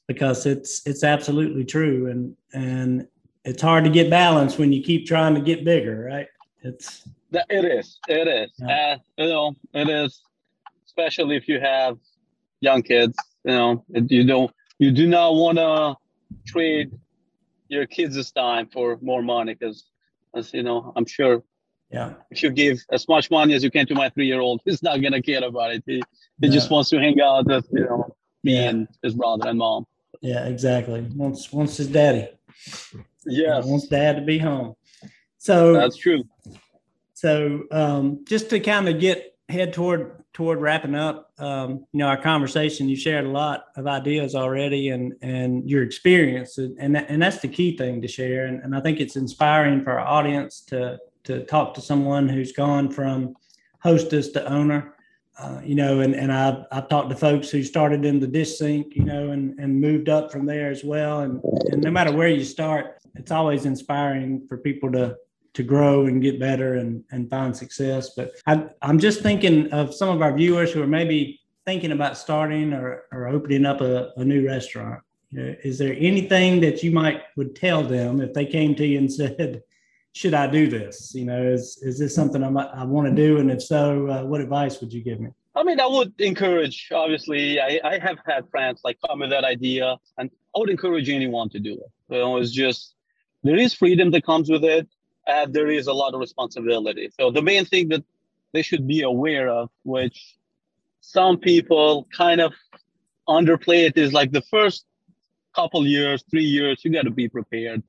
because 0.07 0.47
it's 0.47 0.87
it's 0.87 1.05
absolutely 1.05 1.65
true, 1.65 2.11
and 2.11 2.37
and 2.53 3.07
it's 3.45 3.63
hard 3.63 3.85
to 3.85 3.91
get 3.91 4.11
balance 4.11 4.59
when 4.59 4.73
you 4.73 4.83
keep 4.83 5.07
trying 5.07 5.35
to 5.35 5.41
get 5.41 5.65
bigger, 5.65 6.05
right? 6.05 6.27
It's 6.63 7.09
it 7.33 7.65
is 7.65 7.99
it 8.09 8.29
is 8.29 8.51
yeah. 8.59 8.97
uh, 8.97 9.23
you 9.23 9.29
know 9.29 9.57
it 9.73 9.89
is 9.89 10.21
especially 10.87 11.37
if 11.37 11.49
you 11.49 11.59
have 11.61 11.97
young 12.61 12.83
kids 12.83 13.17
you 13.45 13.53
know 13.53 13.85
you 13.89 14.25
don't 14.25 14.53
you 14.79 14.91
do 14.91 15.07
not 15.07 15.35
want 15.35 15.59
to 15.59 15.95
trade 16.47 16.93
your 17.69 17.87
kids' 17.87 18.31
time 18.33 18.69
for 18.71 18.99
more 19.01 19.23
money 19.23 19.55
because 19.55 19.85
as 20.35 20.53
you 20.55 20.63
know 20.63 20.93
i'm 20.97 21.07
sure 21.07 21.43
yeah. 21.93 22.15
if 22.31 22.43
you 22.43 22.51
give 22.51 22.81
as 22.91 23.07
much 23.07 23.31
money 23.31 23.55
as 23.55 23.63
you 23.63 23.71
can 23.71 23.87
to 23.87 23.95
my 23.95 24.09
three-year-old 24.09 24.63
he's 24.65 24.83
not 24.83 25.01
gonna 25.03 25.23
care 25.23 25.45
about 25.45 25.73
it. 25.73 25.83
He, 25.87 26.03
he 26.41 26.49
yeah. 26.49 26.51
just 26.51 26.71
wants 26.71 26.91
to 26.91 26.99
hang 26.99 27.21
out 27.21 27.47
with 27.47 27.67
you 27.73 27.85
know 27.85 28.17
me 28.43 28.55
yeah. 28.55 28.71
and 28.71 28.89
his 29.03 29.15
brother 29.15 29.49
and 29.49 29.59
mom. 29.59 29.87
Yeah 30.21 30.47
exactly. 30.47 31.07
Wants 31.15 31.53
wants 31.53 31.77
his 31.77 31.89
daddy. 31.89 32.29
Yeah 33.27 33.61
wants 33.61 33.89
dad 33.89 34.17
to 34.17 34.23
be 34.23 34.39
home. 34.39 34.75
So 35.39 35.75
that's 35.75 35.97
true. 35.97 36.25
so 37.15 37.65
um, 37.71 38.25
just 38.27 38.51
to 38.51 38.61
kind 38.61 38.89
of 38.89 39.01
get 39.01 39.37
head 39.49 39.73
toward 39.73 40.22
toward 40.33 40.61
wrapping 40.61 40.95
up, 40.95 41.31
um, 41.39 41.85
you 41.93 41.99
know, 41.99 42.07
our 42.07 42.17
conversation, 42.17 42.89
you 42.89 42.97
shared 42.97 43.27
a 43.27 43.29
lot 43.29 43.67
of 43.77 43.87
ideas 43.87 44.35
already 44.35 44.89
and, 44.89 45.13
and 45.21 45.69
your 45.69 45.83
experience. 45.83 46.57
And, 46.59 46.95
that, 46.95 47.07
and 47.11 47.21
that's 47.21 47.41
the 47.41 47.49
key 47.49 47.77
thing 47.77 48.01
to 48.01 48.09
share. 48.09 48.47
And, 48.47 48.63
and 48.63 48.75
I 48.75 48.81
think 48.81 48.99
it's 48.99 49.17
inspiring 49.17 49.85
for 49.85 49.99
our 49.99 50.07
audience 50.07 50.61
to, 50.69 50.99
to 51.25 51.45
talk 51.45 51.75
to 51.75 51.81
someone 51.81 52.29
who's 52.29 52.53
gone 52.53 52.91
from 52.91 53.35
hostess 53.81 54.29
to 54.31 54.51
owner. 54.51 54.95
Uh, 55.39 55.61
you 55.65 55.75
know, 55.75 56.01
and, 56.01 56.15
and 56.15 56.31
I've, 56.33 56.65
I've 56.71 56.89
talked 56.89 57.11
to 57.11 57.17
folks 57.17 57.51
who 57.51 57.63
started 57.63 58.05
in 58.05 58.21
the 58.21 58.27
dish 58.27 58.59
sink, 58.59 58.95
you 58.95 59.05
know, 59.05 59.31
and, 59.31 59.59
and 59.59 59.81
moved 59.81 60.09
up 60.09 60.31
from 60.31 60.47
there 60.47 60.71
as 60.71 60.85
well. 60.85 61.21
And, 61.21 61.43
and 61.71 61.83
no 61.83 61.91
matter 61.91 62.13
where 62.13 62.29
you 62.29 62.45
start, 62.45 62.99
it's 63.15 63.31
always 63.31 63.65
inspiring 63.65 64.47
for 64.47 64.57
people 64.59 64.93
to, 64.93 65.17
to 65.55 65.63
grow 65.63 66.07
and 66.07 66.23
get 66.23 66.41
better 66.41 66.75
and, 66.75 67.05
and 67.11 67.29
find 67.29 67.55
success. 67.55 68.11
But 68.17 68.33
I, 68.47 68.67
I'm 68.81 68.99
just 68.99 69.21
thinking 69.21 69.71
of 69.73 69.95
some 69.95 70.09
of 70.09 70.23
our 70.23 70.35
viewers 70.35 70.73
who 70.73 70.83
are 70.83 70.87
maybe 70.87 71.41
thinking 71.67 71.93
about 71.93 72.17
starting 72.17 72.73
or, 72.73 73.05
or 73.13 73.29
opening 73.29 73.67
up 73.67 73.81
a, 73.81 74.11
a 74.17 74.25
new 74.25 74.47
restaurant. 74.47 75.03
You 75.31 75.43
know, 75.43 75.55
is 75.63 75.79
there 75.79 75.95
anything 75.99 76.61
that 76.61 76.83
you 76.83 76.91
might 76.91 77.23
would 77.37 77.55
tell 77.55 77.83
them 77.83 78.21
if 78.21 78.33
they 78.33 78.47
came 78.47 78.75
to 78.77 78.87
you 78.87 78.99
and 78.99 79.13
said, 79.21 79.63
should 80.13 80.35
I 80.35 80.47
do 80.47 80.69
this? 80.69 81.15
You 81.15 81.25
know, 81.25 81.43
is, 81.43 81.79
is 81.83 81.99
this 81.99 82.15
something 82.15 82.43
I'm, 82.43 82.57
I 82.57 82.85
want 82.85 83.09
to 83.09 83.15
do? 83.15 83.39
And 83.39 83.51
if 83.51 83.63
so, 83.63 84.09
uh, 84.09 84.25
what 84.25 84.41
advice 84.41 84.81
would 84.81 84.93
you 84.93 85.03
give 85.03 85.21
me? 85.21 85.31
I 85.55 85.63
mean, 85.65 85.81
I 85.81 85.87
would 85.87 86.19
encourage, 86.19 86.89
obviously, 86.95 87.61
I, 87.61 87.79
I 87.85 87.99
have 87.99 88.19
had 88.27 88.49
friends 88.51 88.81
like 88.85 88.99
come 89.07 89.21
with 89.21 89.31
that 89.31 89.45
idea, 89.45 89.99
and 90.17 90.31
I 90.57 90.59
would 90.59 90.71
encourage 90.71 91.11
anyone 91.11 91.51
to 91.51 91.61
do 91.61 91.75
it. 91.75 91.91
You 92.09 92.19
know, 92.19 92.39
it's 92.39 92.51
just, 92.51 92.95
there 93.43 93.57
is 93.57 93.75
freedom 93.75 94.11
that 94.13 94.25
comes 94.25 94.49
with 94.49 94.65
it 94.65 94.89
uh, 95.27 95.47
there 95.49 95.71
is 95.71 95.87
a 95.87 95.93
lot 95.93 96.15
of 96.15 96.21
responsibility. 96.21 97.11
So 97.19 97.31
the 97.31 97.43
main 97.43 97.65
thing 97.65 97.89
that 97.89 98.05
they 98.53 98.63
should 98.63 98.87
be 98.87 99.03
aware 99.03 99.49
of, 99.49 99.71
which 99.85 100.37
some 101.01 101.39
people 101.39 102.07
kind 102.17 102.41
of 102.41 102.53
underplay 103.29 103.87
it, 103.87 103.97
is 103.97 104.13
like 104.13 104.33
the 104.33 104.43
first 104.43 104.85
couple 105.55 105.87
years, 105.87 106.25
three 106.31 106.45
years, 106.45 106.85
you 106.85 106.93
got 106.93 107.03
to 107.03 107.11
be 107.11 107.29
prepared 107.29 107.83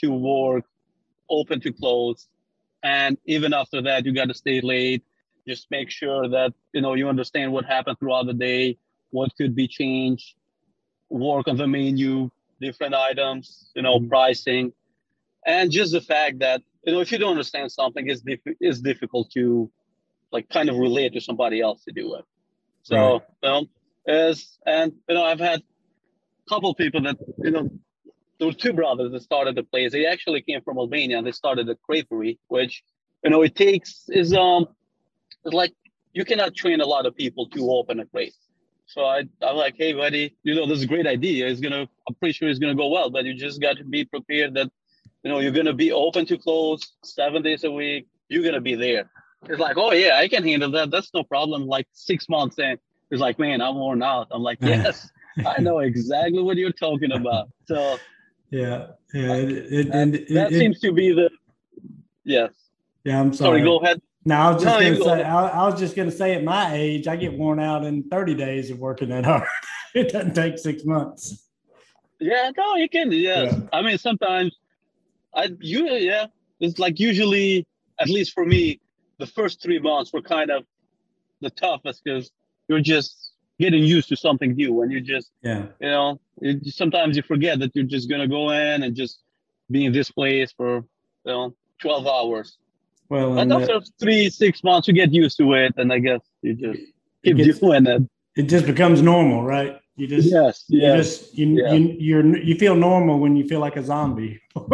to 0.00 0.10
work, 0.10 0.64
open 1.28 1.60
to 1.60 1.72
close, 1.72 2.28
and 2.82 3.18
even 3.26 3.52
after 3.52 3.82
that, 3.82 4.06
you 4.06 4.12
got 4.12 4.28
to 4.28 4.34
stay 4.34 4.60
late. 4.60 5.02
Just 5.46 5.70
make 5.70 5.90
sure 5.90 6.28
that 6.28 6.52
you 6.72 6.80
know 6.80 6.94
you 6.94 7.08
understand 7.08 7.52
what 7.52 7.64
happened 7.64 7.98
throughout 7.98 8.26
the 8.26 8.34
day, 8.34 8.78
what 9.10 9.34
could 9.36 9.54
be 9.54 9.68
changed, 9.68 10.34
work 11.08 11.48
on 11.48 11.56
the 11.56 11.66
menu, 11.66 12.30
different 12.60 12.94
items, 12.94 13.70
you 13.74 13.82
know, 13.82 13.98
mm-hmm. 13.98 14.08
pricing, 14.08 14.72
and 15.46 15.70
just 15.70 15.92
the 15.92 16.00
fact 16.00 16.38
that 16.38 16.62
you 16.84 16.92
know 16.92 17.00
if 17.00 17.12
you 17.12 17.18
don't 17.18 17.30
understand 17.30 17.70
something 17.70 18.08
it's, 18.08 18.20
diff- 18.20 18.56
it's 18.60 18.80
difficult 18.80 19.30
to 19.30 19.70
like 20.32 20.48
kind 20.48 20.68
of 20.68 20.76
relate 20.76 21.12
to 21.12 21.20
somebody 21.20 21.60
else 21.60 21.84
to 21.84 21.92
do 21.92 22.14
it 22.14 22.24
so 22.82 22.96
right. 22.96 23.22
you 23.42 23.48
know 23.48 23.66
as 24.06 24.58
and 24.66 24.92
you 25.08 25.14
know 25.14 25.24
i've 25.24 25.40
had 25.40 25.60
a 25.60 26.48
couple 26.48 26.74
people 26.74 27.02
that 27.02 27.16
you 27.38 27.50
know 27.50 27.68
there 28.38 28.48
were 28.48 28.54
two 28.54 28.72
brothers 28.72 29.12
that 29.12 29.22
started 29.22 29.54
the 29.54 29.62
place 29.62 29.92
they 29.92 30.06
actually 30.06 30.40
came 30.42 30.60
from 30.62 30.78
albania 30.78 31.18
and 31.18 31.26
they 31.26 31.32
started 31.32 31.68
a 31.68 31.76
creperie 31.88 32.38
which 32.48 32.82
you 33.24 33.30
know 33.30 33.42
it 33.42 33.54
takes 33.54 34.04
is 34.08 34.32
um 34.34 34.66
it's 35.44 35.54
like 35.54 35.74
you 36.12 36.24
cannot 36.24 36.54
train 36.54 36.80
a 36.80 36.86
lot 36.86 37.06
of 37.06 37.14
people 37.14 37.48
to 37.48 37.70
open 37.70 38.00
a 38.00 38.06
crepe 38.06 38.34
so 38.90 39.04
I, 39.04 39.22
I'm 39.40 39.54
like, 39.54 39.76
hey, 39.78 39.92
buddy, 39.92 40.36
you 40.42 40.56
know, 40.56 40.66
this 40.66 40.78
is 40.78 40.82
a 40.82 40.88
great 40.88 41.06
idea. 41.06 41.46
It's 41.46 41.60
gonna, 41.60 41.88
I'm 42.08 42.14
pretty 42.16 42.32
sure 42.32 42.48
it's 42.48 42.58
gonna 42.58 42.74
go 42.74 42.88
well, 42.88 43.08
but 43.08 43.24
you 43.24 43.34
just 43.34 43.60
got 43.60 43.76
to 43.76 43.84
be 43.84 44.04
prepared 44.04 44.54
that 44.54 44.68
you 45.22 45.30
know, 45.30 45.38
you're 45.38 45.52
gonna 45.52 45.72
be 45.72 45.92
open 45.92 46.26
to 46.26 46.38
close 46.38 46.94
seven 47.02 47.42
days 47.42 47.64
a 47.64 47.70
week. 47.70 48.06
You're 48.28 48.44
gonna 48.44 48.60
be 48.60 48.74
there. 48.74 49.10
It's 49.48 49.58
like, 49.58 49.76
oh 49.76 49.92
yeah, 49.92 50.16
I 50.16 50.28
can 50.28 50.44
handle 50.44 50.70
that. 50.72 50.90
That's 50.90 51.12
no 51.14 51.22
problem. 51.22 51.66
Like 51.66 51.86
six 51.92 52.28
months 52.28 52.58
in, 52.58 52.78
it's 53.10 53.20
like, 53.20 53.38
man, 53.38 53.60
I'm 53.60 53.76
worn 53.76 54.02
out. 54.02 54.28
I'm 54.30 54.42
like, 54.42 54.58
yes, 54.60 55.10
I 55.46 55.60
know 55.60 55.78
exactly 55.80 56.42
what 56.42 56.56
you're 56.56 56.72
talking 56.72 57.12
about. 57.12 57.48
So 57.66 57.98
yeah, 58.50 58.88
yeah, 59.14 59.34
it, 59.34 59.50
it, 59.50 59.92
that, 59.92 60.14
it, 60.14 60.34
that 60.34 60.50
seems 60.50 60.80
to 60.80 60.92
be 60.92 61.12
the 61.12 61.30
yes. 62.24 62.52
Yeah, 63.04 63.20
I'm 63.20 63.32
sorry. 63.32 63.60
sorry 63.60 63.62
go 63.62 63.78
ahead. 63.78 64.00
No, 64.24 64.34
I 64.34 64.50
was 64.50 64.62
just 64.62 64.80
no, 64.80 64.92
gonna 64.92 65.04
say. 65.04 65.22
I, 65.22 65.46
I, 65.46 65.66
was 65.66 65.80
just 65.80 65.96
gonna 65.96 66.10
say, 66.10 66.34
at 66.34 66.44
my 66.44 66.74
age, 66.74 67.08
I 67.08 67.16
get 67.16 67.32
worn 67.32 67.58
out 67.58 67.84
in 67.84 68.02
30 68.04 68.34
days 68.34 68.70
of 68.70 68.78
working 68.78 69.08
that 69.08 69.24
hard. 69.24 69.48
it 69.94 70.12
doesn't 70.12 70.34
take 70.34 70.58
six 70.58 70.84
months. 70.84 71.46
Yeah, 72.18 72.50
no, 72.56 72.76
you 72.76 72.88
can. 72.88 73.10
Yes, 73.12 73.54
yeah. 73.54 73.60
I 73.72 73.80
mean 73.80 73.96
sometimes 73.96 74.54
I 75.34 75.50
you 75.60 75.88
yeah, 75.88 76.26
it's 76.60 76.78
like 76.78 76.98
usually 76.98 77.66
at 78.00 78.08
least 78.08 78.32
for 78.32 78.44
me, 78.44 78.80
the 79.18 79.26
first 79.26 79.62
three 79.62 79.78
months 79.78 80.12
were 80.12 80.22
kind 80.22 80.50
of 80.50 80.64
the 81.40 81.50
toughest 81.50 82.02
because 82.04 82.30
you're 82.68 82.80
just 82.80 83.32
getting 83.58 83.84
used 83.84 84.08
to 84.08 84.16
something 84.16 84.54
new 84.54 84.82
and 84.82 84.90
you 84.90 85.00
just 85.00 85.30
yeah. 85.42 85.66
you 85.80 85.88
know 85.88 86.20
it, 86.40 86.66
sometimes 86.74 87.16
you 87.16 87.22
forget 87.22 87.58
that 87.58 87.70
you're 87.74 87.84
just 87.84 88.08
gonna 88.08 88.26
go 88.26 88.50
in 88.50 88.82
and 88.82 88.96
just 88.96 89.20
be 89.70 89.84
in 89.84 89.92
this 89.92 90.10
place 90.10 90.52
for 90.52 90.76
you 91.24 91.32
know 91.32 91.54
12 91.80 92.06
hours. 92.06 92.56
Well 93.08 93.32
and, 93.38 93.40
and 93.40 93.52
uh, 93.52 93.58
after 93.60 93.80
three 94.00 94.30
six 94.30 94.64
months 94.64 94.88
you 94.88 94.94
get 94.94 95.12
used 95.12 95.36
to 95.38 95.52
it 95.54 95.74
and 95.76 95.92
i 95.92 95.98
guess 95.98 96.20
you 96.42 96.54
just 96.54 96.80
keep 97.24 97.36
gets, 97.36 97.58
doing 97.58 97.86
it. 97.86 98.02
it 98.36 98.44
just 98.44 98.66
becomes 98.66 99.02
normal 99.02 99.42
right 99.42 99.79
you 100.00 100.06
just 100.06 100.32
yes, 100.32 100.64
you 100.68 100.80
yes, 100.80 100.96
just 100.96 101.38
you, 101.38 101.46
yes. 101.58 101.72
you 101.74 101.96
you're 101.98 102.36
you 102.38 102.54
feel 102.54 102.74
normal 102.74 103.18
when 103.18 103.36
you 103.36 103.46
feel 103.46 103.60
like 103.60 103.76
a 103.76 103.84
zombie. 103.84 104.40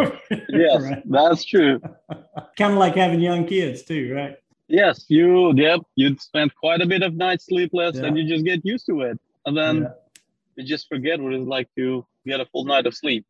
yes, 0.49 0.81
right? 0.81 1.03
that's 1.05 1.43
true. 1.43 1.81
kind 2.57 2.71
of 2.71 2.79
like 2.79 2.95
having 2.95 3.19
young 3.19 3.45
kids 3.45 3.83
too, 3.83 4.13
right? 4.15 4.37
Yes, 4.69 5.05
you 5.09 5.53
yep, 5.55 5.81
you 5.95 6.15
spend 6.17 6.55
quite 6.55 6.79
a 6.81 6.85
bit 6.85 7.03
of 7.03 7.13
nights 7.15 7.47
sleepless 7.47 7.97
yeah. 7.97 8.05
and 8.05 8.17
you 8.17 8.23
just 8.25 8.45
get 8.45 8.65
used 8.65 8.85
to 8.85 9.01
it. 9.01 9.19
And 9.45 9.57
then 9.57 9.81
yeah. 9.81 9.89
you 10.55 10.63
just 10.63 10.87
forget 10.87 11.19
what 11.19 11.33
it's 11.33 11.47
like 11.47 11.67
to 11.75 12.05
get 12.25 12.39
a 12.39 12.45
full 12.45 12.63
night 12.63 12.85
of 12.85 12.95
sleep. 12.95 13.25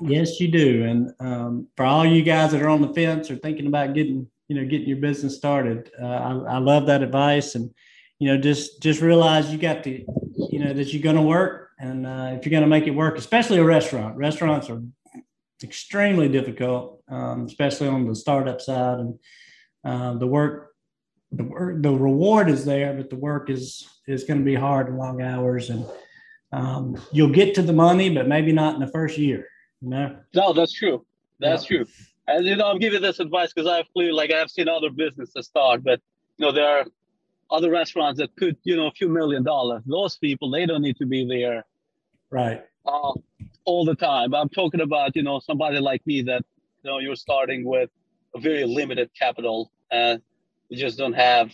Yes, 0.00 0.38
you 0.38 0.48
do. 0.48 0.84
And 0.84 1.14
um, 1.18 1.66
for 1.76 1.86
all 1.86 2.04
you 2.04 2.22
guys 2.22 2.52
that 2.52 2.60
are 2.60 2.68
on 2.68 2.82
the 2.82 2.92
fence 2.92 3.30
or 3.30 3.36
thinking 3.36 3.66
about 3.66 3.94
getting, 3.94 4.28
you 4.48 4.56
know, 4.56 4.66
getting 4.66 4.88
your 4.88 4.98
business 4.98 5.36
started, 5.36 5.90
uh, 6.00 6.06
I, 6.06 6.32
I 6.54 6.58
love 6.58 6.86
that 6.86 7.02
advice. 7.02 7.54
And 7.54 7.70
you 8.20 8.28
know, 8.28 8.36
just 8.36 8.82
just 8.82 9.00
realize 9.00 9.50
you 9.50 9.58
got 9.58 9.82
to 9.84 10.04
know 10.60 10.72
that 10.72 10.92
you're 10.92 11.02
going 11.02 11.16
to 11.16 11.22
work 11.22 11.70
and 11.78 12.06
uh, 12.06 12.30
if 12.32 12.44
you're 12.44 12.50
going 12.50 12.62
to 12.62 12.68
make 12.68 12.86
it 12.86 12.90
work 12.90 13.18
especially 13.18 13.58
a 13.58 13.64
restaurant. 13.64 14.16
Restaurants 14.16 14.70
are 14.70 14.82
extremely 15.62 16.28
difficult 16.28 17.02
um, 17.10 17.44
especially 17.44 17.88
on 17.88 18.06
the 18.06 18.14
startup 18.14 18.60
side 18.60 18.98
and 18.98 19.18
uh, 19.84 20.14
the 20.14 20.26
work 20.26 20.74
the 21.32 21.44
work 21.44 21.82
the 21.82 21.90
reward 21.90 22.48
is 22.48 22.64
there 22.64 22.94
but 22.94 23.10
the 23.10 23.16
work 23.16 23.50
is 23.50 23.88
is 24.06 24.24
going 24.24 24.38
to 24.38 24.44
be 24.44 24.54
hard 24.54 24.88
and 24.88 24.98
long 24.98 25.20
hours 25.22 25.70
and 25.70 25.84
um, 26.52 27.00
you'll 27.12 27.30
get 27.30 27.54
to 27.54 27.62
the 27.62 27.72
money 27.72 28.08
but 28.08 28.26
maybe 28.26 28.52
not 28.52 28.74
in 28.74 28.80
the 28.80 28.86
first 28.88 29.18
year 29.18 29.46
you 29.80 29.88
know? 29.88 30.16
No 30.34 30.52
that's 30.52 30.72
true. 30.72 31.06
That's 31.38 31.62
yeah. 31.70 31.78
true. 31.78 31.86
And 32.26 32.46
you 32.46 32.56
know 32.56 32.66
i'm 32.66 32.78
giving 32.78 33.02
this 33.02 33.18
advice 33.18 33.52
because 33.52 33.68
i've 33.68 33.90
clearly 33.92 34.12
like 34.12 34.32
i've 34.32 34.50
seen 34.50 34.68
other 34.68 34.90
businesses 34.90 35.46
start 35.46 35.82
but 35.82 36.00
you 36.36 36.46
know 36.46 36.52
there 36.52 36.68
are 36.68 36.84
other 37.50 37.70
restaurants 37.70 38.18
that 38.18 38.34
could, 38.36 38.56
you 38.64 38.76
know, 38.76 38.86
a 38.86 38.92
few 38.92 39.08
million 39.08 39.42
dollars. 39.42 39.82
Those 39.86 40.16
people, 40.16 40.50
they 40.50 40.66
don't 40.66 40.82
need 40.82 40.96
to 40.98 41.06
be 41.06 41.26
there 41.26 41.64
Right. 42.30 42.64
Uh, 42.86 43.12
all 43.64 43.84
the 43.84 43.94
time. 43.94 44.34
I'm 44.34 44.48
talking 44.48 44.80
about 44.80 45.16
you 45.16 45.22
know 45.22 45.40
somebody 45.40 45.80
like 45.80 46.06
me 46.06 46.22
that 46.22 46.44
you 46.82 46.90
know 46.90 46.98
you're 46.98 47.16
starting 47.16 47.64
with 47.64 47.90
a 48.34 48.40
very 48.40 48.64
limited 48.64 49.10
capital 49.18 49.70
and 49.90 50.22
you 50.68 50.78
just 50.78 50.96
don't 50.96 51.12
have 51.12 51.50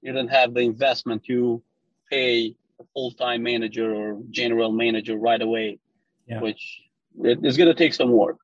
you 0.00 0.12
don't 0.12 0.28
have 0.28 0.54
the 0.54 0.60
investment 0.60 1.24
to 1.24 1.62
pay 2.10 2.54
a 2.80 2.84
full-time 2.92 3.42
manager 3.42 3.94
or 3.94 4.20
general 4.30 4.70
manager 4.70 5.16
right 5.16 5.40
away, 5.40 5.78
yeah. 6.26 6.40
which 6.40 6.82
it 7.22 7.44
is 7.44 7.56
going 7.56 7.68
to 7.68 7.74
take 7.74 7.94
some 7.94 8.10
work. 8.10 8.38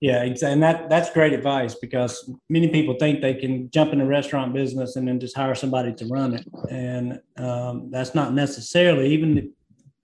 Yeah, 0.00 0.22
and 0.22 0.62
that 0.62 0.88
that's 0.88 1.10
great 1.12 1.34
advice 1.34 1.74
because 1.74 2.32
many 2.48 2.68
people 2.68 2.94
think 2.98 3.20
they 3.20 3.34
can 3.34 3.70
jump 3.70 3.92
in 3.92 3.98
the 3.98 4.06
restaurant 4.06 4.54
business 4.54 4.96
and 4.96 5.06
then 5.06 5.20
just 5.20 5.36
hire 5.36 5.54
somebody 5.54 5.92
to 5.92 6.06
run 6.06 6.34
it, 6.34 6.46
and 6.70 7.20
um, 7.36 7.90
that's 7.90 8.14
not 8.14 8.32
necessarily 8.32 9.12
even 9.12 9.52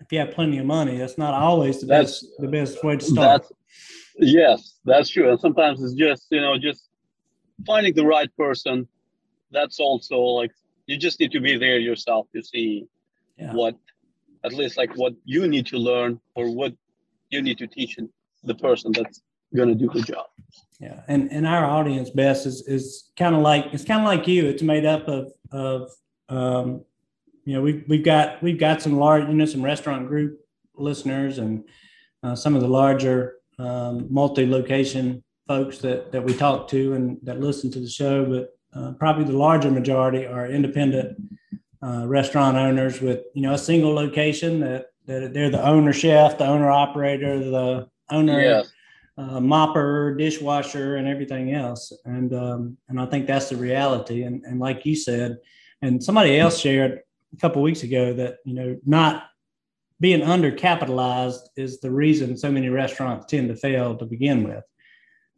if 0.00 0.12
you 0.12 0.18
have 0.18 0.32
plenty 0.32 0.58
of 0.58 0.66
money. 0.66 0.98
That's 0.98 1.16
not 1.16 1.32
always 1.32 1.80
the 1.80 1.86
that's, 1.86 2.20
best 2.20 2.26
the 2.38 2.48
best 2.48 2.84
way 2.84 2.98
to 2.98 3.04
start. 3.04 3.42
That's, 3.42 3.52
yes, 4.18 4.80
that's 4.84 5.08
true, 5.08 5.30
and 5.30 5.40
sometimes 5.40 5.82
it's 5.82 5.94
just 5.94 6.26
you 6.30 6.42
know 6.42 6.58
just 6.58 6.90
finding 7.66 7.94
the 7.94 8.04
right 8.04 8.30
person. 8.36 8.86
That's 9.50 9.80
also 9.80 10.18
like 10.18 10.52
you 10.84 10.98
just 10.98 11.20
need 11.20 11.32
to 11.32 11.40
be 11.40 11.56
there 11.56 11.78
yourself 11.78 12.26
to 12.34 12.42
see 12.42 12.86
yeah. 13.38 13.54
what 13.54 13.74
at 14.44 14.52
least 14.52 14.76
like 14.76 14.94
what 14.96 15.14
you 15.24 15.48
need 15.48 15.66
to 15.68 15.78
learn 15.78 16.20
or 16.34 16.50
what 16.54 16.74
you 17.30 17.40
need 17.40 17.56
to 17.58 17.66
teach 17.66 17.98
the 18.44 18.54
person 18.54 18.92
that's 18.92 19.22
going 19.54 19.68
to 19.68 19.74
do 19.74 19.88
the 19.92 20.02
job. 20.02 20.26
Yeah, 20.80 21.00
and 21.08 21.30
and 21.32 21.46
our 21.46 21.64
audience, 21.64 22.10
Bes, 22.10 22.44
is 22.44 22.66
is 22.66 23.10
kind 23.16 23.34
of 23.34 23.42
like 23.42 23.66
it's 23.72 23.84
kind 23.84 24.00
of 24.00 24.06
like 24.06 24.28
you. 24.28 24.46
It's 24.46 24.62
made 24.62 24.84
up 24.84 25.08
of 25.08 25.32
of 25.50 25.90
um, 26.28 26.84
you 27.44 27.54
know 27.54 27.62
we've 27.62 27.84
we've 27.88 28.04
got 28.04 28.42
we've 28.42 28.58
got 28.58 28.82
some 28.82 28.98
large 28.98 29.26
you 29.26 29.34
know 29.34 29.46
some 29.46 29.62
restaurant 29.62 30.08
group 30.08 30.38
listeners 30.74 31.38
and 31.38 31.64
uh, 32.22 32.34
some 32.34 32.54
of 32.54 32.60
the 32.60 32.68
larger 32.68 33.36
um, 33.58 34.06
multi-location 34.10 35.24
folks 35.46 35.78
that 35.78 36.12
that 36.12 36.22
we 36.22 36.34
talk 36.34 36.68
to 36.68 36.92
and 36.92 37.18
that 37.22 37.40
listen 37.40 37.70
to 37.70 37.80
the 37.80 37.88
show, 37.88 38.24
but 38.24 38.50
uh, 38.78 38.92
probably 38.92 39.24
the 39.24 39.32
larger 39.32 39.70
majority 39.70 40.26
are 40.26 40.46
independent 40.46 41.16
uh, 41.82 42.06
restaurant 42.06 42.56
owners 42.56 43.00
with 43.00 43.20
you 43.34 43.42
know 43.42 43.54
a 43.54 43.58
single 43.58 43.94
location 43.94 44.60
that 44.60 44.86
that 45.06 45.32
they're 45.32 45.50
the 45.50 45.66
owner 45.66 45.92
chef, 45.92 46.36
the 46.36 46.46
owner 46.46 46.70
operator, 46.70 47.38
the 47.38 47.88
owner 48.10 48.40
yeah. 48.40 48.62
Uh, 49.18 49.40
mopper, 49.40 50.16
dishwasher, 50.18 50.96
and 50.96 51.08
everything 51.08 51.54
else. 51.54 51.92
And 52.04 52.34
um, 52.34 52.76
and 52.88 53.00
I 53.00 53.06
think 53.06 53.26
that's 53.26 53.48
the 53.48 53.56
reality. 53.56 54.22
And 54.22 54.44
and 54.44 54.60
like 54.60 54.84
you 54.84 54.96
said, 54.96 55.38
and 55.82 56.02
somebody 56.02 56.38
else 56.38 56.58
shared 56.58 57.00
a 57.32 57.36
couple 57.38 57.62
weeks 57.62 57.82
ago 57.82 58.12
that 58.14 58.38
you 58.44 58.54
know 58.54 58.78
not 58.84 59.24
being 59.98 60.20
undercapitalized 60.20 61.40
is 61.56 61.80
the 61.80 61.90
reason 61.90 62.36
so 62.36 62.50
many 62.52 62.68
restaurants 62.68 63.26
tend 63.26 63.48
to 63.48 63.56
fail 63.56 63.96
to 63.96 64.04
begin 64.04 64.44
with. 64.44 64.64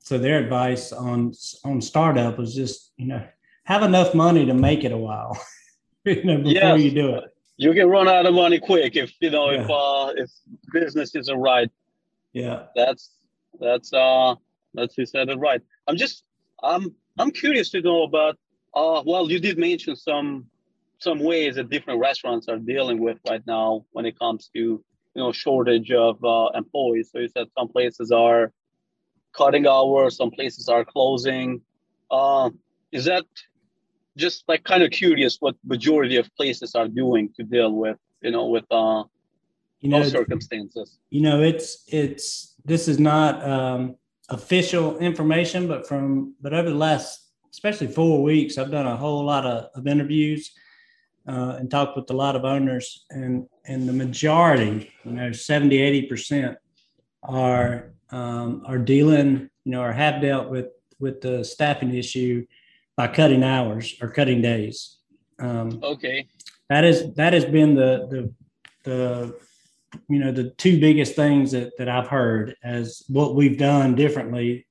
So 0.01 0.19
their 0.19 0.39
advice 0.39 0.93
on 0.93 1.33
on 1.65 1.81
startup 1.81 2.39
was 2.39 2.55
just 2.55 2.93
you 2.97 3.07
know 3.07 3.25
have 3.65 3.83
enough 3.83 4.15
money 4.15 4.47
to 4.47 4.55
make 4.55 4.85
it 4.85 4.93
a 4.93 4.97
while, 4.97 5.39
you 6.05 6.25
know, 6.25 6.39
before 6.39 6.53
yes. 6.53 6.81
you 6.81 6.91
do 6.91 7.15
it 7.17 7.25
you 7.59 7.75
can 7.75 7.89
run 7.89 8.09
out 8.09 8.25
of 8.25 8.33
money 8.33 8.59
quick 8.59 8.97
if 8.97 9.13
you 9.21 9.31
know 9.31 9.51
yeah. 9.51 9.63
if 9.63 9.71
uh 9.71 10.13
if 10.17 10.31
business 10.73 11.15
isn't 11.15 11.39
right 11.39 11.71
yeah 12.33 12.67
that's 12.75 13.11
that's 13.61 13.93
uh 13.93 14.35
that's 14.75 14.97
you 14.99 15.07
said 15.07 15.29
it 15.29 15.39
right. 15.39 15.63
I'm 15.87 15.97
just 15.97 16.25
i'm 16.63 16.95
i'm 17.19 17.31
curious 17.31 17.71
to 17.71 17.81
know 17.81 18.03
about 18.03 18.37
uh 18.75 19.03
well 19.07 19.31
you 19.31 19.39
did 19.39 19.59
mention 19.59 19.97
some 19.97 20.47
some 20.99 21.21
ways 21.21 21.55
that 21.55 21.71
different 21.71 22.01
restaurants 22.01 22.49
are 22.49 22.59
dealing 22.59 22.99
with 23.01 23.19
right 23.29 23.43
now 23.47 23.85
when 23.93 24.05
it 24.05 24.19
comes 24.19 24.51
to 24.55 24.59
you 24.59 24.85
know 25.15 25.33
shortage 25.33 25.91
of 25.93 26.23
uh, 26.25 26.49
employees. 26.55 27.11
So 27.13 27.21
you 27.21 27.29
said 27.29 27.47
some 27.57 27.69
places 27.69 28.11
are 28.13 28.53
cutting 29.37 29.67
hours 29.67 30.17
some 30.17 30.31
places 30.31 30.69
are 30.69 30.85
closing. 30.85 31.61
Uh 32.11 32.51
is 32.93 33.05
that 33.05 33.27
just 34.17 34.45
like 34.49 34.65
kind 34.65 34.83
of 34.83 34.91
curious 34.91 35.37
what 35.41 35.55
majority 35.65 36.17
of 36.17 36.29
places 36.37 36.75
are 36.75 36.89
doing 36.89 37.31
to 37.37 37.45
deal 37.45 37.73
with 37.73 37.99
you 38.23 38.31
know 38.31 38.47
with 38.47 38.65
uh 38.71 39.05
you 39.81 39.89
know 39.91 40.03
circumstances? 40.03 40.99
you 41.11 41.21
know 41.21 41.41
it's 41.41 41.85
it's 41.87 42.55
this 42.69 42.89
is 42.89 42.99
not 42.99 43.43
um 43.49 43.97
official 44.31 44.99
information 44.99 45.67
but 45.67 45.87
from 45.87 46.35
but 46.41 46.53
over 46.53 46.69
the 46.69 46.77
last 46.77 47.31
especially 47.51 47.87
four 47.87 48.23
weeks 48.23 48.59
i've 48.59 48.71
done 48.71 48.87
a 48.87 48.97
whole 48.97 49.25
lot 49.25 49.45
of, 49.47 49.71
of 49.75 49.87
interviews 49.87 50.53
uh, 51.27 51.57
and 51.59 51.71
talked 51.71 51.97
with 51.97 52.09
a 52.11 52.15
lot 52.15 52.37
of 52.37 52.45
owners 52.45 53.05
and 53.11 53.47
and 53.67 53.89
the 53.89 53.93
majority 53.93 54.93
you 55.05 55.13
know 55.13 55.33
70 55.33 55.77
80 55.77 56.03
percent 56.07 56.59
are 57.23 57.93
um, 58.11 58.63
are 58.67 58.79
dealing 58.79 59.51
you 59.65 59.73
know 59.73 59.83
or 59.83 59.93
have 59.93 60.23
dealt 60.23 60.49
with 60.49 60.69
with 61.01 61.21
the 61.21 61.45
staffing 61.45 61.95
issue 61.95 62.47
by 62.97 63.07
cutting 63.07 63.45
hours 63.45 63.95
or 64.03 64.11
cutting 64.11 64.43
days. 64.43 64.99
Um, 65.39 65.79
okay. 65.83 66.27
That 66.69 66.85
is 66.85 67.15
that 67.15 67.33
has 67.33 67.45
been 67.45 67.75
the 67.75 68.07
the 68.11 68.91
the 68.91 69.41
you 70.09 70.19
know 70.19 70.33
the 70.33 70.51
two 70.51 70.79
biggest 70.81 71.17
things 71.17 71.53
that 71.53 71.77
that 71.79 71.89
I've 71.89 72.09
heard 72.09 72.57
as 72.63 73.03
what 73.09 73.35
we've 73.35 73.59
done 73.59 73.95
differently, 73.95 74.67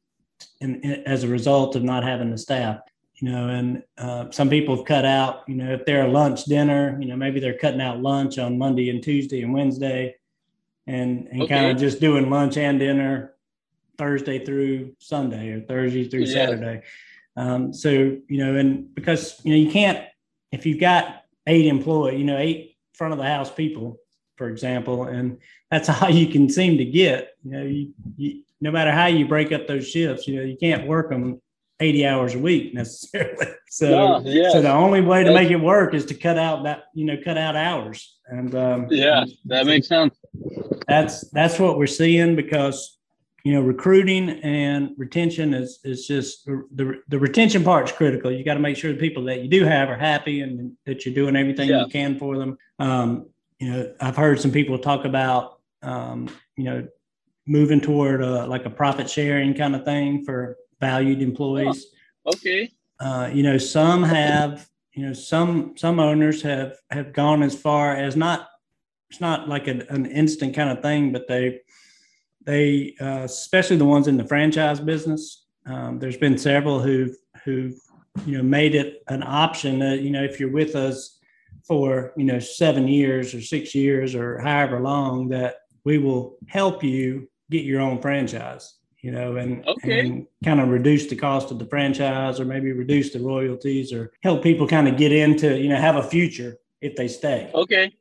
in, 0.62 0.82
in 0.82 1.04
as 1.06 1.24
a 1.24 1.28
result 1.28 1.76
of 1.76 1.84
not 1.84 2.04
having 2.04 2.32
the 2.32 2.38
staff. 2.38 2.80
You 3.16 3.32
know, 3.32 3.50
and 3.50 3.84
uh, 3.98 4.30
some 4.30 4.50
people 4.50 4.76
have 4.76 4.86
cut 4.86 5.04
out. 5.04 5.44
You 5.48 5.56
know, 5.56 5.74
if 5.74 5.86
they're 5.86 6.06
a 6.06 6.12
lunch 6.12 6.46
dinner, 6.46 6.98
you 7.02 7.08
know, 7.08 7.16
maybe 7.16 7.40
they're 7.40 7.58
cutting 7.58 7.82
out 7.82 8.02
lunch 8.02 8.38
on 8.38 8.60
Monday 8.60 8.92
and 8.92 9.02
Tuesday 9.02 9.42
and 9.42 9.54
Wednesday, 9.54 10.16
and 10.86 11.28
and 11.32 11.42
okay. 11.44 11.56
kind 11.56 11.72
of 11.72 11.78
just 11.78 12.00
doing 12.00 12.30
lunch 12.30 12.58
and 12.58 12.80
dinner 12.80 13.34
Thursday 13.98 14.46
through 14.46 14.96
Sunday 15.00 15.50
or 15.50 15.62
Thursday 15.62 16.08
through 16.08 16.26
yeah. 16.26 16.34
Saturday. 16.34 16.84
Um, 17.36 17.74
so, 17.74 17.90
you 17.90 18.38
know, 18.38 18.56
and 18.56 18.94
because, 18.96 19.40
you 19.44 19.52
know, 19.52 19.58
you 19.58 19.72
can't, 19.72 20.08
if 20.52 20.66
you've 20.66 20.80
got 20.80 21.24
eight 21.46 21.68
employee, 21.68 22.18
you 22.18 22.24
know, 22.24 22.38
eight 22.38 22.78
front 22.94 23.14
of 23.14 23.20
the 23.20 23.26
house 23.26 23.52
people, 23.52 24.00
for 24.38 24.50
example, 24.50 25.04
and 25.06 25.38
that's 25.70 25.90
all 26.02 26.10
you 26.10 26.28
can 26.28 26.50
seem 26.50 26.78
to 26.78 26.86
get, 26.86 27.36
you 27.44 27.52
know, 27.52 27.64
you, 27.64 27.94
you, 28.16 28.44
no 28.62 28.72
matter 28.72 28.92
how 28.92 29.08
you 29.08 29.28
break 29.28 29.52
up 29.52 29.68
those 29.68 29.88
shifts, 29.88 30.28
you 30.28 30.38
know, 30.38 30.44
you 30.44 30.58
can't 30.58 30.88
work 30.88 31.10
them 31.10 31.42
80 31.80 32.06
hours 32.08 32.36
a 32.36 32.40
week 32.40 32.74
necessarily. 32.74 33.48
So, 33.70 33.90
no, 33.90 34.22
yes. 34.26 34.54
so 34.54 34.62
the 34.62 34.72
only 34.72 35.02
way 35.02 35.24
to 35.24 35.34
make 35.34 35.52
it 35.52 35.58
work 35.58 35.94
is 35.94 36.06
to 36.06 36.14
cut 36.14 36.38
out 36.38 36.64
that, 36.64 36.86
you 36.94 37.06
know, 37.06 37.18
cut 37.24 37.38
out 37.38 37.56
hours. 37.56 38.16
And, 38.28 38.56
um, 38.56 38.88
yeah, 38.90 39.26
that 39.46 39.66
makes 39.66 39.88
sense. 39.88 40.16
That's, 40.88 41.30
that's 41.32 41.60
what 41.60 41.78
we're 41.78 41.88
seeing 41.88 42.36
because 42.36 42.98
you 43.48 43.54
know, 43.54 43.62
recruiting 43.62 44.30
and 44.42 44.90
retention 44.98 45.54
is 45.54 45.80
is 45.86 46.06
just 46.06 46.46
the 46.46 47.02
the 47.08 47.18
retention 47.18 47.64
part 47.64 47.90
is 47.90 47.96
critical. 47.96 48.30
You 48.30 48.44
got 48.44 48.56
to 48.56 48.60
make 48.60 48.76
sure 48.76 48.92
the 48.92 49.00
people 49.00 49.24
that 49.24 49.42
you 49.42 49.48
do 49.48 49.64
have 49.64 49.88
are 49.88 49.96
happy 49.96 50.42
and 50.42 50.74
that 50.86 51.06
you're 51.06 51.16
doing 51.16 51.38
everything 51.38 51.70
yeah. 51.70 51.86
you 51.86 51.88
can 51.88 52.20
for 52.20 52.38
them. 52.38 52.58
Um, 52.78 53.28
you 53.60 53.72
know, 53.72 53.94
I've 54.00 54.16
heard 54.16 54.40
some 54.40 54.52
people 54.52 54.78
talk 54.78 55.06
about 55.06 55.60
um, 55.82 56.30
you 56.56 56.64
know 56.66 56.88
moving 57.46 57.80
toward 57.80 58.22
a, 58.22 58.46
like 58.46 58.66
a 58.66 58.70
profit 58.70 59.10
sharing 59.10 59.54
kind 59.54 59.76
of 59.76 59.86
thing 59.86 60.26
for 60.26 60.58
valued 60.82 61.22
employees. 61.22 61.88
Oh, 62.26 62.32
okay. 62.32 62.72
Uh, 63.00 63.30
you 63.34 63.44
know, 63.44 63.58
some 63.58 64.04
have 64.04 64.68
you 64.94 65.06
know 65.06 65.14
some 65.14 65.74
some 65.78 66.00
owners 66.00 66.42
have 66.42 66.76
have 66.92 67.14
gone 67.14 67.44
as 67.44 67.56
far 67.56 67.96
as 67.96 68.16
not 68.16 68.48
it's 69.10 69.22
not 69.22 69.48
like 69.48 69.68
an, 69.68 69.84
an 69.90 70.06
instant 70.06 70.56
kind 70.56 70.70
of 70.70 70.82
thing, 70.82 71.12
but 71.12 71.28
they 71.28 71.62
they, 72.48 72.96
uh, 73.02 73.24
especially 73.24 73.76
the 73.76 73.86
ones 73.86 74.08
in 74.08 74.16
the 74.16 74.24
franchise 74.24 74.80
business, 74.80 75.46
um, 75.66 76.00
there's 76.00 76.18
been 76.18 76.38
several 76.38 76.80
who've 76.80 77.16
who've 77.44 77.76
you 78.26 78.38
know 78.38 78.44
made 78.44 78.74
it 78.74 79.04
an 79.10 79.22
option 79.22 79.80
that 79.80 80.00
you 80.00 80.10
know 80.10 80.24
if 80.24 80.40
you're 80.40 80.52
with 80.52 80.76
us 80.76 81.17
for 81.68 82.14
you 82.16 82.24
know 82.24 82.40
seven 82.40 82.88
years 82.88 83.34
or 83.34 83.42
six 83.42 83.76
years 83.76 84.16
or 84.16 84.40
however 84.40 84.80
long 84.80 85.28
that 85.30 85.58
we 85.84 85.98
will 85.98 86.38
help 86.48 86.84
you 86.84 87.28
get 87.50 87.64
your 87.64 87.82
own 87.82 88.02
franchise 88.02 88.76
you 89.02 89.12
know 89.12 89.36
and, 89.38 89.68
okay. 89.68 90.00
and 90.00 90.28
kind 90.44 90.60
of 90.60 90.70
reduce 90.70 91.08
the 91.08 91.16
cost 91.16 91.52
of 91.52 91.60
the 91.60 91.66
franchise 91.66 92.40
or 92.40 92.46
maybe 92.46 92.72
reduce 92.72 93.12
the 93.12 93.20
royalties 93.20 93.92
or 93.94 94.12
help 94.24 94.42
people 94.42 94.68
kind 94.68 94.88
of 94.88 94.98
get 94.98 95.12
into 95.12 95.58
you 95.58 95.70
know 95.70 95.78
have 95.78 95.98
a 95.98 96.04
future 96.04 96.58
if 96.82 96.96
they 96.96 97.08
stay 97.08 97.52
okay 97.54 97.92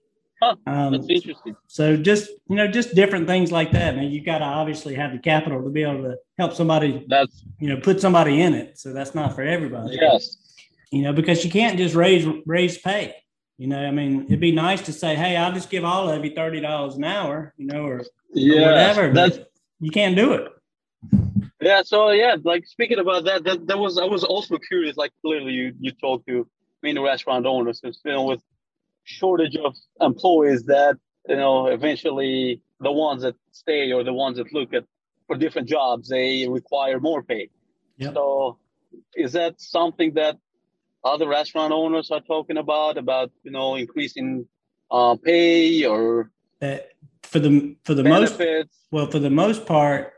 Huh, 0.42 0.54
um, 0.66 0.92
that's 0.92 1.08
interesting. 1.08 1.56
So 1.66 1.96
just 1.96 2.28
you 2.48 2.56
know, 2.56 2.68
just 2.68 2.94
different 2.94 3.26
things 3.26 3.50
like 3.50 3.70
that. 3.72 3.96
Now 3.96 4.02
you 4.02 4.22
got 4.22 4.38
to 4.38 4.44
obviously 4.44 4.94
have 4.94 5.12
the 5.12 5.18
capital 5.18 5.62
to 5.62 5.70
be 5.70 5.82
able 5.82 6.02
to 6.02 6.16
help 6.36 6.52
somebody. 6.52 7.06
That's 7.08 7.42
you 7.58 7.68
know, 7.68 7.80
put 7.80 8.00
somebody 8.00 8.42
in 8.42 8.52
it. 8.52 8.78
So 8.78 8.92
that's 8.92 9.14
not 9.14 9.34
for 9.34 9.42
everybody. 9.42 9.96
Yes. 9.98 10.36
You 10.92 11.02
know, 11.02 11.12
because 11.12 11.42
you 11.42 11.50
can't 11.50 11.78
just 11.78 11.94
raise 11.94 12.26
raise 12.44 12.76
pay. 12.76 13.14
You 13.58 13.68
know, 13.68 13.82
I 13.82 13.90
mean, 13.90 14.24
it'd 14.26 14.40
be 14.40 14.52
nice 14.52 14.82
to 14.82 14.92
say, 14.92 15.14
"Hey, 15.14 15.36
I'll 15.36 15.52
just 15.52 15.70
give 15.70 15.84
all 15.84 16.08
of 16.08 16.24
you 16.24 16.34
thirty 16.34 16.60
dollars 16.60 16.96
an 16.96 17.04
hour," 17.04 17.54
you 17.56 17.66
know, 17.66 17.86
or, 17.86 18.04
yeah, 18.32 18.56
or 18.56 18.70
whatever. 18.70 19.12
That's 19.12 19.38
you 19.80 19.90
can't 19.90 20.14
do 20.14 20.34
it. 20.34 20.52
Yeah. 21.60 21.82
So 21.82 22.10
yeah, 22.10 22.36
like 22.44 22.66
speaking 22.66 22.98
about 22.98 23.24
that, 23.24 23.44
that 23.44 23.66
that 23.66 23.78
was 23.78 23.98
I 23.98 24.04
was 24.04 24.24
also 24.24 24.58
curious. 24.58 24.96
Like 24.96 25.12
clearly, 25.22 25.52
you 25.52 25.74
you 25.80 25.92
talked 25.92 26.26
to 26.28 26.46
many 26.82 27.00
restaurant 27.00 27.46
owners, 27.46 27.80
you 27.82 27.92
know, 28.04 28.24
with 28.24 28.42
shortage 29.04 29.56
of 29.56 29.74
employees 30.00 30.64
that 30.64 30.98
you 31.28 31.36
know, 31.36 31.66
eventually 31.66 32.60
the 32.80 32.92
ones 32.92 33.22
that 33.22 33.34
stay 33.52 33.92
or 33.92 34.04
the 34.04 34.12
ones 34.12 34.36
that 34.36 34.52
look 34.52 34.72
at 34.74 34.84
for 35.26 35.36
different 35.36 35.68
jobs, 35.68 36.08
they 36.08 36.46
require 36.48 37.00
more 37.00 37.22
pay. 37.22 37.48
Yep. 37.98 38.14
So 38.14 38.58
is 39.14 39.32
that 39.32 39.60
something 39.60 40.14
that 40.14 40.38
other 41.06 41.28
restaurant 41.28 41.72
owners 41.72 42.10
are 42.10 42.20
talking 42.20 42.58
about, 42.58 42.98
about, 42.98 43.30
you 43.42 43.50
know, 43.50 43.76
increasing 43.76 44.46
uh, 44.90 45.16
pay 45.16 45.84
or 45.84 46.30
uh, 46.62 46.78
for 47.22 47.38
the 47.38 47.76
for 47.84 47.94
the 47.94 48.02
benefits? 48.02 48.38
most 48.38 48.68
well 48.92 49.10
for 49.10 49.18
the 49.18 49.30
most 49.30 49.66
part 49.66 50.12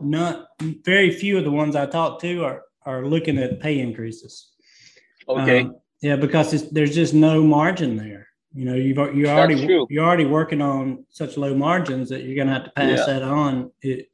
not 0.00 0.48
very 0.84 1.10
few 1.10 1.38
of 1.38 1.44
the 1.44 1.50
ones 1.50 1.74
i 1.74 1.86
talk 1.86 2.20
to 2.20 2.44
are 2.44 2.62
are 2.84 3.06
looking 3.06 3.38
at 3.38 3.58
pay 3.58 3.80
increases 3.80 4.52
okay 5.26 5.60
um, 5.60 5.76
yeah 6.02 6.14
because 6.14 6.68
there's 6.70 6.94
just 6.94 7.14
no 7.14 7.42
margin 7.42 7.96
there 7.96 8.22
you 8.54 8.66
know, 8.66 8.74
you've 8.74 8.98
you're 9.16 9.28
already 9.28 9.86
you're 9.88 10.04
already 10.04 10.26
working 10.26 10.60
on 10.60 11.04
such 11.08 11.36
low 11.36 11.54
margins 11.54 12.10
that 12.10 12.22
you're 12.22 12.36
going 12.36 12.48
to 12.48 12.52
have 12.52 12.64
to 12.64 12.70
pass 12.70 12.98
yeah. 12.98 13.06
that 13.06 13.22
on. 13.22 13.70
It, 13.80 14.10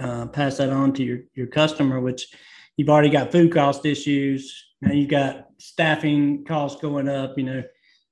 uh, 0.00 0.26
pass 0.26 0.56
that 0.56 0.70
on 0.70 0.92
to 0.94 1.04
your 1.04 1.20
your 1.34 1.46
customer, 1.46 2.00
which 2.00 2.34
you've 2.76 2.88
already 2.88 3.10
got 3.10 3.32
food 3.32 3.52
cost 3.52 3.86
issues. 3.86 4.64
Now 4.80 4.92
you've 4.92 5.10
got 5.10 5.48
staffing 5.58 6.44
costs 6.44 6.80
going 6.80 7.08
up. 7.08 7.36
You 7.36 7.44
know, 7.44 7.62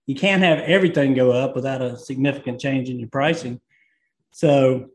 you 0.06 0.14
can't 0.14 0.42
have 0.42 0.60
everything 0.60 1.14
go 1.14 1.32
up 1.32 1.54
without 1.54 1.82
a 1.82 1.96
significant 1.96 2.60
change 2.60 2.88
in 2.88 2.98
your 2.98 3.08
pricing. 3.08 3.60
So, 4.30 4.86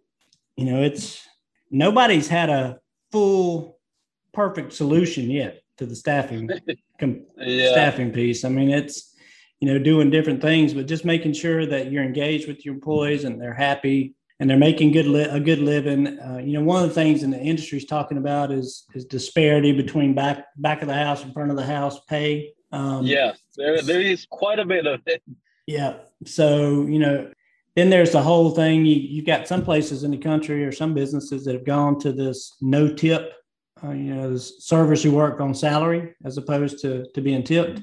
you 0.56 0.66
know, 0.66 0.82
it's 0.82 1.26
nobody's 1.70 2.28
had 2.28 2.50
a 2.50 2.80
full 3.12 3.80
perfect 4.34 4.74
solution 4.74 5.30
yet 5.30 5.62
to 5.78 5.86
the 5.86 5.96
staffing 5.96 6.50
yeah. 7.38 7.72
staffing 7.72 8.12
piece. 8.12 8.44
I 8.44 8.50
mean, 8.50 8.72
it's 8.72 9.14
you 9.60 9.68
know, 9.68 9.80
doing 9.80 10.12
different 10.12 10.42
things, 10.42 10.74
but 10.74 10.88
just 10.88 11.04
making 11.04 11.34
sure 11.34 11.66
that 11.66 11.92
you're 11.92 12.04
engaged 12.04 12.48
with 12.48 12.64
your 12.64 12.76
employees 12.76 13.24
and 13.24 13.42
they're 13.42 13.54
happy 13.54 14.14
and 14.40 14.50
they're 14.50 14.58
making 14.58 14.92
good 14.92 15.08
li- 15.08 15.24
a 15.24 15.40
good 15.40 15.60
living. 15.60 16.20
Uh, 16.20 16.38
you 16.44 16.54
know, 16.54 16.62
one 16.62 16.84
of 16.84 16.90
the 16.90 16.94
things 16.96 17.24
in 17.24 17.32
the 17.32 17.40
industry 17.40 17.78
is 17.78 17.86
talking 17.86 18.18
about 18.18 18.52
is 18.52 18.86
is 18.94 19.06
disparity 19.06 19.72
between 19.72 20.14
back 20.14 20.46
back 20.58 20.82
of 20.82 20.88
the 20.88 20.94
house 20.94 21.24
and 21.24 21.34
front 21.34 21.52
of 21.52 21.58
the 21.58 21.66
house 21.66 22.00
pay. 22.08 22.54
Um, 22.72 23.06
yes, 23.06 23.40
there 23.56 23.82
there 23.82 24.02
is 24.02 24.28
quite 24.30 24.60
a 24.60 24.66
bit 24.66 24.86
of 24.86 25.02
it. 25.06 25.24
Yeah. 25.66 25.98
So 26.26 26.86
you 26.86 27.00
know, 27.00 27.32
then 27.76 27.90
there's 27.90 28.12
the 28.12 28.22
whole 28.22 28.52
thing. 28.52 28.86
You 28.86 28.96
you've 28.96 29.26
got 29.26 29.48
some 29.48 29.64
places 29.64 30.04
in 30.04 30.12
the 30.12 30.18
country 30.18 30.64
or 30.64 30.72
some 30.72 30.94
businesses 30.94 31.44
that 31.46 31.54
have 31.54 31.66
gone 31.66 32.00
to 32.00 32.12
this 32.12 32.56
no 32.62 32.94
tip. 32.94 33.34
Uh, 33.84 33.92
you 33.92 34.16
know, 34.16 34.36
servers 34.36 35.04
who 35.04 35.12
work 35.12 35.40
on 35.40 35.54
salary 35.54 36.16
as 36.26 36.38
opposed 36.38 36.80
to 36.82 37.06
to 37.14 37.22
being 37.22 37.44
tipped. 37.44 37.82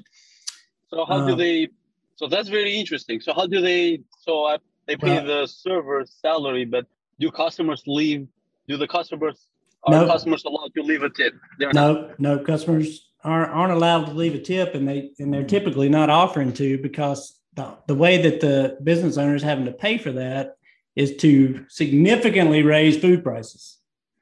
So 0.89 1.05
how 1.05 1.27
do 1.27 1.33
um, 1.33 1.39
they? 1.39 1.69
So 2.17 2.29
that's 2.29 2.49
very 2.49 2.75
interesting. 2.75 3.21
So 3.21 3.33
how 3.33 3.47
do 3.47 3.61
they? 3.61 4.01
So 4.21 4.45
uh, 4.45 4.59
they 4.87 4.97
pay 4.97 5.17
well, 5.17 5.27
the 5.27 5.47
server 5.47 6.05
salary, 6.07 6.65
but 6.65 6.87
do 7.19 7.31
customers 7.31 7.83
leave? 7.87 8.27
Do 8.69 8.77
the 8.77 8.89
customers 8.89 9.47
are 9.85 9.93
no, 9.93 10.07
customers 10.07 10.45
allowed 10.45 10.73
to 10.75 10.83
leave 10.83 11.03
a 11.03 11.11
tip? 11.11 11.35
They're 11.59 11.73
no, 11.73 11.93
not. 11.93 12.21
no 12.21 12.39
customers 12.39 13.09
aren't 13.23 13.51
aren't 13.51 13.73
allowed 13.73 14.07
to 14.07 14.13
leave 14.13 14.35
a 14.35 14.41
tip, 14.41 14.75
and 14.75 14.89
they 14.89 15.11
and 15.19 15.33
they're 15.33 15.45
typically 15.45 15.89
not 15.89 16.11
offering 16.11 16.53
to 16.55 16.79
because 16.79 17.41
the, 17.55 17.77
the 17.87 17.95
way 17.95 18.21
that 18.23 18.41
the 18.41 18.79
business 18.83 19.17
owners 19.17 19.43
having 19.43 19.65
to 19.65 19.73
pay 19.73 19.99
for 19.99 20.13
that 20.13 20.57
is 20.97 21.17
to 21.17 21.65
significantly 21.69 22.63
raise 22.63 22.97
food 22.99 23.23
prices. 23.23 23.79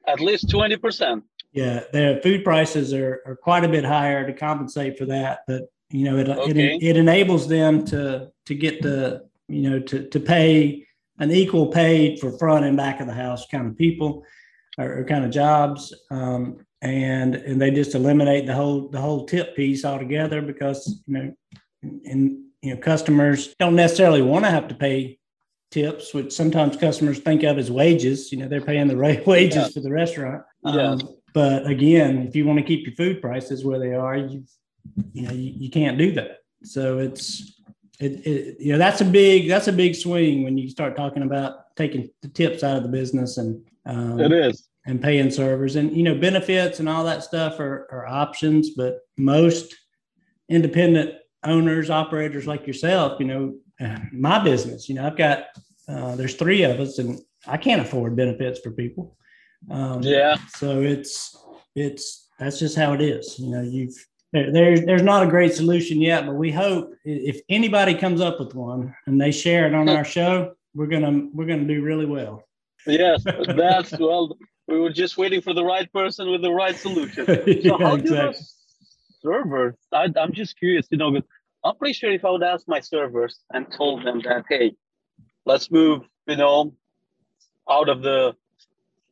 At 0.07 0.19
least 0.19 0.49
twenty 0.49 0.77
percent. 0.77 1.23
Yeah, 1.51 1.83
their 1.91 2.19
food 2.21 2.43
prices 2.43 2.93
are, 2.93 3.21
are 3.27 3.35
quite 3.35 3.63
a 3.63 3.69
bit 3.69 3.85
higher 3.85 4.25
to 4.25 4.33
compensate 4.33 4.97
for 4.97 5.05
that, 5.05 5.41
but 5.47 5.71
you 5.91 6.05
know, 6.05 6.17
it, 6.17 6.27
okay. 6.27 6.75
it, 6.75 6.83
it 6.83 6.97
enables 6.97 7.47
them 7.47 7.85
to 7.85 8.31
to 8.45 8.55
get 8.55 8.81
the 8.81 9.27
you 9.47 9.69
know 9.69 9.79
to 9.79 10.07
to 10.09 10.19
pay 10.19 10.85
an 11.19 11.31
equal 11.31 11.67
paid 11.67 12.19
for 12.19 12.37
front 12.37 12.65
and 12.65 12.77
back 12.77 12.99
of 12.99 13.07
the 13.07 13.13
house 13.13 13.45
kind 13.47 13.67
of 13.67 13.77
people 13.77 14.23
or, 14.77 14.99
or 14.99 15.03
kind 15.03 15.23
of 15.23 15.31
jobs. 15.31 15.93
Um, 16.09 16.65
and 16.81 17.35
and 17.35 17.61
they 17.61 17.71
just 17.71 17.95
eliminate 17.95 18.45
the 18.45 18.53
whole 18.53 18.89
the 18.89 18.99
whole 18.99 19.25
tip 19.25 19.55
piece 19.55 19.85
altogether 19.85 20.41
because 20.41 21.01
you 21.07 21.13
know 21.13 21.33
and 21.81 22.43
you 22.61 22.73
know 22.73 22.77
customers 22.77 23.55
don't 23.57 23.75
necessarily 23.75 24.21
want 24.21 24.43
to 24.43 24.51
have 24.51 24.67
to 24.67 24.75
pay 24.75 25.17
tips 25.71 26.13
which 26.13 26.33
sometimes 26.33 26.75
customers 26.75 27.19
think 27.19 27.43
of 27.43 27.57
as 27.57 27.71
wages 27.71 28.33
you 28.33 28.37
know 28.37 28.49
they're 28.49 28.59
paying 28.59 28.87
the 28.89 28.97
right 28.97 29.25
wages 29.27 29.55
yeah. 29.55 29.69
for 29.69 29.79
the 29.79 29.89
restaurant 29.89 30.43
yeah. 30.65 30.91
Um, 30.91 30.99
but 31.33 31.65
again 31.65 32.27
if 32.27 32.35
you 32.35 32.45
want 32.45 32.59
to 32.59 32.65
keep 32.65 32.85
your 32.85 32.95
food 32.95 33.21
prices 33.21 33.63
where 33.63 33.79
they 33.79 33.93
are 33.93 34.17
you've 34.17 34.49
you 35.13 35.21
know 35.21 35.31
you, 35.31 35.53
you 35.55 35.69
can't 35.69 35.97
do 35.97 36.11
that 36.11 36.39
so 36.65 36.99
it's 36.99 37.61
it, 37.99 38.25
it, 38.25 38.59
you 38.59 38.71
know 38.71 38.77
that's 38.77 39.01
a 39.01 39.05
big 39.05 39.47
that's 39.47 39.67
a 39.67 39.73
big 39.73 39.95
swing 39.95 40.43
when 40.43 40.57
you 40.57 40.69
start 40.69 40.95
talking 40.95 41.23
about 41.23 41.75
taking 41.75 42.09
the 42.21 42.27
tips 42.27 42.63
out 42.63 42.77
of 42.77 42.83
the 42.83 42.89
business 42.89 43.37
and 43.37 43.63
um, 43.85 44.19
it 44.19 44.31
is. 44.31 44.67
and 44.85 45.01
paying 45.01 45.29
servers. 45.29 45.75
And 45.75 45.95
you 45.95 46.03
know 46.03 46.15
benefits 46.15 46.79
and 46.79 46.89
all 46.89 47.03
that 47.05 47.23
stuff 47.23 47.59
are, 47.59 47.87
are 47.91 48.07
options 48.07 48.71
but 48.71 48.99
most 49.17 49.75
independent 50.49 51.15
owners 51.43 51.89
operators 51.89 52.47
like 52.47 52.65
yourself 52.65 53.19
you 53.19 53.25
know 53.25 53.55
my 54.11 54.43
business 54.43 54.87
you 54.87 54.95
know 54.95 55.05
i've 55.05 55.17
got 55.17 55.45
uh, 55.89 56.15
there's 56.15 56.35
three 56.35 56.63
of 56.63 56.79
us 56.79 56.99
and 56.99 57.19
i 57.47 57.57
can't 57.57 57.81
afford 57.81 58.15
benefits 58.15 58.59
for 58.59 58.71
people. 58.71 59.17
Um, 59.69 60.01
yeah. 60.03 60.35
so 60.55 60.81
it's 60.81 61.37
it's 61.75 62.29
that's 62.39 62.59
just 62.59 62.77
how 62.77 62.93
it 62.93 63.01
is. 63.01 63.39
You 63.39 63.49
know 63.49 63.61
you've 63.61 63.95
there's 64.33 64.83
there's 64.85 65.03
not 65.03 65.23
a 65.23 65.27
great 65.27 65.53
solution 65.53 66.01
yet, 66.01 66.25
but 66.25 66.33
we 66.33 66.51
hope 66.51 66.93
if 67.05 67.39
anybody 67.49 67.93
comes 67.93 68.19
up 68.19 68.39
with 68.39 68.55
one 68.55 68.95
and 69.05 69.21
they 69.21 69.31
share 69.31 69.67
it 69.67 69.75
on 69.75 69.87
our 69.87 70.03
show, 70.03 70.55
we're 70.73 70.87
gonna 70.87 71.27
we're 71.33 71.45
gonna 71.45 71.65
do 71.65 71.83
really 71.83 72.07
well. 72.07 72.43
Yes, 72.87 73.23
that's 73.23 73.97
well. 73.99 74.35
We 74.67 74.79
were 74.79 74.89
just 74.91 75.17
waiting 75.17 75.41
for 75.41 75.53
the 75.53 75.63
right 75.63 75.91
person 75.93 76.31
with 76.31 76.41
the 76.41 76.51
right 76.51 76.75
solution. 76.75 77.25
So 77.25 77.43
yeah, 77.45 77.77
how 77.77 77.95
exactly. 77.95 78.33
do 78.33 78.45
servers? 79.21 79.75
I, 79.91 80.07
I'm 80.19 80.33
just 80.33 80.57
curious, 80.57 80.87
you 80.89 80.97
know. 80.97 81.21
I'm 81.65 81.75
pretty 81.77 81.93
sure 81.93 82.11
if 82.11 82.25
I 82.25 82.29
would 82.29 82.43
ask 82.43 82.67
my 82.67 82.79
servers 82.81 83.39
and 83.53 83.71
told 83.71 84.05
them 84.05 84.21
that, 84.25 84.43
hey, 84.49 84.75
let's 85.45 85.71
move, 85.71 86.01
you 86.27 86.35
know, 86.35 86.73
out 87.69 87.87
of 87.87 88.01
the, 88.01 88.35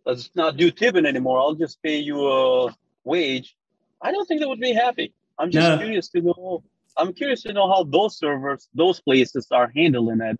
let's 0.05 0.29
not 0.35 0.57
do 0.57 0.69
tipping 0.69 1.05
anymore. 1.05 1.39
I'll 1.39 1.55
just 1.55 1.81
pay 1.81 1.97
you 1.97 2.27
a 2.27 2.75
wage 3.05 3.55
I 4.01 4.11
don't 4.11 4.25
think 4.27 4.39
they 4.41 4.47
would 4.47 4.59
be 4.59 4.73
happy. 4.73 5.13
I'm 5.37 5.51
just 5.51 5.67
no. 5.67 5.77
curious 5.77 6.09
to 6.09 6.21
know. 6.21 6.63
I'm 6.97 7.13
curious 7.13 7.41
to 7.43 7.53
know 7.53 7.67
how 7.69 7.83
those 7.83 8.17
servers, 8.17 8.67
those 8.73 8.99
places 8.99 9.47
are 9.51 9.71
handling 9.75 10.21
it. 10.21 10.39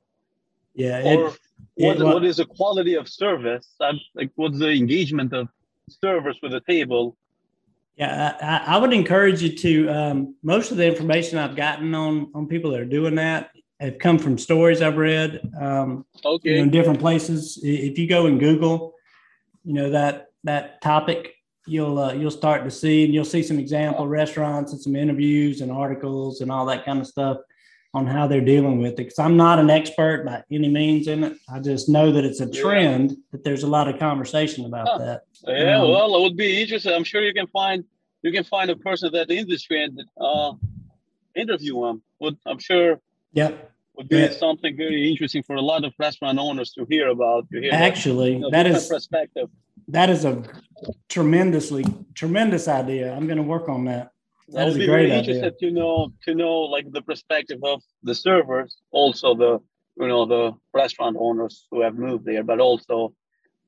Yeah. 0.74 1.01
Or 1.03 1.28
it, 1.28 1.39
what, 1.76 1.97
it, 1.97 2.03
what 2.03 2.26
is 2.26 2.38
the 2.38 2.45
quality 2.45 2.95
of 2.95 3.07
service? 3.07 3.68
I'm, 3.80 3.99
like, 4.16 4.32
what's 4.36 4.59
the 4.59 4.70
engagement 4.70 5.34
of 5.34 5.47
servers 5.89 6.38
with 6.41 6.51
the 6.51 6.62
table? 6.62 7.18
Yeah, 7.95 8.36
I, 8.41 8.76
I 8.76 8.78
would 8.78 8.93
encourage 8.93 9.41
you 9.41 9.55
to. 9.57 9.89
Um, 9.89 10.36
most 10.43 10.72
of 10.72 10.78
the 10.78 10.88
information 10.88 11.38
I've 11.38 11.55
gotten 11.55 11.93
on 11.93 12.32
on 12.34 12.47
people 12.47 12.72
that 12.72 12.80
are 12.80 12.86
doing 12.86 13.16
that 13.16 13.51
have 13.80 13.99
come 13.99 14.18
from 14.18 14.38
stories 14.38 14.82
I've 14.82 14.97
read. 14.97 15.41
Um, 15.59 16.05
okay. 16.24 16.49
You 16.49 16.55
know, 16.55 16.64
in 16.64 16.70
different 16.72 16.99
places. 16.99 17.59
If 17.62 17.99
you 17.99 18.07
go 18.07 18.28
and 18.28 18.39
Google, 18.39 18.95
you 19.64 19.74
know 19.74 19.91
that 19.91 20.32
that 20.45 20.82
topic, 20.82 21.36
you'll 21.68 21.99
uh, 21.99 22.14
you'll 22.14 22.32
start 22.32 22.64
to 22.64 22.72
see 22.72 23.05
and 23.05 23.14
you'll 23.14 23.26
see 23.26 23.43
some 23.43 23.59
example 23.59 24.07
restaurants 24.07 24.72
and 24.72 24.82
some 24.82 24.95
interviews 24.95 25.62
and 25.62 25.72
articles 25.72 26.41
and 26.41 26.51
all 26.51 26.66
that 26.66 26.86
kind 26.86 26.99
of 26.99 27.07
stuff 27.07 27.38
on 27.93 28.07
how 28.07 28.26
they're 28.26 28.41
dealing 28.41 28.80
with 28.82 28.93
it 28.93 28.97
because 28.97 29.20
i'm 29.20 29.36
not 29.36 29.59
an 29.59 29.70
expert 29.70 30.26
by 30.26 30.41
any 30.51 30.70
means 30.70 31.07
in 31.07 31.24
it 31.24 31.38
i 31.53 31.59
just 31.59 31.89
know 31.89 32.12
that 32.12 32.24
it's 32.24 32.39
a 32.39 32.49
trend 32.49 33.12
yeah. 33.12 33.18
that 33.32 33.43
there's 33.43 33.64
a 33.64 33.68
lot 33.68 33.88
of 33.88 33.99
conversation 33.99 34.66
about 34.66 34.88
huh. 34.88 34.97
that 34.97 35.22
yeah 35.47 35.78
um, 35.78 35.89
well 35.89 36.16
it 36.16 36.22
would 36.22 36.38
be 36.38 36.62
interesting 36.62 36.93
i'm 36.93 37.03
sure 37.03 37.22
you 37.22 37.34
can 37.34 37.47
find 37.47 37.84
you 38.22 38.32
can 38.32 38.43
find 38.43 38.70
a 38.70 38.76
person 38.76 39.12
that 39.12 39.30
industry 39.30 39.84
and 39.84 40.01
uh, 40.20 40.53
interview 41.36 41.82
them 41.82 42.01
would 42.20 42.38
i'm 42.45 42.59
sure 42.59 42.99
yep 43.34 43.72
would 43.95 44.07
be 44.07 44.18
yeah. 44.18 44.32
something 44.32 44.76
very 44.78 45.12
interesting 45.12 45.43
for 45.43 45.57
a 45.57 45.62
lot 45.62 45.84
of 45.84 45.93
restaurant 45.99 46.39
owners 46.39 46.72
to 46.72 46.86
hear 46.89 47.09
about 47.09 47.49
to 47.51 47.59
hear 47.59 47.74
actually 47.74 48.32
that, 48.32 48.36
you 48.36 48.39
know, 48.39 48.49
that 48.51 48.66
is 48.66 48.88
perspective 48.88 49.49
that 49.91 50.09
is 50.09 50.25
a 50.25 50.43
tremendously 51.09 51.85
tremendous 52.15 52.67
idea. 52.67 53.13
I'm 53.13 53.27
going 53.27 53.37
to 53.37 53.43
work 53.43 53.69
on 53.69 53.85
that. 53.85 54.11
That 54.49 54.67
would 54.67 54.77
be 54.77 54.85
very 54.85 55.11
interested 55.11 55.57
to 55.59 55.71
know 55.71 56.11
to 56.25 56.35
know 56.35 56.61
like 56.61 56.91
the 56.91 57.01
perspective 57.01 57.59
of 57.63 57.81
the 58.03 58.15
servers, 58.15 58.77
also 58.91 59.33
the 59.35 59.59
you 59.97 60.07
know 60.07 60.25
the 60.25 60.53
restaurant 60.73 61.15
owners 61.19 61.67
who 61.71 61.81
have 61.81 61.95
moved 61.95 62.25
there, 62.25 62.43
but 62.43 62.59
also 62.59 63.13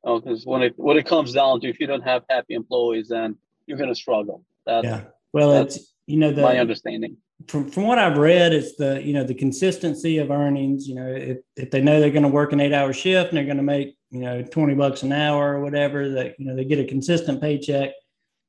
because 0.03 0.45
uh, 0.45 0.51
when 0.51 0.61
it 0.63 0.73
when 0.75 0.97
it 0.97 1.05
comes 1.05 1.33
down 1.33 1.61
to 1.61 1.69
if 1.69 1.79
you 1.79 1.87
don't 1.87 2.03
have 2.03 2.23
happy 2.29 2.53
employees, 2.53 3.07
then 3.09 3.37
you're 3.65 3.77
going 3.77 3.89
to 3.89 3.95
struggle. 3.95 4.43
That, 4.65 4.83
yeah. 4.83 5.01
Well, 5.31 5.51
that's 5.51 5.77
it's 5.77 5.93
you 6.05 6.17
know 6.17 6.31
the, 6.31 6.41
my 6.41 6.57
understanding. 6.57 7.17
From 7.47 7.69
from 7.69 7.83
what 7.83 7.99
I've 7.99 8.17
read, 8.17 8.53
it's 8.53 8.75
the 8.75 9.01
you 9.03 9.13
know 9.13 9.23
the 9.23 9.33
consistency 9.33 10.17
of 10.19 10.31
earnings. 10.31 10.87
You 10.87 10.95
know, 10.95 11.07
if 11.07 11.39
if 11.55 11.71
they 11.71 11.81
know 11.81 11.99
they're 11.99 12.11
going 12.11 12.23
to 12.23 12.29
work 12.29 12.53
an 12.53 12.59
eight 12.59 12.73
hour 12.73 12.93
shift 12.93 13.29
and 13.29 13.37
they're 13.37 13.45
going 13.45 13.57
to 13.57 13.63
make 13.63 13.95
you 14.13 14.19
know, 14.19 14.43
20 14.43 14.75
bucks 14.75 15.01
an 15.01 15.11
hour 15.11 15.55
or 15.55 15.61
whatever 15.61 16.07
that, 16.07 16.39
you 16.39 16.45
know, 16.45 16.55
they 16.55 16.63
get 16.63 16.79
a 16.79 16.85
consistent 16.85 17.41
paycheck. 17.41 17.89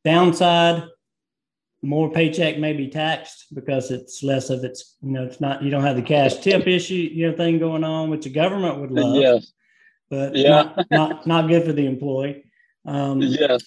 Downside, 0.04 0.84
more 1.80 2.12
paycheck 2.12 2.58
may 2.58 2.74
be 2.74 2.88
taxed 2.88 3.46
because 3.54 3.90
it's 3.90 4.22
less 4.22 4.50
of 4.50 4.62
it's 4.62 4.96
you 5.02 5.10
know 5.10 5.22
it's 5.24 5.38
not 5.38 5.62
you 5.62 5.70
don't 5.70 5.82
have 5.82 5.96
the 5.96 6.02
cash 6.02 6.38
tip 6.38 6.66
issue 6.66 6.94
you 6.94 7.30
know 7.30 7.36
thing 7.36 7.58
going 7.58 7.84
on 7.84 8.08
which 8.08 8.24
the 8.24 8.30
government 8.30 8.80
would 8.80 8.90
love 8.90 9.16
yes 9.16 9.52
but 10.08 10.34
yeah 10.34 10.48
not 10.48 10.90
not, 10.90 11.26
not 11.26 11.48
good 11.48 11.62
for 11.62 11.74
the 11.74 11.84
employee 11.84 12.42
um, 12.86 13.20
yes 13.20 13.62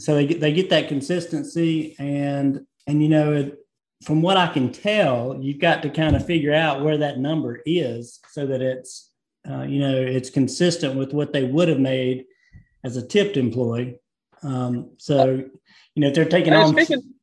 so 0.00 0.16
they 0.16 0.26
get 0.26 0.40
they 0.40 0.52
get 0.52 0.70
that 0.70 0.88
consistency 0.88 1.94
and 2.00 2.66
and 2.88 3.00
you 3.00 3.08
know 3.08 3.32
it, 3.34 3.59
from 4.02 4.22
what 4.22 4.36
i 4.36 4.46
can 4.46 4.70
tell 4.72 5.36
you've 5.40 5.58
got 5.60 5.82
to 5.82 5.90
kind 5.90 6.16
of 6.16 6.24
figure 6.24 6.54
out 6.54 6.82
where 6.82 6.98
that 6.98 7.18
number 7.18 7.60
is 7.66 8.20
so 8.30 8.46
that 8.46 8.62
it's 8.62 9.10
uh, 9.50 9.62
you 9.62 9.80
know 9.80 9.96
it's 9.96 10.30
consistent 10.30 10.96
with 10.96 11.12
what 11.12 11.32
they 11.32 11.44
would 11.44 11.68
have 11.68 11.80
made 11.80 12.24
as 12.84 12.96
a 12.96 13.06
tipped 13.06 13.36
employee 13.36 13.98
um, 14.42 14.90
so 14.98 15.44
you 15.94 16.00
know 16.00 16.08
if 16.08 16.14
they're 16.14 16.24
taking 16.24 16.52
on 16.52 16.72
speaking, 16.72 17.14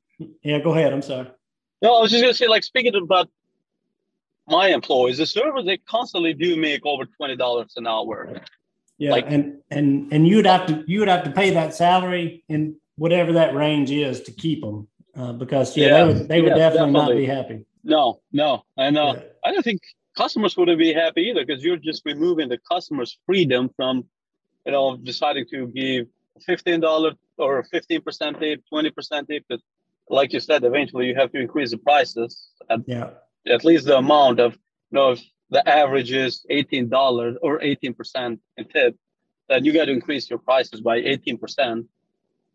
yeah, 0.43 0.59
go 0.59 0.71
ahead. 0.71 0.93
I'm 0.93 1.01
sorry. 1.01 1.29
No, 1.81 1.97
I 1.97 2.01
was 2.01 2.11
just 2.11 2.23
gonna 2.23 2.33
say, 2.33 2.47
like 2.47 2.63
speaking 2.63 2.95
about 2.95 3.29
my 4.47 4.69
employees, 4.69 5.17
the 5.17 5.25
servers 5.25 5.65
they 5.65 5.77
constantly 5.77 6.33
do 6.33 6.55
make 6.55 6.85
over 6.85 7.05
twenty 7.05 7.35
dollars 7.35 7.73
an 7.75 7.87
hour. 7.87 8.41
Yeah, 8.97 9.11
like, 9.11 9.25
and 9.29 9.59
and 9.69 10.11
and 10.11 10.27
you 10.27 10.37
would 10.37 10.47
have 10.47 10.67
to 10.67 10.83
you 10.87 10.99
would 10.99 11.07
have 11.07 11.23
to 11.23 11.31
pay 11.31 11.51
that 11.51 11.73
salary 11.73 12.43
in 12.49 12.75
whatever 12.97 13.33
that 13.33 13.53
range 13.53 13.91
is 13.91 14.21
to 14.21 14.31
keep 14.31 14.61
them, 14.61 14.87
uh, 15.17 15.33
because 15.33 15.75
yeah, 15.75 15.87
yeah, 15.87 15.97
they 15.97 16.05
would 16.05 16.27
they 16.27 16.41
would 16.41 16.49
yeah, 16.49 16.55
definitely, 16.55 16.93
definitely, 16.93 17.15
not 17.15 17.17
be 17.17 17.25
happy. 17.25 17.65
No, 17.83 18.21
no, 18.31 18.63
and 18.77 18.97
uh, 18.97 19.15
yeah. 19.15 19.23
I 19.45 19.51
don't 19.51 19.63
think 19.63 19.81
customers 20.15 20.55
wouldn't 20.57 20.79
be 20.79 20.93
happy 20.93 21.21
either 21.23 21.45
because 21.45 21.63
you're 21.63 21.77
just 21.77 22.03
removing 22.05 22.49
the 22.49 22.57
customer's 22.71 23.17
freedom 23.25 23.69
from, 23.75 24.05
you 24.65 24.71
know, 24.71 24.97
deciding 24.97 25.45
to 25.51 25.67
give 25.67 26.07
fifteen 26.45 26.79
dollars 26.79 27.15
or 27.37 27.63
fifteen 27.63 28.01
percent 28.01 28.39
tip, 28.39 28.61
twenty 28.69 28.91
percent 28.91 29.27
tip 29.27 29.43
But 29.49 29.59
like 30.09 30.33
you 30.33 30.39
said, 30.39 30.63
eventually 30.63 31.07
you 31.07 31.15
have 31.15 31.31
to 31.31 31.39
increase 31.39 31.71
the 31.71 31.77
prices 31.77 32.49
at, 32.69 32.79
yeah. 32.87 33.09
at 33.45 33.65
least 33.65 33.85
the 33.85 33.97
amount 33.97 34.39
of, 34.39 34.53
you 34.53 34.59
know, 34.91 35.11
if 35.11 35.21
the 35.49 35.67
average 35.67 36.11
is 36.11 36.45
$18 36.49 37.37
or 37.41 37.59
18% 37.59 38.39
in 38.57 38.65
tip, 38.69 38.95
then 39.49 39.65
you 39.65 39.73
got 39.73 39.85
to 39.85 39.91
increase 39.91 40.29
your 40.29 40.39
prices 40.39 40.81
by 40.81 41.01
18%, 41.01 41.85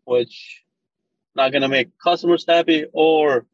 which 0.05 0.62
not 1.35 1.51
going 1.51 1.61
to 1.61 1.67
make 1.67 1.89
customers 1.99 2.45
happy 2.47 2.85
or 2.93 3.45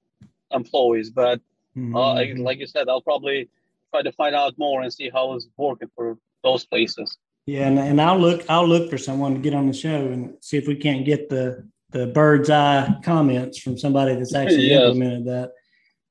employees. 0.51 1.09
But 1.09 1.39
mm-hmm. 1.77 1.95
uh, 1.95 2.43
like 2.43 2.59
you 2.59 2.67
said, 2.67 2.89
I'll 2.89 3.01
probably 3.01 3.49
try 3.91 4.01
to 4.01 4.11
find 4.11 4.35
out 4.35 4.57
more 4.57 4.81
and 4.81 4.93
see 4.93 5.09
how 5.09 5.33
it's 5.33 5.47
working 5.57 5.89
for 5.95 6.17
those 6.43 6.65
places. 6.65 7.17
Yeah, 7.45 7.67
and, 7.67 7.79
and 7.79 7.99
I'll 7.99 8.19
look 8.19 8.45
I'll 8.47 8.67
look 8.67 8.89
for 8.89 8.97
someone 8.97 9.33
to 9.33 9.39
get 9.39 9.55
on 9.55 9.65
the 9.65 9.73
show 9.73 9.89
and 9.89 10.35
see 10.39 10.57
if 10.57 10.67
we 10.67 10.75
can't 10.75 11.05
get 11.05 11.29
the 11.29 11.67
the 11.91 12.07
bird's 12.07 12.49
eye 12.49 12.95
comments 13.03 13.57
from 13.57 13.77
somebody 13.77 14.13
that's 14.15 14.35
actually 14.41 14.69
yes. 14.69 14.83
implemented 14.83 15.25
that 15.25 15.51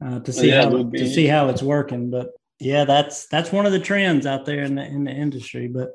uh, 0.05 0.21
to 0.21 0.33
see 0.33 0.49
yeah, 0.49 0.65
how 0.65 0.83
to 0.83 1.09
see 1.09 1.27
how 1.27 1.49
it's 1.49 1.63
working. 1.63 2.11
But 2.11 2.31
yeah, 2.59 2.85
that's 2.85 3.27
that's 3.27 3.53
one 3.53 3.67
of 3.67 3.73
the 3.73 3.79
trends 3.79 4.27
out 4.27 4.47
there 4.47 4.63
in 4.63 4.75
the 4.75 4.85
in 4.85 5.05
the 5.05 5.13
industry. 5.13 5.69
But 5.69 5.93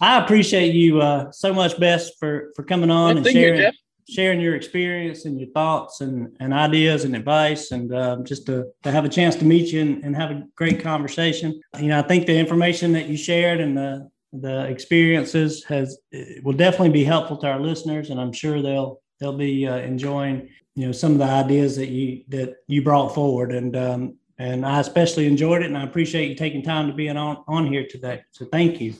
I 0.00 0.22
appreciate 0.22 0.74
you 0.74 1.00
uh, 1.00 1.32
so 1.32 1.52
much, 1.52 1.78
Bes, 1.78 2.10
for 2.14 2.52
for 2.54 2.62
coming 2.62 2.90
on 2.90 3.16
and 3.16 3.26
sharing 3.26 3.62
you, 3.62 3.70
sharing 4.08 4.40
your 4.40 4.54
experience 4.54 5.24
and 5.24 5.38
your 5.38 5.48
thoughts 5.50 6.00
and, 6.00 6.34
and 6.40 6.52
ideas 6.52 7.04
and 7.04 7.16
advice, 7.16 7.70
and 7.70 7.94
uh, 7.94 8.18
just 8.22 8.46
to, 8.46 8.66
to 8.82 8.90
have 8.90 9.04
a 9.04 9.08
chance 9.08 9.36
to 9.36 9.44
meet 9.44 9.72
you 9.72 9.80
and, 9.80 10.04
and 10.04 10.16
have 10.16 10.30
a 10.30 10.42
great 10.56 10.82
conversation. 10.82 11.60
You 11.78 11.88
know, 11.88 11.98
I 11.98 12.02
think 12.02 12.26
the 12.26 12.38
information 12.38 12.92
that 12.92 13.08
you 13.08 13.16
shared 13.16 13.60
and 13.60 13.76
the 13.76 14.10
the 14.36 14.64
experiences 14.64 15.62
has 15.64 15.96
will 16.42 16.54
definitely 16.54 16.90
be 16.90 17.04
helpful 17.04 17.36
to 17.36 17.46
our 17.46 17.60
listeners, 17.60 18.10
and 18.10 18.20
I'm 18.20 18.32
sure 18.32 18.60
they'll 18.60 19.00
they'll 19.20 19.36
be 19.36 19.66
uh, 19.66 19.76
enjoying 19.76 20.48
you 20.74 20.86
know 20.86 20.92
some 20.92 21.12
of 21.12 21.18
the 21.18 21.24
ideas 21.24 21.76
that 21.76 21.88
you 21.88 22.24
that 22.28 22.56
you 22.66 22.82
brought 22.82 23.14
forward 23.14 23.52
and 23.52 23.76
um, 23.76 24.16
and 24.38 24.66
I 24.66 24.80
especially 24.80 25.26
enjoyed 25.26 25.62
it 25.62 25.66
and 25.66 25.78
I 25.78 25.84
appreciate 25.84 26.28
you 26.28 26.34
taking 26.34 26.62
time 26.62 26.88
to 26.88 26.92
be 26.92 27.08
on 27.08 27.44
on 27.46 27.66
here 27.66 27.86
today. 27.88 28.22
So 28.32 28.46
thank 28.46 28.80
you. 28.80 28.94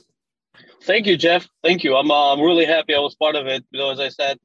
Thank 0.83 1.07
you, 1.07 1.17
Jeff. 1.17 1.47
Thank 1.63 1.83
you. 1.83 1.95
I'm 1.95 2.11
uh, 2.11 2.33
I'm 2.33 2.41
really 2.41 2.65
happy 2.65 2.95
I 2.95 2.99
was 2.99 3.15
part 3.15 3.35
of 3.35 3.47
it. 3.47 3.65
You 3.71 3.79
know, 3.79 3.91
as 3.91 3.99
I 3.99 4.09
said, 4.09 4.39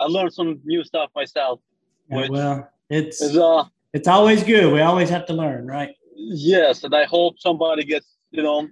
I 0.00 0.04
learned 0.04 0.32
some 0.32 0.60
new 0.64 0.84
stuff 0.84 1.10
myself. 1.14 1.60
Yeah, 2.10 2.28
well, 2.28 2.70
it's 2.90 3.20
is, 3.20 3.36
uh, 3.36 3.64
it's 3.92 4.08
always 4.08 4.42
good. 4.42 4.72
We 4.72 4.80
always 4.80 5.10
have 5.10 5.26
to 5.26 5.32
learn, 5.32 5.66
right? 5.66 5.90
Yes, 6.14 6.84
and 6.84 6.94
I 6.94 7.04
hope 7.04 7.38
somebody 7.38 7.84
gets 7.84 8.06
you 8.30 8.42
know 8.42 8.68